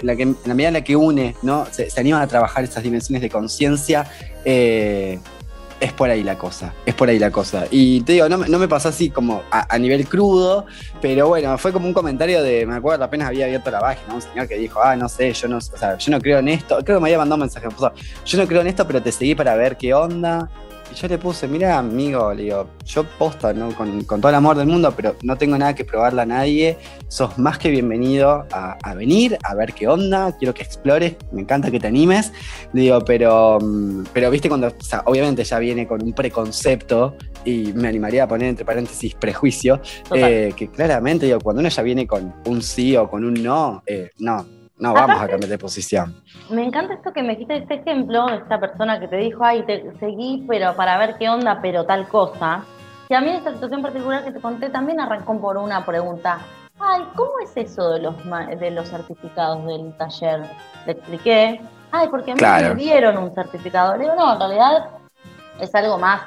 la 0.47 0.55
medida 0.55 0.69
en 0.69 0.75
la 0.75 0.85
que 0.85 0.97
une, 0.97 1.37
¿no? 1.43 1.67
Se, 1.71 1.89
animan 2.01 2.23
a 2.23 2.27
trabajar 2.27 2.65
esas 2.65 2.83
dimensiones 2.83 3.21
de 3.21 3.29
conciencia, 3.29 4.11
eh, 4.47 5.19
es 5.83 5.93
por 5.93 6.09
ahí 6.09 6.23
la 6.23 6.39
cosa, 6.39 6.73
es 6.87 6.95
por 6.95 7.09
ahí 7.09 7.19
la 7.19 7.33
cosa. 7.33 7.65
Y 7.69 8.03
te 8.03 8.13
digo, 8.13 8.29
no, 8.29 8.39
no 8.39 8.59
me 8.61 8.69
pasó 8.69 8.89
así 8.89 9.11
como 9.11 9.43
a, 9.51 9.79
nivel 9.79 10.07
crudo, 10.07 10.65
pero 11.01 11.27
bueno, 11.27 11.59
fue 11.59 11.73
como 11.73 11.89
un 11.89 11.93
comentario 11.93 12.41
de, 12.41 12.65
me 12.65 12.77
acuerdo, 12.77 13.05
apenas 13.05 13.27
había 13.27 13.47
abierto 13.47 13.69
la 13.73 13.81
página, 13.81 14.15
un 14.15 14.23
señor 14.23 14.47
que 14.47 14.57
dijo, 14.57 14.81
ah, 14.81 14.95
no 14.95 15.09
sé, 15.09 15.33
yo 15.33 15.49
no, 15.49 15.57
o 15.57 15.61
sea, 15.61 15.99
yo 15.99 16.13
no 16.13 16.21
creo 16.21 16.39
en 16.39 16.49
esto, 16.49 16.79
creo 16.85 16.99
que 16.99 17.03
me 17.03 17.09
había 17.09 17.19
mandado 17.19 17.35
un 17.35 17.41
mensaje, 17.41 17.67
yo 18.25 18.39
no 18.39 18.47
creo 18.47 18.61
en 18.61 18.69
esto, 18.69 18.87
pero 18.87 19.03
te 19.03 19.11
seguí 19.11 19.35
para 19.35 19.57
ver 19.57 19.77
qué 19.77 19.93
onda, 19.93 20.49
y 20.93 20.95
yo 20.95 21.09
le 21.09 21.19
puse, 21.19 21.49
mira, 21.49 21.79
amigo, 21.79 22.33
le 22.35 22.45
digo, 22.45 22.69
yo 22.85 23.05
posta, 23.05 23.53
¿no? 23.53 23.75
Con, 23.75 24.05
todo 24.05 24.29
el 24.29 24.35
amor 24.35 24.57
del 24.57 24.67
mundo, 24.67 24.93
pero 24.95 25.17
no 25.23 25.37
tengo 25.37 25.57
nada 25.57 25.75
que 25.75 25.85
probarle 25.85 26.23
a 26.23 26.27
nadie. 26.27 26.77
Sos 27.09 27.39
más 27.39 27.59
que 27.59 27.71
bienvenido 27.71 28.47
a, 28.53 28.95
venir, 28.95 29.39
a 29.43 29.55
ver 29.55 29.73
qué 29.73 29.89
onda, 29.89 30.37
quiero 30.39 30.53
que 30.53 30.63
explores, 30.63 31.17
me 31.33 31.43
encanta 31.43 31.71
que 31.71 31.81
te 31.81 31.87
animes. 31.87 32.33
digo, 32.73 33.01
pero, 33.05 33.59
mm, 33.61 34.05
pero 34.13 34.31
viste 34.31 34.49
cuando, 34.49 34.69
o 34.69 34.83
sea, 34.83 35.03
obviamente 35.07 35.45
ya 35.45 35.59
viene 35.59 35.87
con 35.87 36.03
un 36.03 36.13
preconcepto 36.13 37.17
y 37.45 37.73
me 37.73 37.89
animaría 37.89 38.25
a 38.25 38.29
poner 38.29 38.49
entre 38.49 38.65
paréntesis 38.65 39.15
prejuicio, 39.15 39.81
eh, 40.15 40.53
que 40.57 40.69
claramente, 40.69 41.27
digo, 41.27 41.41
cuando 41.41 41.61
uno 41.61 41.69
ya 41.69 41.83
viene 41.83 42.07
con 42.07 42.35
un 42.47 42.63
sí 42.63 42.97
o 42.97 43.09
con 43.09 43.25
un 43.25 43.43
no, 43.43 43.83
eh, 43.87 44.11
no, 44.19 44.47
no 44.83 44.93
vamos 44.93 45.23
a 45.23 45.29
cambiar 45.29 45.49
de 45.49 45.59
posición. 45.59 46.21
Me 46.51 46.65
encanta 46.65 46.95
esto 46.95 47.13
que 47.13 47.23
me 47.23 47.31
dijiste 47.31 47.57
este 47.57 47.75
ejemplo, 47.75 48.29
esta 48.31 48.59
persona 48.59 48.99
que 48.99 49.07
te 49.07 49.17
dijo, 49.17 49.45
ay, 49.45 49.63
te 49.63 49.93
seguí, 50.01 50.45
pero 50.49 50.75
para 50.75 50.99
ver 50.99 51.17
qué 51.19 51.29
onda, 51.29 51.61
pero 51.63 51.87
tal 51.87 52.09
cosa. 52.09 52.65
Y 53.09 53.15
a 53.15 53.21
mí 53.21 53.31
esta 53.31 53.53
situación 53.53 53.81
particular 53.81 54.25
que 54.25 54.33
te 54.33 54.41
conté 54.41 54.71
también 54.71 54.99
arrancó 54.99 55.41
por 55.41 55.57
una 55.57 55.87
pregunta. 55.87 56.41
Ay, 56.81 57.05
¿cómo 57.15 57.31
es 57.45 57.57
eso 57.57 57.91
de 57.91 58.01
los, 58.01 58.17
de 58.59 58.71
los 58.73 58.89
certificados 58.89 59.65
del 59.67 59.97
taller? 59.97 60.43
Le 60.85 60.93
expliqué. 60.93 61.61
Ay, 61.93 62.09
porque 62.09 62.33
a 62.33 62.35
mí 62.35 62.41
me 62.41 62.75
dieron 62.75 63.19
un 63.19 63.33
certificado. 63.33 63.97
Le 63.97 64.05
digo, 64.05 64.17
no, 64.17 64.33
en 64.33 64.41
realidad 64.41 64.89
es 65.61 65.73
algo 65.77 65.97
más 65.97 66.23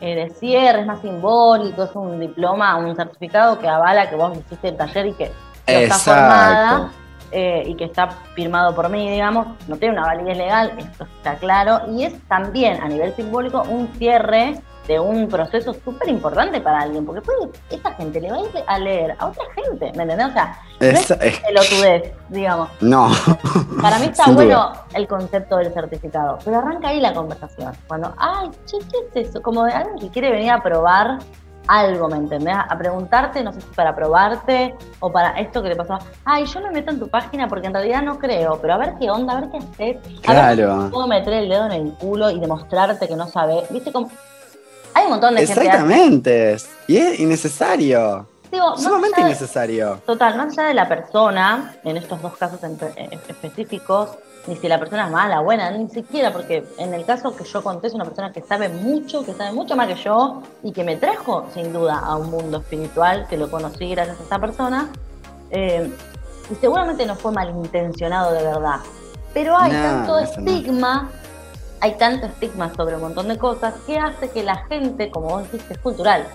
eh, 0.00 0.14
de 0.14 0.30
cierre, 0.30 0.80
es 0.80 0.86
más 0.86 1.02
simbólico, 1.02 1.82
es 1.82 1.94
un 1.94 2.18
diploma, 2.18 2.74
un 2.76 2.96
certificado 2.96 3.58
que 3.58 3.68
avala 3.68 4.08
que 4.08 4.16
vos 4.16 4.38
hiciste 4.38 4.68
el 4.68 4.76
taller 4.78 5.06
y 5.08 5.12
que 5.12 5.30
estás 5.66 6.04
formada. 6.04 6.90
Eh, 7.30 7.62
y 7.66 7.74
que 7.74 7.84
está 7.84 8.08
firmado 8.34 8.74
por 8.74 8.88
mí, 8.88 9.10
digamos, 9.10 9.48
no 9.68 9.76
tiene 9.76 9.98
una 9.98 10.06
validez 10.06 10.38
legal, 10.38 10.72
esto 10.78 11.04
está 11.04 11.36
claro, 11.36 11.80
y 11.92 12.04
es 12.04 12.14
también 12.26 12.80
a 12.80 12.88
nivel 12.88 13.14
simbólico 13.14 13.62
un 13.68 13.88
cierre 13.98 14.54
de 14.88 14.98
un 14.98 15.28
proceso 15.28 15.74
súper 15.74 16.08
importante 16.08 16.60
para 16.62 16.80
alguien, 16.80 17.04
porque 17.04 17.20
puede, 17.20 17.50
esta 17.68 17.92
gente 17.92 18.18
le 18.20 18.30
va 18.30 18.38
a 18.38 18.40
ir 18.40 18.48
a 18.66 18.78
leer 18.78 19.14
a 19.18 19.26
otra 19.26 19.44
gente, 19.54 19.92
¿me 19.94 20.04
entendés? 20.04 20.28
O 20.28 20.32
sea, 20.32 20.58
no 20.80 20.86
es, 20.86 21.10
es 21.10 21.40
pelotudez, 21.40 22.14
digamos. 22.30 22.70
No. 22.80 23.10
Para 23.82 23.98
mí 23.98 24.06
está 24.10 24.30
bueno 24.30 24.72
el 24.94 25.06
concepto 25.06 25.58
del 25.58 25.72
certificado, 25.74 26.38
pero 26.42 26.58
arranca 26.58 26.88
ahí 26.88 27.00
la 27.00 27.12
conversación. 27.12 27.74
Cuando, 27.86 28.14
ay, 28.16 28.50
che, 28.64 28.78
¿qué 28.90 29.20
es 29.20 29.28
eso? 29.28 29.42
Como 29.42 29.64
de 29.64 29.72
alguien 29.72 29.98
que 29.98 30.08
quiere 30.08 30.30
venir 30.30 30.50
a 30.50 30.62
probar 30.62 31.18
algo, 31.68 32.08
¿me 32.08 32.16
entendés? 32.16 32.56
A 32.56 32.76
preguntarte, 32.76 33.44
no 33.44 33.52
sé 33.52 33.60
si 33.60 33.68
para 33.68 33.94
probarte 33.94 34.74
o 35.00 35.12
para 35.12 35.38
esto 35.38 35.62
que 35.62 35.68
te 35.68 35.76
pasó. 35.76 35.98
Ay, 36.24 36.46
yo 36.46 36.60
me 36.60 36.70
meto 36.70 36.90
en 36.90 36.98
tu 36.98 37.08
página 37.08 37.46
porque 37.46 37.68
en 37.68 37.74
realidad 37.74 38.02
no 38.02 38.18
creo, 38.18 38.58
pero 38.60 38.74
a 38.74 38.78
ver 38.78 38.94
qué 38.98 39.10
onda, 39.10 39.36
a 39.36 39.40
ver 39.40 39.50
qué 39.50 39.58
haces. 39.58 39.96
A 40.26 40.32
claro. 40.32 40.88
puedo 40.90 41.06
meter 41.06 41.32
el 41.34 41.48
dedo 41.48 41.66
en 41.66 41.72
el 41.72 41.92
culo 41.92 42.30
y 42.30 42.40
demostrarte 42.40 43.06
que 43.06 43.14
no 43.14 43.28
sabes. 43.28 43.70
¿Viste 43.70 43.92
cómo? 43.92 44.10
Hay 44.94 45.04
un 45.04 45.10
montón 45.10 45.34
de 45.34 45.42
Exactamente. 45.42 46.56
Y 46.86 46.96
es 46.96 47.20
innecesario. 47.20 48.26
Sumamente 48.76 49.20
innecesario. 49.20 50.00
Total, 50.06 50.36
no 50.36 50.44
allá 50.44 50.64
de 50.64 50.74
la 50.74 50.88
persona, 50.88 51.76
en 51.84 51.96
estos 51.98 52.20
dos 52.22 52.36
casos 52.36 52.58
específicos, 53.28 54.10
ni 54.48 54.56
si 54.56 54.66
la 54.66 54.78
persona 54.78 55.04
es 55.04 55.12
mala, 55.12 55.40
buena, 55.40 55.70
ni 55.70 55.88
siquiera, 55.90 56.32
porque 56.32 56.64
en 56.78 56.94
el 56.94 57.04
caso 57.04 57.36
que 57.36 57.44
yo 57.44 57.62
conté 57.62 57.88
es 57.88 57.94
una 57.94 58.04
persona 58.04 58.32
que 58.32 58.40
sabe 58.40 58.70
mucho, 58.70 59.22
que 59.22 59.34
sabe 59.34 59.52
mucho 59.52 59.76
más 59.76 59.86
que 59.88 59.94
yo 59.96 60.42
y 60.62 60.72
que 60.72 60.84
me 60.84 60.96
trajo 60.96 61.44
sin 61.52 61.70
duda 61.72 61.98
a 61.98 62.16
un 62.16 62.30
mundo 62.30 62.58
espiritual, 62.58 63.26
que 63.28 63.36
lo 63.36 63.50
conocí 63.50 63.90
gracias 63.90 64.18
a 64.18 64.22
esta 64.22 64.38
persona. 64.38 64.88
Eh, 65.50 65.92
y 66.50 66.54
seguramente 66.54 67.04
no 67.04 67.14
fue 67.14 67.30
malintencionado 67.30 68.32
de 68.32 68.42
verdad. 68.42 68.80
Pero 69.34 69.54
hay 69.54 69.70
tanto 69.70 70.18
estigma, 70.18 71.10
hay 71.80 71.98
tanto 71.98 72.26
estigma 72.26 72.72
sobre 72.74 72.94
un 72.94 73.02
montón 73.02 73.28
de 73.28 73.36
cosas 73.36 73.74
que 73.86 73.98
hace 73.98 74.30
que 74.30 74.42
la 74.42 74.64
gente, 74.66 75.10
como 75.10 75.28
vos 75.28 75.42
dijiste, 75.42 75.74
es 75.74 75.80
cultural. 75.80 76.26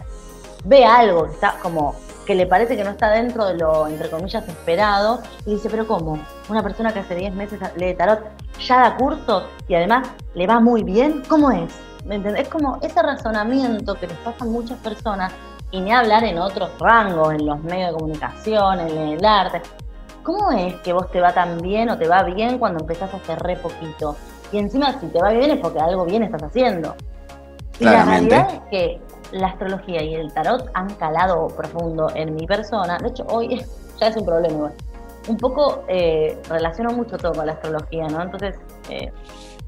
Ve 0.66 0.86
algo 0.86 1.26
que 1.26 1.32
está 1.32 1.55
como 1.64 1.95
que 2.26 2.36
le 2.36 2.45
parece 2.45 2.78
que 2.78 2.84
no 2.84 2.91
está 2.91 3.09
dentro 3.09 3.45
de 3.45 3.55
lo, 3.55 3.88
entre 3.88 4.09
comillas, 4.09 4.47
esperado, 4.47 5.21
y 5.45 5.55
dice, 5.55 5.69
pero 5.69 5.88
¿cómo? 5.88 6.19
Una 6.49 6.63
persona 6.63 6.93
que 6.93 6.99
hace 6.99 7.15
10 7.15 7.34
meses 7.34 7.59
lee 7.76 7.93
tarot 7.93 8.19
ya 8.59 8.82
da 8.82 8.95
cursos 8.95 9.43
y 9.67 9.76
además 9.76 10.07
le 10.34 10.47
va 10.47 10.59
muy 10.59 10.84
bien, 10.84 11.24
¿cómo 11.28 11.51
es? 11.51 11.74
¿Me 12.05 12.15
entendés? 12.15 12.43
Es 12.43 12.49
como 12.49 12.78
ese 12.82 13.01
razonamiento 13.01 13.95
que 13.95 14.07
les 14.07 14.17
pasa 14.17 14.43
a 14.43 14.47
muchas 14.47 14.78
personas, 14.80 15.32
y 15.71 15.82
ni 15.82 15.91
hablar 15.91 16.24
en 16.24 16.38
otros 16.38 16.69
rangos, 16.80 17.34
en 17.34 17.47
los 17.47 17.61
medios 17.63 17.91
de 17.91 17.97
comunicación, 17.97 18.80
en 18.82 18.97
el 18.97 19.26
arte. 19.26 19.61
¿Cómo 20.21 20.51
es 20.51 20.76
que 20.76 20.93
vos 20.93 21.09
te 21.11 21.19
va 21.19 21.34
tan 21.34 21.57
bien 21.57 21.89
o 21.89 21.97
te 21.97 22.07
va 22.07 22.21
bien 22.21 22.59
cuando 22.59 22.82
empezás 22.82 23.11
a 23.11 23.17
hacer 23.17 23.39
re 23.39 23.55
poquito? 23.55 24.15
Y 24.51 24.59
encima, 24.59 24.93
si 24.99 25.07
te 25.07 25.19
va 25.19 25.32
bien 25.32 25.49
es 25.49 25.57
porque 25.57 25.80
algo 25.80 26.05
bien 26.05 26.21
estás 26.21 26.43
haciendo. 26.43 26.95
Y 27.80 27.86
la 27.86 28.05
realidad 28.05 28.47
es 28.53 28.61
que 28.69 29.01
la 29.34 29.47
astrología 29.47 30.01
y 30.03 30.15
el 30.15 30.31
tarot 30.34 30.69
han 30.73 30.93
calado 30.95 31.47
profundo 31.47 32.09
en 32.15 32.36
mi 32.36 32.45
persona. 32.45 32.97
De 32.97 33.09
hecho, 33.09 33.25
hoy 33.29 33.63
ya 33.99 34.07
es 34.07 34.15
un 34.15 34.25
problema 34.25 34.71
Un 35.27 35.38
poco 35.38 35.84
eh, 35.88 36.39
relaciono 36.49 36.91
mucho 36.91 37.17
todo 37.17 37.34
con 37.34 37.45
la 37.45 37.53
astrología, 37.53 38.07
¿no? 38.07 38.21
Entonces, 38.21 38.59
eh, 38.89 39.11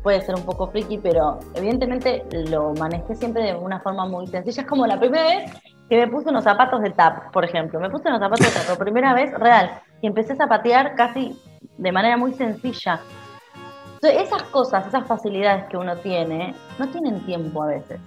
puede 0.03 0.22
ser 0.22 0.36
un 0.36 0.43
poco 0.43 0.68
friki, 0.68 0.99
pero 0.99 1.39
evidentemente 1.55 2.24
lo 2.49 2.74
manejé 2.76 3.16
siempre 3.16 3.43
de 3.43 3.55
una 3.55 3.80
forma 3.80 4.05
muy 4.05 4.28
sencilla. 4.28 4.61
Es 4.61 4.68
como 4.68 4.86
la 4.86 4.99
primera 4.99 5.26
vez 5.26 5.51
que 5.89 5.97
me 5.97 6.07
puse 6.07 6.30
unos 6.30 6.43
zapatos 6.43 6.82
de 6.82 6.91
tap, 6.91 7.32
por 7.32 7.43
ejemplo. 7.43 7.80
Me 7.80 7.89
puse 7.89 8.07
unos 8.07 8.20
zapatos 8.20 8.45
de 8.45 8.53
tap 8.53 8.68
por 8.68 8.78
primera 8.78 9.13
vez 9.13 9.34
real 9.34 9.82
y 10.01 10.07
empecé 10.07 10.34
a 10.34 10.36
zapatear 10.36 10.95
casi 10.95 11.36
de 11.78 11.91
manera 11.91 12.18
muy 12.18 12.34
sencilla. 12.34 12.99
Entonces, 13.95 14.28
esas 14.28 14.43
cosas, 14.43 14.86
esas 14.86 15.07
facilidades 15.07 15.66
que 15.70 15.78
uno 15.78 15.95
tiene, 15.97 16.53
no 16.78 16.88
tienen 16.89 17.26
tiempo 17.26 17.63
a 17.63 17.68
veces. 17.68 17.99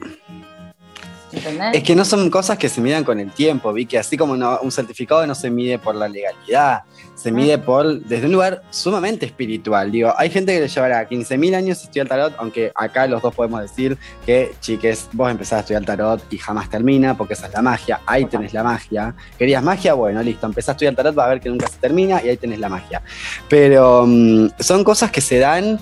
Es 1.72 1.82
que 1.82 1.94
no 1.94 2.04
son 2.04 2.30
cosas 2.30 2.56
que 2.56 2.68
se 2.68 2.80
midan 2.80 3.04
con 3.04 3.20
el 3.20 3.30
tiempo, 3.32 3.72
vi 3.72 3.86
que 3.86 3.98
así 3.98 4.16
como 4.16 4.32
un 4.32 4.72
certificado 4.72 5.26
no 5.26 5.34
se 5.34 5.50
mide 5.50 5.78
por 5.78 5.94
la 5.94 6.08
legalidad, 6.08 6.84
se 7.14 7.32
mide 7.32 7.54
ah. 7.54 7.62
por 7.62 8.00
desde 8.00 8.26
un 8.26 8.32
lugar 8.32 8.62
sumamente 8.70 9.26
espiritual. 9.26 9.90
Digo, 9.90 10.14
hay 10.16 10.30
gente 10.30 10.54
que 10.54 10.60
le 10.60 10.68
llevará 10.68 11.08
15.000 11.08 11.54
años 11.54 11.82
estudiar 11.82 12.08
tarot, 12.08 12.34
aunque 12.38 12.72
acá 12.74 13.06
los 13.06 13.20
dos 13.20 13.34
podemos 13.34 13.60
decir 13.60 13.98
que, 14.24 14.54
chiques, 14.60 15.08
vos 15.12 15.30
empezás 15.30 15.54
a 15.54 15.60
estudiar 15.60 15.84
tarot 15.84 16.22
y 16.32 16.38
jamás 16.38 16.70
termina, 16.70 17.16
porque 17.16 17.34
esa 17.34 17.46
es 17.48 17.52
la 17.52 17.62
magia, 17.62 18.00
ahí 18.06 18.24
tenés 18.24 18.54
la 18.54 18.62
magia. 18.62 19.14
¿Querías 19.36 19.62
magia? 19.62 19.94
Bueno, 19.94 20.22
listo, 20.22 20.46
empezás 20.46 20.70
a 20.70 20.72
estudiar 20.72 20.94
tarot, 20.94 21.18
va 21.18 21.26
a 21.26 21.28
ver 21.28 21.40
que 21.40 21.50
nunca 21.50 21.66
se 21.66 21.78
termina 21.78 22.22
y 22.22 22.28
ahí 22.28 22.36
tenés 22.36 22.58
la 22.58 22.68
magia. 22.68 23.02
Pero 23.48 24.04
mm, 24.06 24.50
son 24.60 24.84
cosas 24.84 25.10
que 25.10 25.20
se 25.20 25.38
dan... 25.38 25.78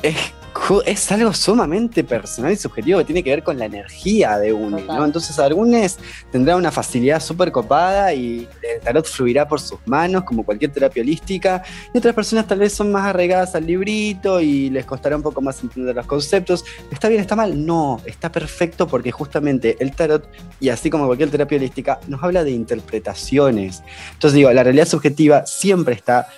Es 0.00 0.37
es 0.84 1.10
algo 1.12 1.32
sumamente 1.32 2.04
personal 2.04 2.52
y 2.52 2.56
subjetivo 2.56 2.98
que 2.98 3.04
tiene 3.04 3.22
que 3.22 3.30
ver 3.30 3.42
con 3.42 3.58
la 3.58 3.64
energía 3.64 4.38
de 4.38 4.52
uno, 4.52 4.78
¿no? 4.78 5.04
Entonces 5.04 5.38
algunos 5.38 5.98
tendrán 6.30 6.58
una 6.58 6.70
facilidad 6.70 7.20
súper 7.20 7.50
copada 7.52 8.12
y 8.12 8.48
el 8.62 8.80
tarot 8.80 9.06
fluirá 9.06 9.48
por 9.48 9.60
sus 9.60 9.78
manos 9.86 10.24
como 10.24 10.44
cualquier 10.44 10.72
terapia 10.72 11.02
holística 11.02 11.62
y 11.92 11.98
otras 11.98 12.14
personas 12.14 12.46
tal 12.46 12.58
vez 12.58 12.72
son 12.72 12.92
más 12.92 13.06
arraigadas 13.06 13.54
al 13.54 13.66
librito 13.66 14.40
y 14.40 14.70
les 14.70 14.84
costará 14.84 15.16
un 15.16 15.22
poco 15.22 15.40
más 15.40 15.62
entender 15.62 15.94
los 15.94 16.06
conceptos. 16.06 16.64
¿Está 16.90 17.08
bien, 17.08 17.20
está 17.20 17.36
mal? 17.36 17.64
No, 17.64 18.00
está 18.04 18.30
perfecto 18.30 18.86
porque 18.86 19.10
justamente 19.10 19.76
el 19.80 19.94
tarot 19.94 20.28
y 20.60 20.68
así 20.68 20.90
como 20.90 21.06
cualquier 21.06 21.30
terapia 21.30 21.56
holística 21.56 22.00
nos 22.08 22.22
habla 22.22 22.44
de 22.44 22.50
interpretaciones. 22.50 23.82
Entonces 24.12 24.34
digo, 24.34 24.52
la 24.52 24.64
realidad 24.64 24.86
subjetiva 24.86 25.46
siempre 25.46 25.94
está 25.94 26.28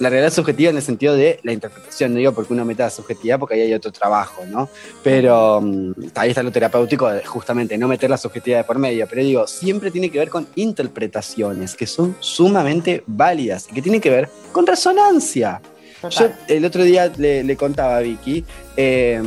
la 0.00 0.08
realidad 0.08 0.32
subjetiva 0.32 0.70
en 0.70 0.76
el 0.76 0.82
sentido 0.82 1.14
de 1.14 1.38
la 1.42 1.52
interpretación, 1.52 2.12
no 2.12 2.18
digo 2.18 2.32
porque 2.32 2.54
uno 2.54 2.64
meta 2.64 2.84
la 2.84 2.90
subjetividad, 2.90 3.38
porque 3.38 3.54
ahí 3.54 3.60
hay 3.60 3.74
otro 3.74 3.92
trabajo, 3.92 4.44
¿no? 4.46 4.68
Pero 5.04 5.60
mm, 5.60 5.92
ahí 6.14 6.30
está 6.30 6.42
lo 6.42 6.50
terapéutico, 6.50 7.08
de 7.10 7.24
justamente 7.24 7.76
no 7.76 7.86
meter 7.86 8.08
la 8.08 8.16
subjetividad 8.16 8.60
de 8.60 8.64
por 8.64 8.78
medio, 8.78 9.06
pero 9.06 9.22
digo, 9.22 9.46
siempre 9.46 9.90
tiene 9.90 10.10
que 10.10 10.18
ver 10.18 10.30
con 10.30 10.46
interpretaciones 10.54 11.76
que 11.76 11.86
son 11.86 12.16
sumamente 12.18 13.04
válidas 13.06 13.68
y 13.70 13.74
que 13.74 13.82
tienen 13.82 14.00
que 14.00 14.10
ver 14.10 14.28
con 14.52 14.66
resonancia. 14.66 15.60
Yo 16.08 16.30
el 16.48 16.64
otro 16.64 16.82
día 16.82 17.12
le, 17.18 17.56
contaba 17.56 17.98
a 17.98 18.00
Vicky, 18.00 18.42
eh, 18.78 19.20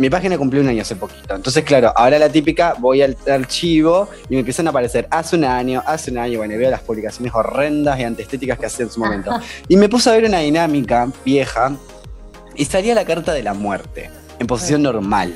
mi 0.00 0.08
página 0.08 0.38
cumplió 0.38 0.62
un 0.62 0.68
año 0.68 0.80
hace 0.80 0.96
poquito. 0.96 1.34
Entonces, 1.34 1.62
claro, 1.62 1.92
ahora 1.94 2.18
la 2.18 2.30
típica, 2.30 2.74
voy 2.78 3.02
al 3.02 3.18
archivo 3.30 4.08
y 4.30 4.32
me 4.32 4.38
empiezan 4.38 4.66
a 4.66 4.70
aparecer 4.70 5.06
hace 5.10 5.36
un 5.36 5.44
año, 5.44 5.82
hace 5.84 6.10
un 6.10 6.16
año, 6.16 6.38
bueno, 6.38 6.54
y 6.54 6.56
veo 6.56 6.70
las 6.70 6.80
publicaciones 6.80 7.34
horrendas 7.34 8.00
y 8.00 8.04
antiestéticas 8.04 8.58
que 8.58 8.64
hacía 8.64 8.86
en 8.86 8.90
su 8.90 8.98
momento. 8.98 9.30
y 9.68 9.76
me 9.76 9.90
puse 9.90 10.08
a 10.08 10.14
ver 10.14 10.24
una 10.24 10.38
dinámica 10.38 11.06
vieja 11.22 11.76
y 12.56 12.64
salía 12.64 12.94
la 12.94 13.04
carta 13.04 13.34
de 13.34 13.42
la 13.42 13.52
muerte 13.52 14.10
en 14.38 14.46
posición 14.46 14.82
normal. 14.82 15.34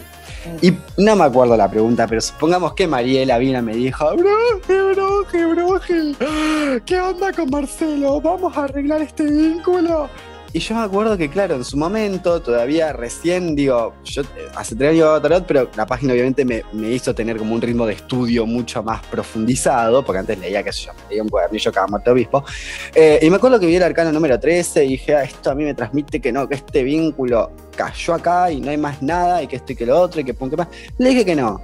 Y 0.62 0.72
no 0.96 1.14
me 1.14 1.24
acuerdo 1.24 1.58
la 1.58 1.70
pregunta, 1.70 2.06
pero 2.06 2.22
supongamos 2.22 2.72
que 2.72 2.86
Mariela 2.86 3.36
vino 3.36 3.58
y 3.58 3.62
me 3.62 3.74
dijo, 3.74 4.16
Bruje, 4.16 4.94
Bruje, 4.94 5.44
Bruje, 5.44 6.80
¿qué 6.86 7.00
onda 7.00 7.32
con 7.34 7.50
Marcelo? 7.50 8.18
¿Vamos 8.18 8.56
a 8.56 8.64
arreglar 8.64 9.02
este 9.02 9.24
vínculo? 9.24 10.08
Y 10.54 10.60
yo 10.60 10.76
me 10.76 10.82
acuerdo 10.82 11.18
que, 11.18 11.28
claro, 11.28 11.56
en 11.56 11.64
su 11.64 11.76
momento, 11.76 12.40
todavía 12.40 12.92
recién, 12.92 13.56
digo, 13.56 13.92
yo 14.04 14.22
eh, 14.22 14.26
hace 14.54 14.76
tres 14.76 14.90
años 14.90 15.20
tarot, 15.20 15.44
pero 15.48 15.68
la 15.76 15.84
página 15.84 16.12
obviamente 16.12 16.44
me, 16.44 16.62
hizo 16.92 17.12
tener 17.12 17.38
como 17.38 17.56
un 17.56 17.60
ritmo 17.60 17.84
de 17.86 17.94
estudio 17.94 18.46
mucho 18.46 18.80
más 18.80 19.04
profundizado, 19.04 20.04
porque 20.04 20.20
antes 20.20 20.38
leía, 20.38 20.62
qué 20.62 20.72
sé 20.72 20.84
yo, 20.86 20.92
leía 21.10 21.24
un 21.24 21.28
cuadernillo 21.28 21.72
cada 21.72 21.88
muerte 21.88 22.08
obispo. 22.08 22.44
Eh, 22.94 23.18
y 23.20 23.30
me 23.30 23.36
acuerdo 23.36 23.58
que 23.58 23.66
vi 23.66 23.74
el 23.74 23.82
arcano 23.82 24.12
número 24.12 24.38
13 24.38 24.84
y 24.84 24.88
dije, 24.90 25.16
ah, 25.16 25.24
esto 25.24 25.50
a 25.50 25.56
mí 25.56 25.64
me 25.64 25.74
transmite 25.74 26.20
que 26.20 26.30
no, 26.30 26.48
que 26.48 26.54
este 26.54 26.84
vínculo 26.84 27.50
cayó 27.76 28.14
acá 28.14 28.52
y 28.52 28.60
no 28.60 28.70
hay 28.70 28.76
más 28.76 29.02
nada, 29.02 29.42
y 29.42 29.48
que 29.48 29.56
esto 29.56 29.72
y 29.72 29.74
que 29.74 29.86
lo 29.86 30.00
otro, 30.00 30.20
y 30.20 30.24
que 30.24 30.34
punto 30.34 30.56
más. 30.56 30.68
Le 30.98 31.08
dije 31.08 31.24
que 31.24 31.34
no, 31.34 31.60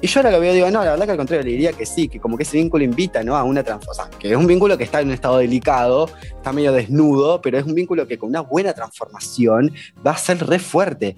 y 0.00 0.06
yo 0.06 0.20
ahora 0.20 0.30
lo 0.30 0.40
veo, 0.40 0.54
digo, 0.54 0.70
no, 0.70 0.84
la 0.84 0.92
verdad 0.92 1.06
que 1.06 1.10
al 1.10 1.16
contrario, 1.16 1.44
le 1.44 1.50
diría 1.50 1.72
que 1.72 1.84
sí, 1.84 2.08
que 2.08 2.20
como 2.20 2.36
que 2.36 2.44
ese 2.44 2.56
vínculo 2.56 2.84
invita, 2.84 3.24
¿no? 3.24 3.36
A 3.36 3.42
una 3.42 3.64
transformación. 3.64 4.18
Que 4.20 4.30
es 4.30 4.36
un 4.36 4.46
vínculo 4.46 4.78
que 4.78 4.84
está 4.84 5.00
en 5.00 5.08
un 5.08 5.14
estado 5.14 5.38
delicado, 5.38 6.08
está 6.22 6.52
medio 6.52 6.72
desnudo, 6.72 7.40
pero 7.40 7.58
es 7.58 7.64
un 7.64 7.74
vínculo 7.74 8.06
que 8.06 8.16
con 8.16 8.28
una 8.28 8.40
buena 8.40 8.72
transformación 8.72 9.72
va 10.06 10.12
a 10.12 10.16
ser 10.16 10.46
re 10.46 10.60
fuerte. 10.60 11.16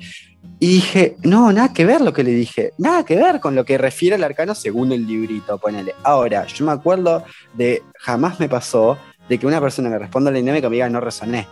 Y 0.58 0.74
dije, 0.74 1.16
no, 1.22 1.52
nada 1.52 1.72
que 1.74 1.84
ver 1.84 2.00
lo 2.00 2.12
que 2.12 2.24
le 2.24 2.30
dije, 2.30 2.72
nada 2.78 3.04
que 3.04 3.16
ver 3.16 3.40
con 3.40 3.54
lo 3.54 3.64
que 3.64 3.76
refiere 3.76 4.16
el 4.16 4.24
arcano 4.24 4.54
según 4.54 4.92
el 4.92 5.06
librito, 5.06 5.58
ponele. 5.58 5.94
Ahora, 6.02 6.46
yo 6.46 6.64
me 6.64 6.72
acuerdo 6.72 7.24
de, 7.54 7.82
jamás 7.98 8.40
me 8.40 8.48
pasó 8.48 8.98
de 9.28 9.38
que 9.38 9.46
una 9.46 9.60
persona 9.60 9.90
me 9.90 9.98
responda 9.98 10.30
a 10.30 10.32
la 10.32 10.38
dinámica 10.38 10.66
y 10.66 10.70
me 10.70 10.76
diga, 10.76 10.88
no 10.88 11.00
resoné. 11.00 11.46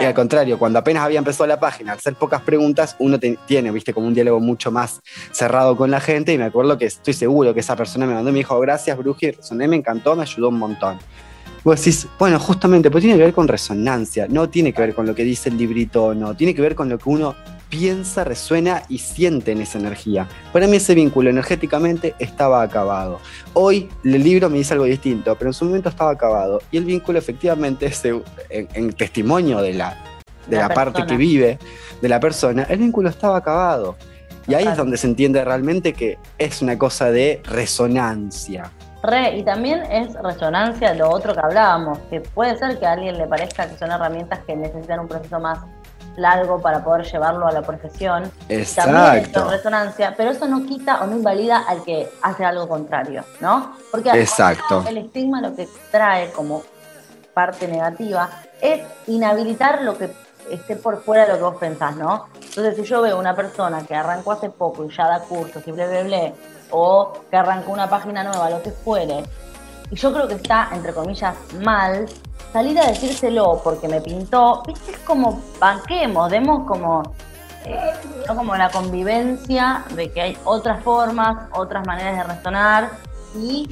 Y 0.00 0.04
al 0.04 0.14
contrario, 0.14 0.58
cuando 0.58 0.78
apenas 0.78 1.02
había 1.02 1.18
empezado 1.18 1.46
la 1.46 1.58
página, 1.58 1.92
al 1.92 1.98
hacer 1.98 2.14
pocas 2.14 2.42
preguntas, 2.42 2.94
uno 2.98 3.18
tiene, 3.18 3.70
viste, 3.72 3.92
como 3.92 4.06
un 4.06 4.14
diálogo 4.14 4.40
mucho 4.40 4.70
más 4.70 5.00
cerrado 5.32 5.76
con 5.76 5.90
la 5.90 6.00
gente. 6.00 6.32
Y 6.32 6.38
me 6.38 6.44
acuerdo 6.44 6.78
que 6.78 6.86
estoy 6.86 7.14
seguro 7.14 7.52
que 7.54 7.60
esa 7.60 7.76
persona 7.76 8.06
me 8.06 8.14
mandó 8.14 8.30
y 8.30 8.32
me 8.32 8.38
dijo, 8.38 8.58
gracias, 8.60 8.96
Bruji, 8.96 9.32
resoné, 9.32 9.66
me 9.66 9.76
encantó, 9.76 10.14
me 10.14 10.22
ayudó 10.22 10.50
un 10.50 10.58
montón. 10.58 10.98
Vos 11.64 11.78
decís, 11.78 12.06
bueno, 12.18 12.38
justamente, 12.38 12.90
pues 12.90 13.02
tiene 13.02 13.18
que 13.18 13.24
ver 13.24 13.34
con 13.34 13.48
resonancia, 13.48 14.26
no 14.28 14.48
tiene 14.48 14.72
que 14.72 14.80
ver 14.80 14.94
con 14.94 15.06
lo 15.06 15.14
que 15.14 15.24
dice 15.24 15.48
el 15.48 15.58
librito, 15.58 16.14
no, 16.14 16.34
tiene 16.34 16.54
que 16.54 16.62
ver 16.62 16.74
con 16.74 16.88
lo 16.88 16.98
que 16.98 17.08
uno 17.08 17.34
piensa, 17.68 18.24
resuena 18.24 18.82
y 18.88 18.98
siente 18.98 19.52
en 19.52 19.60
esa 19.60 19.78
energía. 19.78 20.26
Para 20.52 20.66
mí 20.66 20.76
ese 20.76 20.94
vínculo 20.94 21.30
energéticamente 21.30 22.14
estaba 22.18 22.62
acabado. 22.62 23.20
Hoy 23.52 23.88
el 24.04 24.22
libro 24.22 24.48
me 24.48 24.58
dice 24.58 24.74
algo 24.74 24.86
distinto, 24.86 25.36
pero 25.36 25.50
en 25.50 25.54
su 25.54 25.64
momento 25.64 25.88
estaba 25.88 26.10
acabado. 26.10 26.62
Y 26.70 26.78
el 26.78 26.84
vínculo 26.84 27.18
efectivamente, 27.18 27.90
en, 28.50 28.68
en 28.72 28.92
testimonio 28.92 29.60
de 29.60 29.74
la, 29.74 30.02
de 30.46 30.56
la, 30.56 30.68
parte 30.70 31.04
que 31.06 31.16
vive 31.16 31.58
de 32.00 32.08
la 32.08 32.20
persona, 32.20 32.62
el 32.64 32.78
vínculo 32.78 33.08
estaba 33.08 33.36
acabado. 33.36 33.96
Y 34.46 34.54
ahí 34.54 34.66
es 34.66 34.76
donde 34.76 34.96
se 34.96 35.06
entiende 35.06 35.44
realmente 35.44 35.92
que 35.92 36.18
es 36.38 36.62
una 36.62 36.78
cosa 36.78 37.10
de 37.10 37.42
resonancia. 37.44 38.72
Re, 39.02 39.36
y 39.36 39.42
también 39.44 39.82
es 39.90 40.14
resonancia 40.14 40.92
lo 40.94 41.10
otro 41.10 41.32
que 41.32 41.40
hablábamos, 41.40 41.98
que 42.10 42.20
puede 42.20 42.56
ser 42.56 42.78
que 42.78 42.86
a 42.86 42.92
alguien 42.92 43.16
le 43.16 43.26
parezca 43.26 43.68
que 43.68 43.78
son 43.78 43.92
herramientas 43.92 44.40
que 44.46 44.56
necesitan 44.56 45.00
un 45.00 45.08
proceso 45.08 45.38
más 45.38 45.60
largo 46.16 46.60
para 46.60 46.82
poder 46.82 47.06
llevarlo 47.06 47.46
a 47.46 47.52
la 47.52 47.62
profesión. 47.62 48.30
Exacto. 48.48 48.92
También 48.92 49.50
resonancia, 49.50 50.14
pero 50.16 50.30
eso 50.30 50.46
no 50.48 50.66
quita 50.66 51.02
o 51.02 51.06
no 51.06 51.16
invalida 51.16 51.64
al 51.66 51.84
que 51.84 52.10
hace 52.22 52.44
algo 52.44 52.68
contrario, 52.68 53.24
¿no? 53.40 53.72
Porque 53.90 54.10
Exacto. 54.10 54.84
el 54.88 54.98
estigma 54.98 55.40
lo 55.40 55.54
que 55.54 55.68
trae 55.90 56.30
como 56.32 56.62
parte 57.34 57.68
negativa 57.68 58.28
es 58.60 58.82
inhabilitar 59.06 59.82
lo 59.82 59.96
que 59.96 60.10
esté 60.50 60.76
por 60.76 61.02
fuera 61.02 61.26
de 61.26 61.32
lo 61.32 61.38
que 61.38 61.44
vos 61.44 61.56
pensás, 61.56 61.96
¿no? 61.96 62.26
Entonces, 62.34 62.76
si 62.76 62.84
yo 62.84 63.02
veo 63.02 63.18
una 63.18 63.34
persona 63.34 63.84
que 63.84 63.94
arrancó 63.94 64.32
hace 64.32 64.50
poco 64.50 64.84
y 64.84 64.94
ya 64.94 65.06
da 65.06 65.20
cursos 65.20 65.62
y 65.66 65.72
ble, 65.72 66.34
o 66.70 67.12
que 67.30 67.36
arrancó 67.36 67.72
una 67.72 67.88
página 67.88 68.22
nueva, 68.24 68.50
lo 68.50 68.62
que 68.62 68.70
fuere, 68.70 69.24
y 69.90 69.96
yo 69.96 70.12
creo 70.12 70.28
que 70.28 70.34
está, 70.34 70.68
entre 70.72 70.92
comillas, 70.92 71.34
mal, 71.60 72.06
salir 72.52 72.78
a 72.78 72.86
decírselo 72.86 73.60
porque 73.62 73.88
me 73.88 74.00
pintó, 74.00 74.62
viste, 74.66 74.92
es 74.92 74.98
como 74.98 75.42
banquemos, 75.58 76.30
demos 76.30 76.66
como, 76.66 77.02
eh, 77.64 77.92
como 78.26 78.56
la 78.56 78.70
convivencia 78.70 79.84
de 79.94 80.10
que 80.10 80.20
hay 80.20 80.38
otras 80.44 80.82
formas, 80.82 81.48
otras 81.52 81.86
maneras 81.86 82.16
de 82.16 82.22
razonar 82.24 82.90
y, 83.34 83.68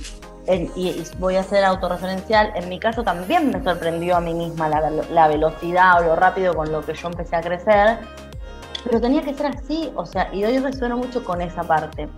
y, 0.48 1.02
voy 1.18 1.36
a 1.36 1.42
ser 1.42 1.64
autorreferencial, 1.64 2.52
en 2.54 2.68
mi 2.68 2.78
caso 2.78 3.02
también 3.02 3.50
me 3.50 3.62
sorprendió 3.62 4.16
a 4.16 4.20
mí 4.20 4.32
misma 4.34 4.68
la, 4.68 4.90
la 4.90 5.28
velocidad 5.28 6.00
o 6.00 6.04
lo 6.04 6.16
rápido 6.16 6.54
con 6.54 6.70
lo 6.70 6.84
que 6.84 6.94
yo 6.94 7.08
empecé 7.08 7.36
a 7.36 7.40
crecer, 7.40 7.98
pero 8.84 9.00
tenía 9.00 9.22
que 9.22 9.34
ser 9.34 9.46
así, 9.46 9.90
o 9.96 10.06
sea, 10.06 10.32
y 10.32 10.44
hoy 10.44 10.58
resueno 10.58 10.96
mucho 10.96 11.24
con 11.24 11.40
esa 11.40 11.62
parte. 11.62 12.08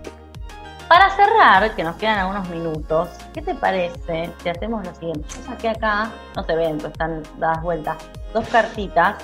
Para 0.88 1.10
cerrar, 1.10 1.74
que 1.74 1.84
nos 1.84 1.96
quedan 1.96 2.18
algunos 2.18 2.48
minutos, 2.48 3.10
¿qué 3.34 3.42
te 3.42 3.54
parece 3.54 4.30
si 4.42 4.48
hacemos 4.48 4.86
lo 4.86 4.94
siguiente? 4.94 5.28
Yo 5.28 5.42
saqué 5.44 5.68
acá, 5.68 6.10
no 6.34 6.42
se 6.44 6.54
ven, 6.54 6.78
pero 6.78 6.88
están 6.88 7.22
dadas 7.38 7.62
vueltas, 7.62 7.96
dos 8.32 8.48
cartitas. 8.48 9.16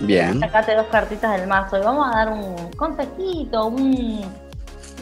Bien. 0.00 0.40
Sacate 0.40 0.74
dos 0.74 0.86
cartitas 0.86 1.38
del 1.38 1.48
mazo 1.48 1.78
y 1.78 1.82
vamos 1.82 2.08
a 2.12 2.18
dar 2.18 2.32
un 2.32 2.70
consejito, 2.72 3.66
un, 3.66 4.24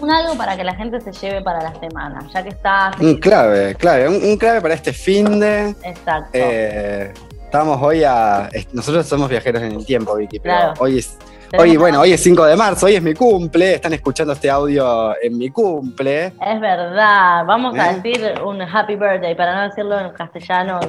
un 0.00 0.10
algo 0.10 0.36
para 0.36 0.56
que 0.56 0.64
la 0.64 0.74
gente 0.74 1.00
se 1.00 1.12
lleve 1.12 1.42
para 1.42 1.62
la 1.62 1.74
semana, 1.78 2.26
ya 2.32 2.42
que 2.42 2.50
está... 2.50 2.92
Un 3.00 3.16
clave, 3.16 3.74
clave, 3.74 4.08
un, 4.08 4.36
clave 4.36 4.60
para 4.60 4.74
este 4.74 4.92
fin 4.92 5.40
de... 5.40 5.74
Exacto. 5.82 6.30
Eh, 6.32 7.12
estamos 7.44 7.80
hoy 7.80 8.04
a... 8.04 8.48
Nosotros 8.72 9.06
somos 9.06 9.28
viajeros 9.28 9.62
en 9.62 9.72
el 9.72 9.86
tiempo, 9.86 10.16
Vicky, 10.16 10.40
pero 10.40 10.54
claro. 10.54 10.74
hoy 10.78 10.98
es 10.98 11.16
Hoy, 11.56 11.76
bueno, 11.76 12.00
hoy 12.00 12.12
es 12.12 12.20
5 12.20 12.46
de 12.46 12.56
marzo, 12.56 12.86
hoy 12.86 12.96
es 12.96 13.02
mi 13.02 13.14
cumple, 13.14 13.74
están 13.74 13.92
escuchando 13.92 14.32
este 14.32 14.50
audio 14.50 15.14
en 15.22 15.38
mi 15.38 15.50
cumple. 15.50 16.26
Es 16.26 16.60
verdad, 16.60 17.44
vamos 17.46 17.78
a 17.78 17.92
¿Eh? 17.92 18.00
decir 18.00 18.42
un 18.44 18.60
happy 18.60 18.96
birthday, 18.96 19.36
para 19.36 19.54
no 19.54 19.68
decirlo 19.68 20.00
en 20.00 20.10
castellano. 20.10 20.80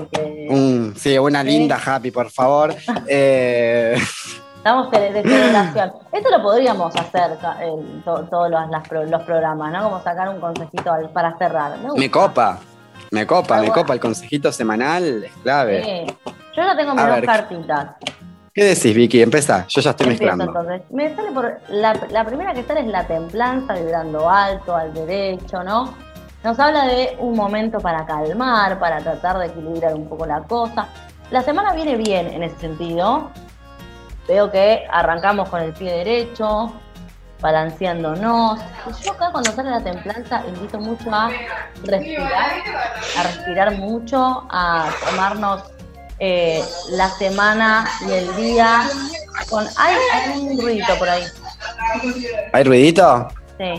sí, 0.95 1.17
una 1.19 1.43
linda 1.43 1.79
happy, 1.83 2.09
por 2.09 2.31
favor. 2.31 2.73
eh... 3.07 3.95
Estamos 4.65 4.89
de 4.89 5.21
celebración. 5.21 5.93
Esto 6.11 6.29
lo 6.31 6.41
podríamos 6.41 6.95
hacer 6.95 7.37
todos 8.03 8.49
los, 8.49 9.23
programas, 9.23 9.71
¿no? 9.71 9.83
Como 9.83 10.01
sacar 10.01 10.27
un 10.29 10.39
consejito 10.39 10.91
para 11.13 11.37
cerrar. 11.37 11.77
Me 11.95 12.09
copa, 12.09 12.57
me 13.11 13.27
copa, 13.27 13.61
me 13.61 13.71
copa. 13.71 13.93
El 13.93 13.99
consejito 13.99 14.51
semanal 14.51 15.25
es 15.25 15.31
clave. 15.43 15.83
Sí. 15.83 16.17
Yo 16.55 16.63
ya 16.63 16.75
tengo 16.75 16.95
mis 16.95 17.05
dos 17.05 17.21
cartitas. 17.21 17.89
¿Qué 18.51 18.63
decís, 18.63 18.95
Vicky? 18.95 19.21
Empezá, 19.21 19.67
yo 19.67 19.81
ya 19.81 19.91
estoy 19.91 20.07
mezclando. 20.07 20.45
Entonces, 20.45 20.81
me 20.89 21.15
sale 21.15 21.31
por. 21.31 21.59
La, 21.69 22.25
primera 22.25 22.55
que 22.55 22.63
sale 22.63 22.79
es 22.79 22.87
la 22.87 23.05
templanza, 23.05 23.75
vibrando 23.75 24.27
alto, 24.27 24.75
al 24.75 24.91
derecho, 24.95 25.63
¿no? 25.63 25.93
Nos 26.43 26.59
habla 26.59 26.87
de 26.87 27.15
un 27.19 27.35
momento 27.35 27.79
para 27.81 28.03
calmar, 28.07 28.79
para 28.79 28.97
tratar 28.97 29.37
de 29.37 29.45
equilibrar 29.45 29.93
un 29.93 30.09
poco 30.09 30.25
la 30.25 30.41
cosa. 30.41 30.87
La 31.29 31.43
semana 31.43 31.73
viene 31.73 31.97
bien 31.97 32.33
en 32.33 32.41
ese 32.41 32.57
sentido. 32.57 33.29
Veo 34.27 34.51
que 34.51 34.85
arrancamos 34.89 35.49
con 35.49 35.61
el 35.61 35.73
pie 35.73 35.91
derecho, 35.91 36.73
balanceándonos. 37.41 38.59
Y 38.87 39.03
yo 39.03 39.11
acá 39.11 39.29
cuando 39.31 39.51
sale 39.51 39.69
la 39.69 39.83
templanza 39.83 40.43
invito 40.47 40.79
mucho 40.79 41.13
a 41.13 41.29
respirar, 41.83 42.51
a 43.17 43.23
respirar 43.23 43.77
mucho, 43.77 44.47
a 44.49 44.89
tomarnos 45.07 45.63
eh, 46.19 46.63
la 46.91 47.09
semana 47.09 47.87
y 48.07 48.11
el 48.11 48.35
día. 48.35 48.81
Con, 49.49 49.65
hay, 49.77 49.95
un 50.39 50.59
ruidito 50.59 50.95
por 50.97 51.09
ahí. 51.09 51.23
¿Hay 52.53 52.63
ruidito? 52.63 53.27
Sí. 53.59 53.75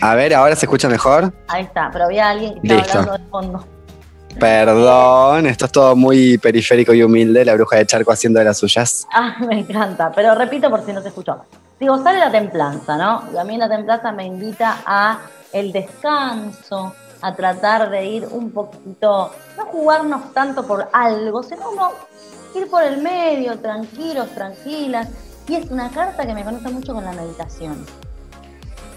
A 0.00 0.14
ver, 0.14 0.34
¿ahora 0.34 0.54
se 0.54 0.66
escucha 0.66 0.88
mejor? 0.88 1.32
Ahí 1.48 1.64
está, 1.64 1.90
pero 1.92 2.04
había 2.04 2.28
alguien 2.28 2.60
que 2.62 2.76
estaba 2.76 3.00
hablando 3.00 3.24
de 3.24 3.30
fondo. 3.30 3.77
Perdón, 4.38 5.46
esto 5.46 5.64
es 5.64 5.72
todo 5.72 5.96
muy 5.96 6.38
periférico 6.38 6.94
y 6.94 7.02
humilde, 7.02 7.44
la 7.44 7.54
bruja 7.54 7.76
de 7.76 7.86
charco 7.86 8.12
haciendo 8.12 8.38
de 8.38 8.44
las 8.44 8.58
suyas. 8.58 9.06
Ah, 9.12 9.36
me 9.48 9.58
encanta, 9.58 10.12
pero 10.14 10.34
repito 10.36 10.70
por 10.70 10.84
si 10.84 10.92
no 10.92 11.02
se 11.02 11.08
escuchó. 11.08 11.42
Digo, 11.80 12.00
sale 12.02 12.20
la 12.20 12.30
templanza, 12.30 12.96
¿no? 12.96 13.24
Y 13.34 13.36
a 13.36 13.44
mí 13.44 13.56
la 13.56 13.68
templanza 13.68 14.12
me 14.12 14.26
invita 14.26 14.78
a 14.86 15.18
el 15.52 15.72
descanso, 15.72 16.94
a 17.20 17.34
tratar 17.34 17.90
de 17.90 18.06
ir 18.06 18.28
un 18.30 18.52
poquito, 18.52 19.32
no 19.56 19.64
jugarnos 19.66 20.32
tanto 20.32 20.64
por 20.64 20.88
algo, 20.92 21.42
sino 21.42 21.62
como 21.62 21.92
ir 22.54 22.68
por 22.70 22.84
el 22.84 22.98
medio, 23.02 23.58
tranquilos, 23.58 24.28
tranquilas. 24.30 25.08
Y 25.48 25.56
es 25.56 25.70
una 25.70 25.90
carta 25.90 26.26
que 26.26 26.34
me 26.34 26.44
conecta 26.44 26.70
mucho 26.70 26.94
con 26.94 27.04
la 27.04 27.12
meditación. 27.12 27.84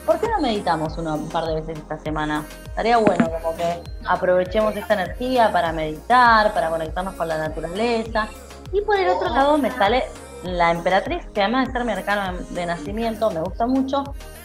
¿Por 0.05 0.19
qué 0.19 0.27
no 0.27 0.39
meditamos 0.41 0.97
un 0.97 1.29
par 1.29 1.45
de 1.45 1.61
veces 1.61 1.77
esta 1.77 1.97
semana? 1.99 2.43
Estaría 2.65 2.97
bueno 2.97 3.29
como 3.29 3.55
que 3.55 3.83
aprovechemos 4.05 4.75
esta 4.75 4.95
energía 4.95 5.51
para 5.51 5.71
meditar, 5.71 6.53
para 6.53 6.69
conectarnos 6.69 7.13
con 7.13 7.27
la 7.27 7.37
naturaleza. 7.37 8.27
Y 8.73 8.81
por 8.81 8.97
el 8.97 9.09
otro 9.09 9.29
lado 9.29 9.57
me 9.57 9.69
sale 9.71 10.03
la 10.43 10.71
emperatriz, 10.71 11.23
que 11.33 11.41
además 11.43 11.67
de 11.67 11.73
ser 11.73 11.85
mi 11.85 11.91
arcano 11.91 12.39
de 12.49 12.65
nacimiento, 12.65 13.29
me 13.29 13.41
gusta 13.41 13.67
mucho, 13.67 14.03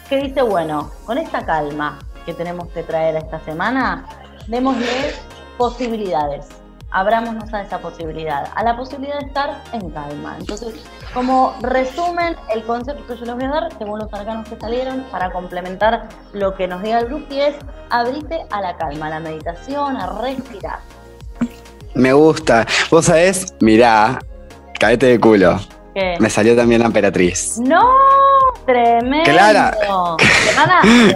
que 0.09 0.17
dice, 0.19 0.43
bueno, 0.43 0.91
con 1.07 1.17
esta 1.17 1.47
calma, 1.47 1.99
que 2.27 2.35
tenemos 2.35 2.69
que 2.69 2.83
traer 2.83 3.17
esta 3.17 3.41
semana, 3.41 4.05
démosle 4.49 5.15
posibilidades. 5.57 6.47
Abrámonos 6.91 7.53
a 7.53 7.63
esa 7.63 7.79
posibilidad, 7.81 8.49
a 8.55 8.63
la 8.63 8.77
posibilidad 8.77 9.19
de 9.19 9.27
estar 9.27 9.63
en 9.73 9.91
calma. 9.91 10.37
Entonces, 10.39 10.75
como 11.13 11.55
resumen, 11.61 12.37
el 12.55 12.63
concepto 12.65 13.07
que 13.07 13.17
yo 13.17 13.25
les 13.27 13.35
voy 13.35 13.45
a 13.45 13.49
dar, 13.49 13.73
según 13.77 13.99
los 13.99 14.13
arcanos 14.13 14.49
que 14.49 14.57
salieron, 14.57 15.05
para 15.11 15.31
complementar 15.33 16.09
lo 16.33 16.55
que 16.55 16.69
nos 16.69 16.83
diga 16.83 17.01
el 17.01 17.07
Bruki, 17.07 17.41
es 17.41 17.57
abrirte 17.91 18.47
a 18.51 18.61
la 18.61 18.77
calma, 18.77 19.07
a 19.07 19.11
la 19.11 19.21
meditación, 19.21 19.97
a 19.97 20.07
respirar. 20.21 20.79
Me 21.95 22.13
gusta. 22.13 22.67
Vos 22.91 23.07
sabés, 23.07 23.55
mirá, 23.61 24.19
caete 24.79 25.07
de 25.07 25.21
culo. 25.21 25.59
Me 26.21 26.29
salió 26.29 26.55
también 26.55 26.81
la 26.81 26.87
emperatriz. 26.87 27.59
¡No! 27.59 27.89
Tremendo. 28.67 29.25
Clara. 29.25 29.75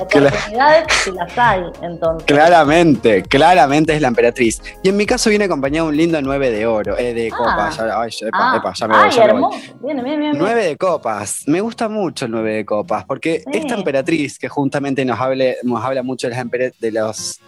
oportunidades 0.01 0.85
si 1.05 1.11
las 1.13 1.37
hay, 1.37 1.63
entonces. 1.83 2.27
Claramente, 2.27 3.23
claramente 3.25 3.95
es 3.95 4.01
la 4.01 4.09
emperatriz. 4.09 4.63
Y 4.83 4.89
en 4.89 4.97
mi 4.97 5.05
caso 5.05 5.29
viene 5.31 5.47
acompañado 5.47 5.89
un 5.89 5.97
lindo 5.97 6.21
9 6.23 6.51
de 6.51 6.67
oro, 6.67 6.97
eh, 6.97 7.13
de 7.13 7.29
ah. 7.33 7.37
copas. 7.37 7.77
Ya, 7.77 8.01
ay, 8.01 8.11
epa, 8.21 8.53
ah. 8.53 8.57
epa, 8.57 8.73
ya 8.73 8.89
me 8.89 8.99
voy, 8.99 9.11
ya 9.11 9.33
voy. 9.33 9.59
Viene, 9.81 10.03
viene, 10.03 10.19
viene, 10.19 10.39
9 10.39 10.65
de 10.65 10.77
copas. 10.77 11.43
Me 11.47 11.61
gusta 11.61 11.89
mucho 11.89 12.27
el 12.27 12.31
9 12.31 12.55
de 12.55 12.65
copas, 12.65 13.05
porque 13.05 13.43
esta 13.53 13.75
emperatriz 13.75 14.39
que 14.39 14.49
juntamente 14.49 15.05
nos, 15.05 15.21
hable, 15.21 15.57
nos 15.63 15.85
habla 15.85 16.03
mucho 16.03 16.29
de, 16.29 16.37
las 16.37 16.81
de 16.81 16.93
los 16.93 17.41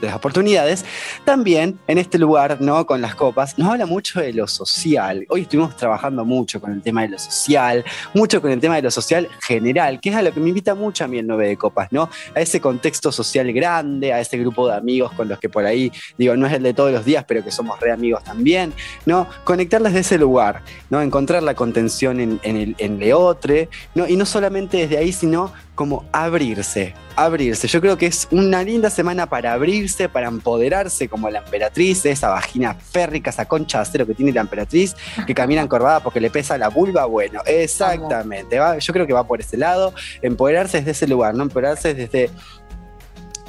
de 0.00 0.06
las 0.06 0.16
oportunidades, 0.16 0.84
también 1.24 1.78
en 1.86 1.98
este 1.98 2.18
lugar, 2.18 2.60
¿no? 2.60 2.86
Con 2.86 3.00
las 3.00 3.14
copas, 3.14 3.58
nos 3.58 3.68
habla 3.70 3.86
mucho 3.86 4.20
de 4.20 4.32
lo 4.32 4.46
social. 4.46 5.26
Hoy 5.28 5.42
estuvimos 5.42 5.76
trabajando 5.76 6.24
mucho 6.24 6.60
con 6.60 6.72
el 6.72 6.82
tema 6.82 7.02
de 7.02 7.08
lo 7.08 7.18
social, 7.18 7.84
mucho 8.14 8.40
con 8.40 8.50
el 8.50 8.60
tema 8.60 8.76
de 8.76 8.82
lo 8.82 8.90
social 8.90 9.28
general, 9.40 10.00
que 10.00 10.10
es 10.10 10.16
a 10.16 10.22
lo 10.22 10.32
que 10.32 10.40
me 10.40 10.48
invita 10.48 10.74
mucho 10.74 11.04
a 11.04 11.08
mí 11.08 11.18
el 11.18 11.26
9 11.26 11.48
de 11.48 11.56
copas, 11.56 11.88
¿no? 11.90 12.08
A 12.34 12.40
ese 12.40 12.60
contexto 12.60 13.12
social 13.12 13.52
grande, 13.52 14.12
a 14.12 14.20
ese 14.20 14.38
grupo 14.38 14.68
de 14.68 14.76
amigos 14.76 15.12
con 15.12 15.28
los 15.28 15.38
que 15.38 15.48
por 15.48 15.64
ahí, 15.64 15.92
digo, 16.16 16.36
no 16.36 16.46
es 16.46 16.52
el 16.52 16.62
de 16.62 16.74
todos 16.74 16.92
los 16.92 17.04
días, 17.04 17.24
pero 17.26 17.42
que 17.42 17.50
somos 17.50 17.78
re 17.80 17.92
amigos 17.92 18.22
también, 18.24 18.72
¿no? 19.06 19.28
Conectarles 19.44 19.94
de 19.94 20.00
ese 20.00 20.18
lugar, 20.18 20.62
¿no? 20.90 21.02
Encontrar 21.02 21.42
la 21.42 21.54
contención 21.54 22.20
en, 22.20 22.40
el, 22.42 22.74
en 22.78 22.98
Leotre, 22.98 23.68
¿no? 23.94 24.06
Y 24.06 24.16
no 24.16 24.26
solamente 24.26 24.78
desde 24.78 24.98
ahí, 24.98 25.12
sino 25.12 25.52
como 25.74 26.04
abrirse, 26.10 26.92
abrirse. 27.14 27.68
Yo 27.68 27.80
creo 27.80 27.96
que 27.96 28.06
es 28.06 28.26
una 28.32 28.64
linda 28.64 28.90
semana 28.90 29.28
para 29.28 29.52
abrirse, 29.52 29.87
para 30.12 30.28
empoderarse 30.28 31.08
como 31.08 31.30
la 31.30 31.38
emperatriz, 31.38 32.04
esa 32.04 32.28
vagina 32.28 32.74
férrica, 32.74 33.30
esa 33.30 33.46
concha 33.46 33.78
de 33.78 33.82
acero 33.82 34.06
que 34.06 34.14
tiene 34.14 34.32
la 34.32 34.42
emperatriz, 34.42 34.94
que 35.26 35.34
camina 35.34 35.62
encorvada 35.62 36.00
porque 36.00 36.20
le 36.20 36.30
pesa 36.30 36.58
la 36.58 36.68
vulva. 36.68 37.06
Bueno, 37.06 37.40
exactamente. 37.46 38.58
yo 38.80 38.92
creo 38.92 39.06
que 39.06 39.12
va 39.12 39.26
por 39.26 39.40
ese 39.40 39.56
lado. 39.56 39.94
Empoderarse 40.22 40.78
desde 40.78 40.90
ese 40.92 41.06
lugar, 41.06 41.34
no 41.34 41.44
empoderarse 41.44 41.94
desde 41.94 42.30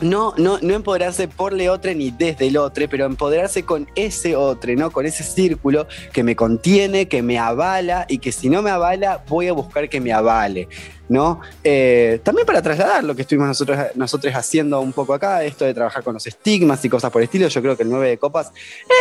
no, 0.01 0.33
no, 0.37 0.59
no 0.61 0.73
empoderarse 0.73 1.27
por 1.27 1.53
le 1.53 1.69
otro 1.69 1.93
ni 1.93 2.11
desde 2.11 2.47
el 2.47 2.57
otro, 2.57 2.85
pero 2.89 3.05
empoderarse 3.05 3.63
con 3.63 3.87
ese 3.95 4.35
otro, 4.35 4.73
¿no? 4.75 4.91
Con 4.91 5.05
ese 5.05 5.23
círculo 5.23 5.87
que 6.13 6.23
me 6.23 6.35
contiene, 6.35 7.07
que 7.07 7.21
me 7.21 7.37
avala 7.39 8.05
y 8.07 8.19
que 8.19 8.31
si 8.31 8.49
no 8.49 8.61
me 8.61 8.69
avala, 8.69 9.23
voy 9.27 9.47
a 9.47 9.53
buscar 9.53 9.89
que 9.89 10.01
me 10.01 10.13
avale. 10.13 10.67
¿no? 11.09 11.41
Eh, 11.63 12.21
también 12.23 12.45
para 12.45 12.61
trasladar 12.61 13.03
lo 13.03 13.15
que 13.15 13.23
estuvimos 13.23 13.47
nosotros, 13.47 13.79
nosotros 13.95 14.33
haciendo 14.35 14.79
un 14.79 14.93
poco 14.93 15.15
acá, 15.15 15.43
esto 15.43 15.65
de 15.65 15.73
trabajar 15.73 16.03
con 16.03 16.13
los 16.13 16.25
estigmas 16.27 16.85
y 16.85 16.89
cosas 16.89 17.11
por 17.11 17.21
el 17.21 17.25
estilo, 17.25 17.47
yo 17.47 17.61
creo 17.61 17.75
que 17.75 17.81
el 17.81 17.89
9 17.89 18.09
de 18.09 18.17
copas 18.19 18.51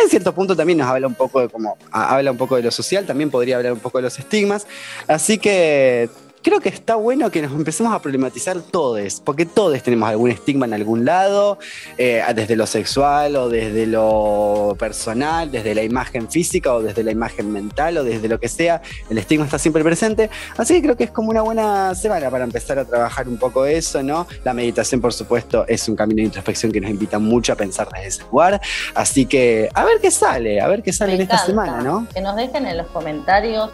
en 0.03 0.09
cierto 0.09 0.35
punto 0.35 0.57
también 0.57 0.79
nos 0.79 0.89
habla 0.89 1.07
un 1.07 1.15
poco 1.15 1.41
de 1.41 1.51
como 1.51 1.77
habla 1.91 2.31
un 2.31 2.39
poco 2.39 2.57
de 2.57 2.63
lo 2.63 2.71
social, 2.71 3.05
también 3.05 3.31
podría 3.31 3.59
hablar 3.59 3.75
un 3.75 3.81
poco 3.81 3.99
de 3.99 4.03
los 4.03 4.19
estigmas, 4.19 4.67
así 5.07 5.37
que 5.37 6.09
creo 6.43 6.61
que 6.61 6.68
está 6.68 6.97
bueno 6.97 7.30
que 7.30 7.43
nos 7.43 7.53
empecemos 7.53 7.93
a 7.93 8.01
problematizar 8.01 8.61
todos, 8.61 9.20
porque 9.24 9.47
todos 9.47 9.82
tenemos 9.82 10.09
algún 10.09 10.30
estigma 10.30 10.66
en 10.66 10.74
algún 10.74 11.05
lado, 11.05 11.59
eh, 11.97 12.22
desde 12.34 12.57
lo 12.57 12.66
sexual 12.66 13.36
o 13.36 13.49
desde 13.49 13.86
lo 13.86 14.76
personal, 14.78 15.51
desde 15.51 15.74
la 15.74 15.82
imagen 15.82 16.28
física 16.28 16.74
o 16.74 16.82
desde 16.82 17.03
la 17.03 17.11
imagen 17.11 17.53
mental 17.53 17.99
o 17.99 18.05
desde 18.05 18.28
lo 18.28 18.39
que 18.39 18.49
sea, 18.49 18.82
el 19.11 19.18
estigma 19.18 19.45
está 19.45 19.59
siempre 19.59 19.82
presente. 19.82 20.30
Así 20.57 20.74
que 20.74 20.82
creo 20.82 20.97
que 20.97 21.05
es 21.05 21.11
como 21.11 21.30
una 21.30 21.43
buena 21.43 21.95
semana 21.95 22.30
para 22.30 22.45
empezar 22.45 22.78
a 22.78 22.84
trabajar 22.84 23.28
un 23.28 23.39
poco 23.39 23.66
eso, 23.66 24.03
¿no? 24.03 24.26
La 24.45 24.55
meditación, 24.55 25.01
por 25.01 25.12
supuesto, 25.12 25.66
es 25.68 25.89
un 25.89 25.97
camino 25.97 26.18
de 26.18 26.24
introspección 26.24 26.72
que 26.72 26.80
nos 26.80 26.91
invita 26.91 27.18
mucho 27.18 27.53
a 27.53 27.57
pensar 27.57 27.89
desde 27.93 28.07
ese 28.07 28.22
lugar. 28.30 28.61
Así 28.95 29.26
que 29.26 29.68
a 29.74 29.84
ver 29.84 30.01
qué 30.01 30.11
sale, 30.11 30.61
a 30.61 30.68
ver 30.68 30.82
qué 30.82 30.93
sale 30.93 31.14
en 31.14 31.22
esta 31.22 31.39
semana, 31.39 31.80
¿no? 31.80 32.07
Que 32.12 32.20
nos 32.20 32.36
dejen 32.36 32.66
en 32.66 32.76
los 32.76 32.86
comentarios 32.89 33.70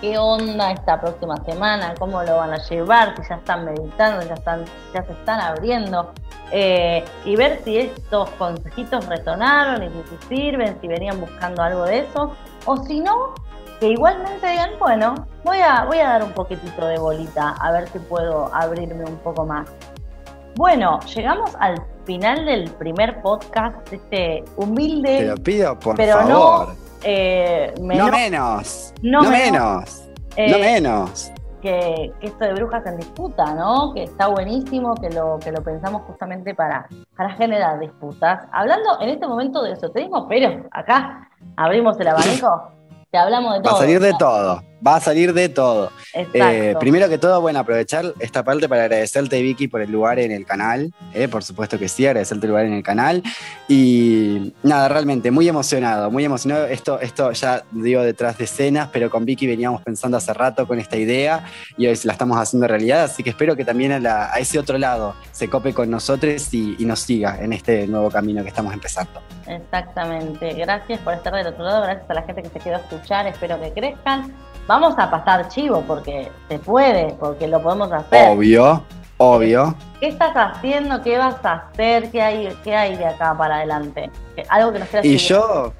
qué 0.00 0.18
onda 0.18 0.72
esta 0.72 1.00
próxima 1.00 1.36
semana, 1.44 1.94
cómo 1.98 2.22
lo 2.22 2.36
van 2.36 2.52
a 2.52 2.58
llevar, 2.58 3.14
si 3.16 3.28
ya 3.28 3.36
están 3.36 3.64
meditando, 3.64 4.26
ya, 4.26 4.34
están, 4.34 4.64
ya 4.92 5.04
se 5.04 5.12
están 5.12 5.40
abriendo, 5.40 6.12
eh, 6.50 7.04
y 7.24 7.36
ver 7.36 7.60
si 7.64 7.78
estos 7.78 8.28
consejitos 8.30 9.06
resonaron 9.06 9.82
y 9.82 9.88
si 9.88 10.28
sirven, 10.28 10.78
si 10.80 10.88
venían 10.88 11.20
buscando 11.20 11.62
algo 11.62 11.84
de 11.84 12.00
eso, 12.00 12.32
o 12.66 12.76
si 12.78 13.00
no, 13.00 13.34
que 13.80 13.88
igualmente 13.88 14.46
digan, 14.46 14.70
bueno, 14.78 15.14
voy 15.42 15.58
a, 15.58 15.84
voy 15.84 15.98
a 15.98 16.10
dar 16.10 16.24
un 16.24 16.32
poquitito 16.32 16.86
de 16.86 16.98
bolita, 16.98 17.50
a 17.60 17.72
ver 17.72 17.88
si 17.88 17.98
puedo 17.98 18.54
abrirme 18.54 19.04
un 19.04 19.16
poco 19.18 19.44
más. 19.44 19.68
Bueno, 20.56 21.00
llegamos 21.00 21.50
al 21.58 21.82
final 22.04 22.44
del 22.44 22.70
primer 22.70 23.20
podcast, 23.22 23.92
este 23.92 24.44
humilde. 24.56 25.18
Te 25.18 25.26
lo 25.26 25.36
pido, 25.36 25.78
por 25.78 25.96
pero 25.96 26.18
favor. 26.18 26.83
Eh, 27.04 27.74
no, 27.80 27.94
no 27.94 28.10
menos. 28.10 28.94
No, 29.02 29.22
menos. 29.22 30.04
no 30.36 30.56
eh, 30.56 30.60
menos. 30.60 31.30
Que, 31.60 32.12
esto 32.20 32.44
de 32.44 32.54
brujas 32.54 32.84
en 32.86 32.96
disputa, 32.98 33.54
¿no? 33.54 33.94
Que 33.94 34.04
está 34.04 34.26
buenísimo, 34.26 34.94
que 34.94 35.10
lo, 35.10 35.38
que 35.38 35.52
lo 35.52 35.62
pensamos 35.62 36.02
justamente 36.06 36.54
para, 36.54 36.88
para 37.16 37.30
generar 37.30 37.78
disputas. 37.78 38.46
Hablando 38.52 39.00
en 39.00 39.10
este 39.10 39.26
momento 39.26 39.62
de 39.62 39.72
esoterismo, 39.72 40.28
pero 40.28 40.66
acá 40.72 41.30
abrimos 41.56 41.98
el 42.00 42.08
abanico, 42.08 42.70
te 43.10 43.18
hablamos 43.18 43.54
de 43.54 43.60
todo. 43.60 43.72
Va 43.72 43.78
a 43.78 43.80
salir 43.80 44.00
de 44.00 44.12
todo 44.14 44.73
va 44.84 44.96
a 44.96 45.00
salir 45.00 45.32
de 45.32 45.48
todo. 45.48 45.90
Eh, 46.12 46.74
primero 46.78 47.08
que 47.08 47.18
todo, 47.18 47.40
bueno, 47.40 47.58
aprovechar 47.58 48.12
esta 48.18 48.42
parte 48.42 48.68
para 48.68 48.82
agradecerte, 48.82 49.40
Vicky, 49.40 49.68
por 49.68 49.80
el 49.80 49.90
lugar 49.90 50.18
en 50.18 50.32
el 50.32 50.44
canal. 50.44 50.92
Eh, 51.14 51.28
por 51.28 51.42
supuesto 51.42 51.78
que 51.78 51.88
sí, 51.88 52.06
agradecerte 52.06 52.46
el 52.46 52.50
lugar 52.50 52.66
en 52.66 52.74
el 52.74 52.82
canal. 52.82 53.22
Y 53.68 54.52
nada, 54.62 54.88
realmente 54.88 55.30
muy 55.30 55.48
emocionado, 55.48 56.10
muy 56.10 56.24
emocionado. 56.24 56.66
Esto, 56.66 57.00
esto 57.00 57.32
ya 57.32 57.64
digo 57.70 58.02
detrás 58.02 58.38
de 58.38 58.44
escenas, 58.44 58.90
pero 58.92 59.10
con 59.10 59.24
Vicky 59.24 59.46
veníamos 59.46 59.82
pensando 59.82 60.16
hace 60.16 60.34
rato 60.34 60.66
con 60.66 60.78
esta 60.78 60.96
idea 60.96 61.44
y 61.76 61.86
hoy 61.86 61.98
la 62.04 62.12
estamos 62.12 62.38
haciendo 62.38 62.68
realidad. 62.68 63.04
Así 63.04 63.22
que 63.22 63.30
espero 63.30 63.56
que 63.56 63.64
también 63.64 64.06
a, 64.06 64.32
ese 64.38 64.58
otro 64.58 64.76
lado 64.76 65.14
se 65.32 65.48
cope 65.48 65.72
con 65.72 65.90
nosotros 65.90 66.52
y, 66.52 66.76
y 66.78 66.84
nos 66.84 67.00
siga 67.00 67.38
en 67.40 67.52
este 67.52 67.86
nuevo 67.86 68.10
camino 68.10 68.42
que 68.42 68.48
estamos 68.48 68.72
empezando. 68.72 69.22
Exactamente. 69.46 70.52
Gracias 70.54 71.00
por 71.00 71.14
estar 71.14 71.34
del 71.34 71.46
otro 71.46 71.64
lado. 71.64 71.82
Gracias 71.82 72.08
a 72.08 72.14
la 72.14 72.22
gente 72.22 72.42
que 72.42 72.48
se 72.50 72.58
quedó 72.60 72.76
a 72.76 72.78
escuchar. 72.78 73.26
Espero 73.26 73.60
que 73.60 73.72
crezcan 73.72 74.32
vamos 74.66 74.94
a 74.98 75.10
pasar 75.10 75.48
chivo 75.48 75.82
porque 75.86 76.30
se 76.48 76.58
puede, 76.58 77.14
porque 77.14 77.48
lo 77.48 77.62
podemos 77.62 77.92
hacer. 77.92 78.30
Obvio, 78.30 78.82
obvio. 79.18 79.74
¿Qué 80.00 80.08
estás 80.08 80.32
haciendo? 80.34 81.02
¿Qué 81.02 81.18
vas 81.18 81.36
a 81.44 81.52
hacer? 81.54 82.10
¿Qué 82.10 82.22
hay, 82.22 82.56
qué 82.64 82.74
hay 82.74 82.96
de 82.96 83.06
acá 83.06 83.36
para 83.36 83.56
adelante? 83.56 84.10
Algo 84.48 84.72
que 84.72 84.78
nos 84.80 84.88
quieras 84.88 85.06
Y 85.06 85.16
yo, 85.16 85.72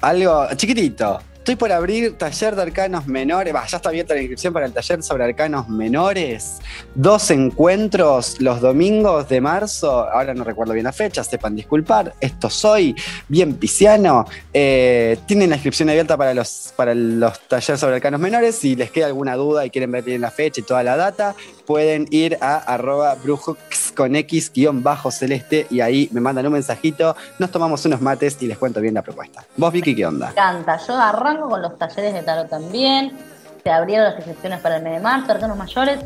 algo 0.00 0.46
chiquitito. 0.56 1.20
Estoy 1.50 1.58
por 1.58 1.72
abrir 1.72 2.16
taller 2.16 2.54
de 2.54 2.62
arcanos 2.62 3.08
menores. 3.08 3.52
ya 3.52 3.76
está 3.78 3.88
abierta 3.88 4.14
la 4.14 4.20
inscripción 4.20 4.52
para 4.52 4.66
el 4.66 4.72
taller 4.72 5.02
sobre 5.02 5.24
arcanos 5.24 5.68
menores. 5.68 6.60
Dos 6.94 7.28
encuentros 7.32 8.40
los 8.40 8.60
domingos 8.60 9.28
de 9.28 9.40
marzo. 9.40 10.08
Ahora 10.08 10.32
no 10.32 10.44
recuerdo 10.44 10.74
bien 10.74 10.84
la 10.84 10.92
fecha, 10.92 11.24
sepan 11.24 11.56
disculpar. 11.56 12.14
Esto 12.20 12.48
soy, 12.48 12.94
bien 13.26 13.54
pisciano. 13.54 14.26
Eh, 14.52 15.18
tienen 15.26 15.50
la 15.50 15.56
inscripción 15.56 15.90
abierta 15.90 16.16
para 16.16 16.34
los, 16.34 16.72
para 16.76 16.94
los 16.94 17.40
talleres 17.48 17.80
sobre 17.80 17.96
arcanos 17.96 18.20
menores. 18.20 18.54
Si 18.54 18.76
les 18.76 18.92
queda 18.92 19.06
alguna 19.06 19.34
duda 19.34 19.66
y 19.66 19.70
quieren 19.70 19.90
ver 19.90 20.04
bien 20.04 20.20
la 20.20 20.30
fecha 20.30 20.60
y 20.60 20.62
toda 20.62 20.84
la 20.84 20.96
data, 20.96 21.34
pueden 21.66 22.06
ir 22.10 22.38
a 22.40 22.58
arroba 22.58 23.16
brujos 23.16 23.56
con 23.90 24.16
X 24.16 24.50
guion 24.54 24.82
bajo 24.82 25.10
celeste 25.10 25.66
y 25.70 25.80
ahí 25.80 26.08
me 26.12 26.20
mandan 26.20 26.46
un 26.46 26.54
mensajito, 26.54 27.14
nos 27.38 27.50
tomamos 27.50 27.84
unos 27.84 28.00
mates 28.00 28.36
y 28.40 28.46
les 28.46 28.58
cuento 28.58 28.80
bien 28.80 28.94
la 28.94 29.02
propuesta. 29.02 29.44
¿Vos, 29.56 29.72
Vicky, 29.72 29.94
qué 29.94 30.06
onda? 30.06 30.26
Me 30.26 30.32
encanta. 30.32 30.78
Yo 30.86 30.96
arranco 30.96 31.39
con 31.48 31.62
los 31.62 31.78
talleres 31.78 32.14
de 32.14 32.22
tarot 32.22 32.48
también. 32.48 33.18
Se 33.62 33.70
abrieron 33.70 34.06
las 34.06 34.16
inscripciones 34.16 34.60
para 34.60 34.76
el 34.76 34.82
mes 34.82 34.94
de 34.94 35.00
marzo, 35.00 35.32
arcanos 35.32 35.56
mayores, 35.56 36.00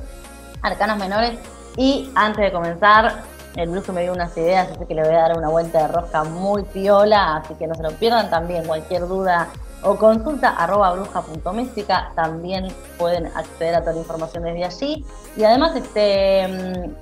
arcanos 0.62 0.98
menores. 0.98 1.38
Y 1.76 2.10
antes 2.14 2.44
de 2.44 2.52
comenzar, 2.52 3.22
el 3.56 3.70
brujo 3.70 3.92
me 3.92 4.02
dio 4.02 4.12
unas 4.12 4.36
ideas, 4.36 4.68
así 4.70 4.84
que 4.86 4.94
le 4.94 5.02
voy 5.02 5.14
a 5.14 5.18
dar 5.18 5.38
una 5.38 5.48
vuelta 5.48 5.86
de 5.86 5.88
rosca 5.88 6.24
muy 6.24 6.62
piola, 6.64 7.36
así 7.36 7.54
que 7.54 7.66
no 7.66 7.74
se 7.74 7.82
lo 7.82 7.90
pierdan 7.92 8.30
también. 8.30 8.64
Cualquier 8.66 9.06
duda 9.06 9.48
o 9.84 9.96
consulta 9.96 10.50
arroba 10.50 10.92
bruja.mística, 10.94 12.10
también 12.14 12.68
pueden 12.98 13.26
acceder 13.26 13.76
a 13.76 13.80
toda 13.80 13.92
la 13.92 13.98
información 13.98 14.42
desde 14.44 14.64
allí. 14.64 15.04
Y 15.36 15.44
además 15.44 15.76
este 15.76 16.48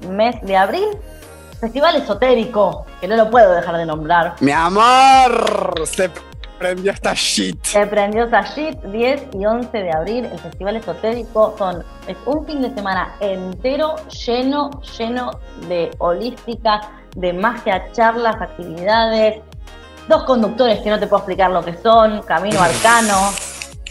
mm, 0.02 0.08
mes 0.08 0.42
de 0.42 0.56
abril, 0.56 0.88
Festival 1.60 1.96
Esotérico, 1.96 2.84
que 3.00 3.06
no 3.06 3.16
lo 3.16 3.30
puedo 3.30 3.54
dejar 3.54 3.76
de 3.76 3.86
nombrar. 3.86 4.34
Mi 4.40 4.50
amor, 4.50 5.74
se 5.86 6.10
prendió 6.62 6.92
esta 6.92 7.12
shit. 7.14 7.64
Se 7.64 7.86
prendió 7.88 8.24
esta 8.24 8.42
shit, 8.42 8.80
10 8.84 9.28
y 9.34 9.44
11 9.44 9.76
de 9.76 9.90
abril, 9.90 10.24
el 10.26 10.38
Festival 10.38 10.76
Esotérico 10.76 11.56
son, 11.58 11.82
es 12.06 12.16
un 12.24 12.46
fin 12.46 12.62
de 12.62 12.72
semana 12.72 13.16
entero 13.20 13.96
lleno, 14.06 14.70
lleno 14.96 15.30
de 15.68 15.90
holística, 15.98 16.80
de 17.16 17.32
magia, 17.32 17.90
charlas, 17.92 18.36
actividades, 18.40 19.40
dos 20.08 20.22
conductores 20.22 20.78
que 20.80 20.90
no 20.90 21.00
te 21.00 21.08
puedo 21.08 21.22
explicar 21.22 21.50
lo 21.50 21.64
que 21.64 21.76
son, 21.78 22.22
Camino 22.22 22.60
Arcano, 22.62 23.32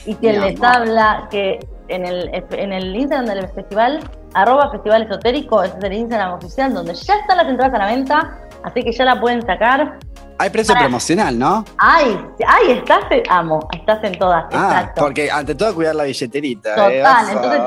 y 0.06 0.16
quien 0.16 0.40
les 0.40 0.62
habla, 0.64 1.28
que 1.30 1.60
en 1.90 2.06
el, 2.06 2.32
en 2.52 2.72
el 2.72 2.96
Instagram 2.96 3.26
del 3.26 3.50
festival, 3.50 4.00
arroba 4.34 4.72
festival 4.72 5.04
esotérico, 5.04 5.62
es 5.62 5.74
el 5.82 5.92
Instagram 5.92 6.36
oficial, 6.36 6.74
donde 6.74 6.94
ya 6.94 7.16
están 7.16 7.36
las 7.36 7.48
entradas 7.50 7.74
a 7.76 7.78
la 7.80 7.88
venta, 7.88 8.40
así 8.64 8.82
que 8.82 8.94
ya 8.94 9.04
la 9.04 9.20
pueden 9.20 9.42
sacar. 9.42 10.00
Hay 10.42 10.50
precio 10.50 10.74
promocional, 10.74 11.38
¿no? 11.38 11.64
Ay, 11.78 12.20
ay, 12.48 12.72
estás, 12.72 13.04
amo, 13.30 13.60
estás 13.74 14.04
en 14.04 14.18
todas. 14.18 14.46
Ah, 14.52 14.70
exacto. 14.72 15.02
porque 15.04 15.30
ante 15.30 15.54
todo 15.54 15.76
cuidar 15.76 15.94
la 15.94 16.06
billeterita. 16.06 16.90
¿eh? 16.90 16.98
Total, 16.98 17.30
entonces. 17.30 17.62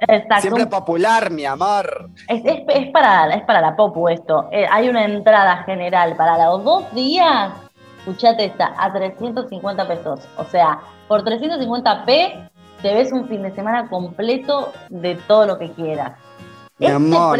Exacto. 0.00 0.40
Siempre 0.40 0.66
popular, 0.68 1.30
mi 1.30 1.44
amor. 1.44 2.08
Es, 2.28 2.40
es, 2.46 2.90
para, 2.92 3.34
es 3.34 3.42
para 3.42 3.60
la 3.60 3.76
popu 3.76 4.08
esto. 4.08 4.48
Eh, 4.50 4.66
hay 4.70 4.88
una 4.88 5.04
entrada 5.04 5.62
general 5.64 6.16
para 6.16 6.42
los 6.46 6.64
dos 6.64 6.94
días. 6.94 7.52
Escuchate 7.98 8.46
esta, 8.46 8.72
a 8.78 8.90
350 8.90 9.86
pesos. 9.86 10.20
O 10.38 10.44
sea, 10.46 10.80
por 11.08 11.22
350p 11.24 12.48
te 12.80 12.94
ves 12.94 13.12
un 13.12 13.28
fin 13.28 13.42
de 13.42 13.54
semana 13.54 13.86
completo 13.90 14.72
de 14.88 15.16
todo 15.26 15.44
lo 15.44 15.58
que 15.58 15.70
quieras. 15.72 16.12
Mi 16.80 16.86
este 16.86 16.96
amor, 16.96 17.38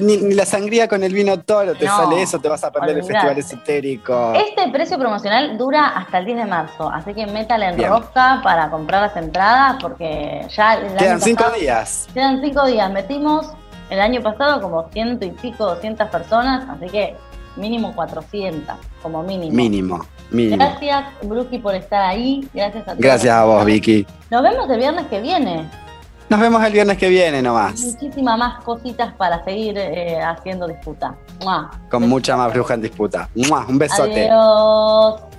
ni, 0.00 0.32
la 0.32 0.46
sangría 0.46 0.86
con 0.86 1.02
el 1.02 1.12
vino 1.12 1.40
toro 1.40 1.74
te 1.74 1.88
sale 1.88 2.22
eso, 2.22 2.38
te 2.38 2.48
vas 2.48 2.62
a 2.62 2.70
perder 2.70 2.98
el 2.98 3.04
festival 3.04 3.36
esotérico. 3.36 4.32
Este 4.34 4.70
precio 4.70 4.96
promocional 4.96 5.58
dura 5.58 5.88
hasta 5.88 6.18
el 6.18 6.26
10 6.26 6.36
de 6.38 6.44
marzo, 6.44 6.88
así 6.88 7.12
que 7.14 7.26
métale 7.26 7.66
en 7.66 7.84
rosca 7.84 8.40
para 8.44 8.70
comprar 8.70 9.02
las 9.02 9.16
entradas 9.16 9.78
porque 9.80 10.46
ya. 10.54 10.80
quedan 10.96 11.20
cinco 11.20 11.44
días. 11.58 12.08
Quedan 12.14 12.40
cinco 12.40 12.64
días. 12.66 12.92
Metimos 12.92 13.48
el 13.90 14.00
año 14.00 14.22
pasado 14.22 14.60
como 14.60 14.88
ciento 14.90 15.24
y 15.26 15.32
pico, 15.32 15.66
200 15.66 16.08
personas, 16.08 16.68
así 16.68 16.88
que 16.90 17.16
mínimo 17.56 17.92
400, 17.92 18.76
como 19.02 19.24
mínimo. 19.24 19.52
Mínimo. 19.52 20.06
Mínimo. 20.30 20.64
Gracias, 20.64 21.04
Bruki, 21.22 21.58
por 21.58 21.74
estar 21.74 22.02
ahí. 22.02 22.48
Gracias 22.54 22.84
a 22.84 22.92
todos. 22.92 22.98
Gracias 22.98 23.34
a 23.34 23.44
vos, 23.44 23.64
Vicky. 23.64 24.06
Nos 24.30 24.42
vemos 24.44 24.70
el 24.70 24.78
viernes 24.78 25.06
que 25.08 25.20
viene. 25.20 25.68
Nos 26.28 26.40
vemos 26.40 26.64
el 26.64 26.72
viernes 26.72 26.96
que 26.96 27.08
viene 27.08 27.42
nomás. 27.42 27.80
Muchísimas 27.80 28.38
más 28.38 28.64
cositas 28.64 29.14
para 29.14 29.44
seguir 29.44 29.76
eh, 29.76 30.20
haciendo 30.22 30.66
disputa. 30.66 31.14
Con 31.90 32.08
mucha 32.08 32.36
más 32.36 32.52
bruja 32.52 32.74
en 32.74 32.82
disputa. 32.82 33.28
Un 33.34 33.78
besote. 33.78 34.30
Adiós. 34.30 35.33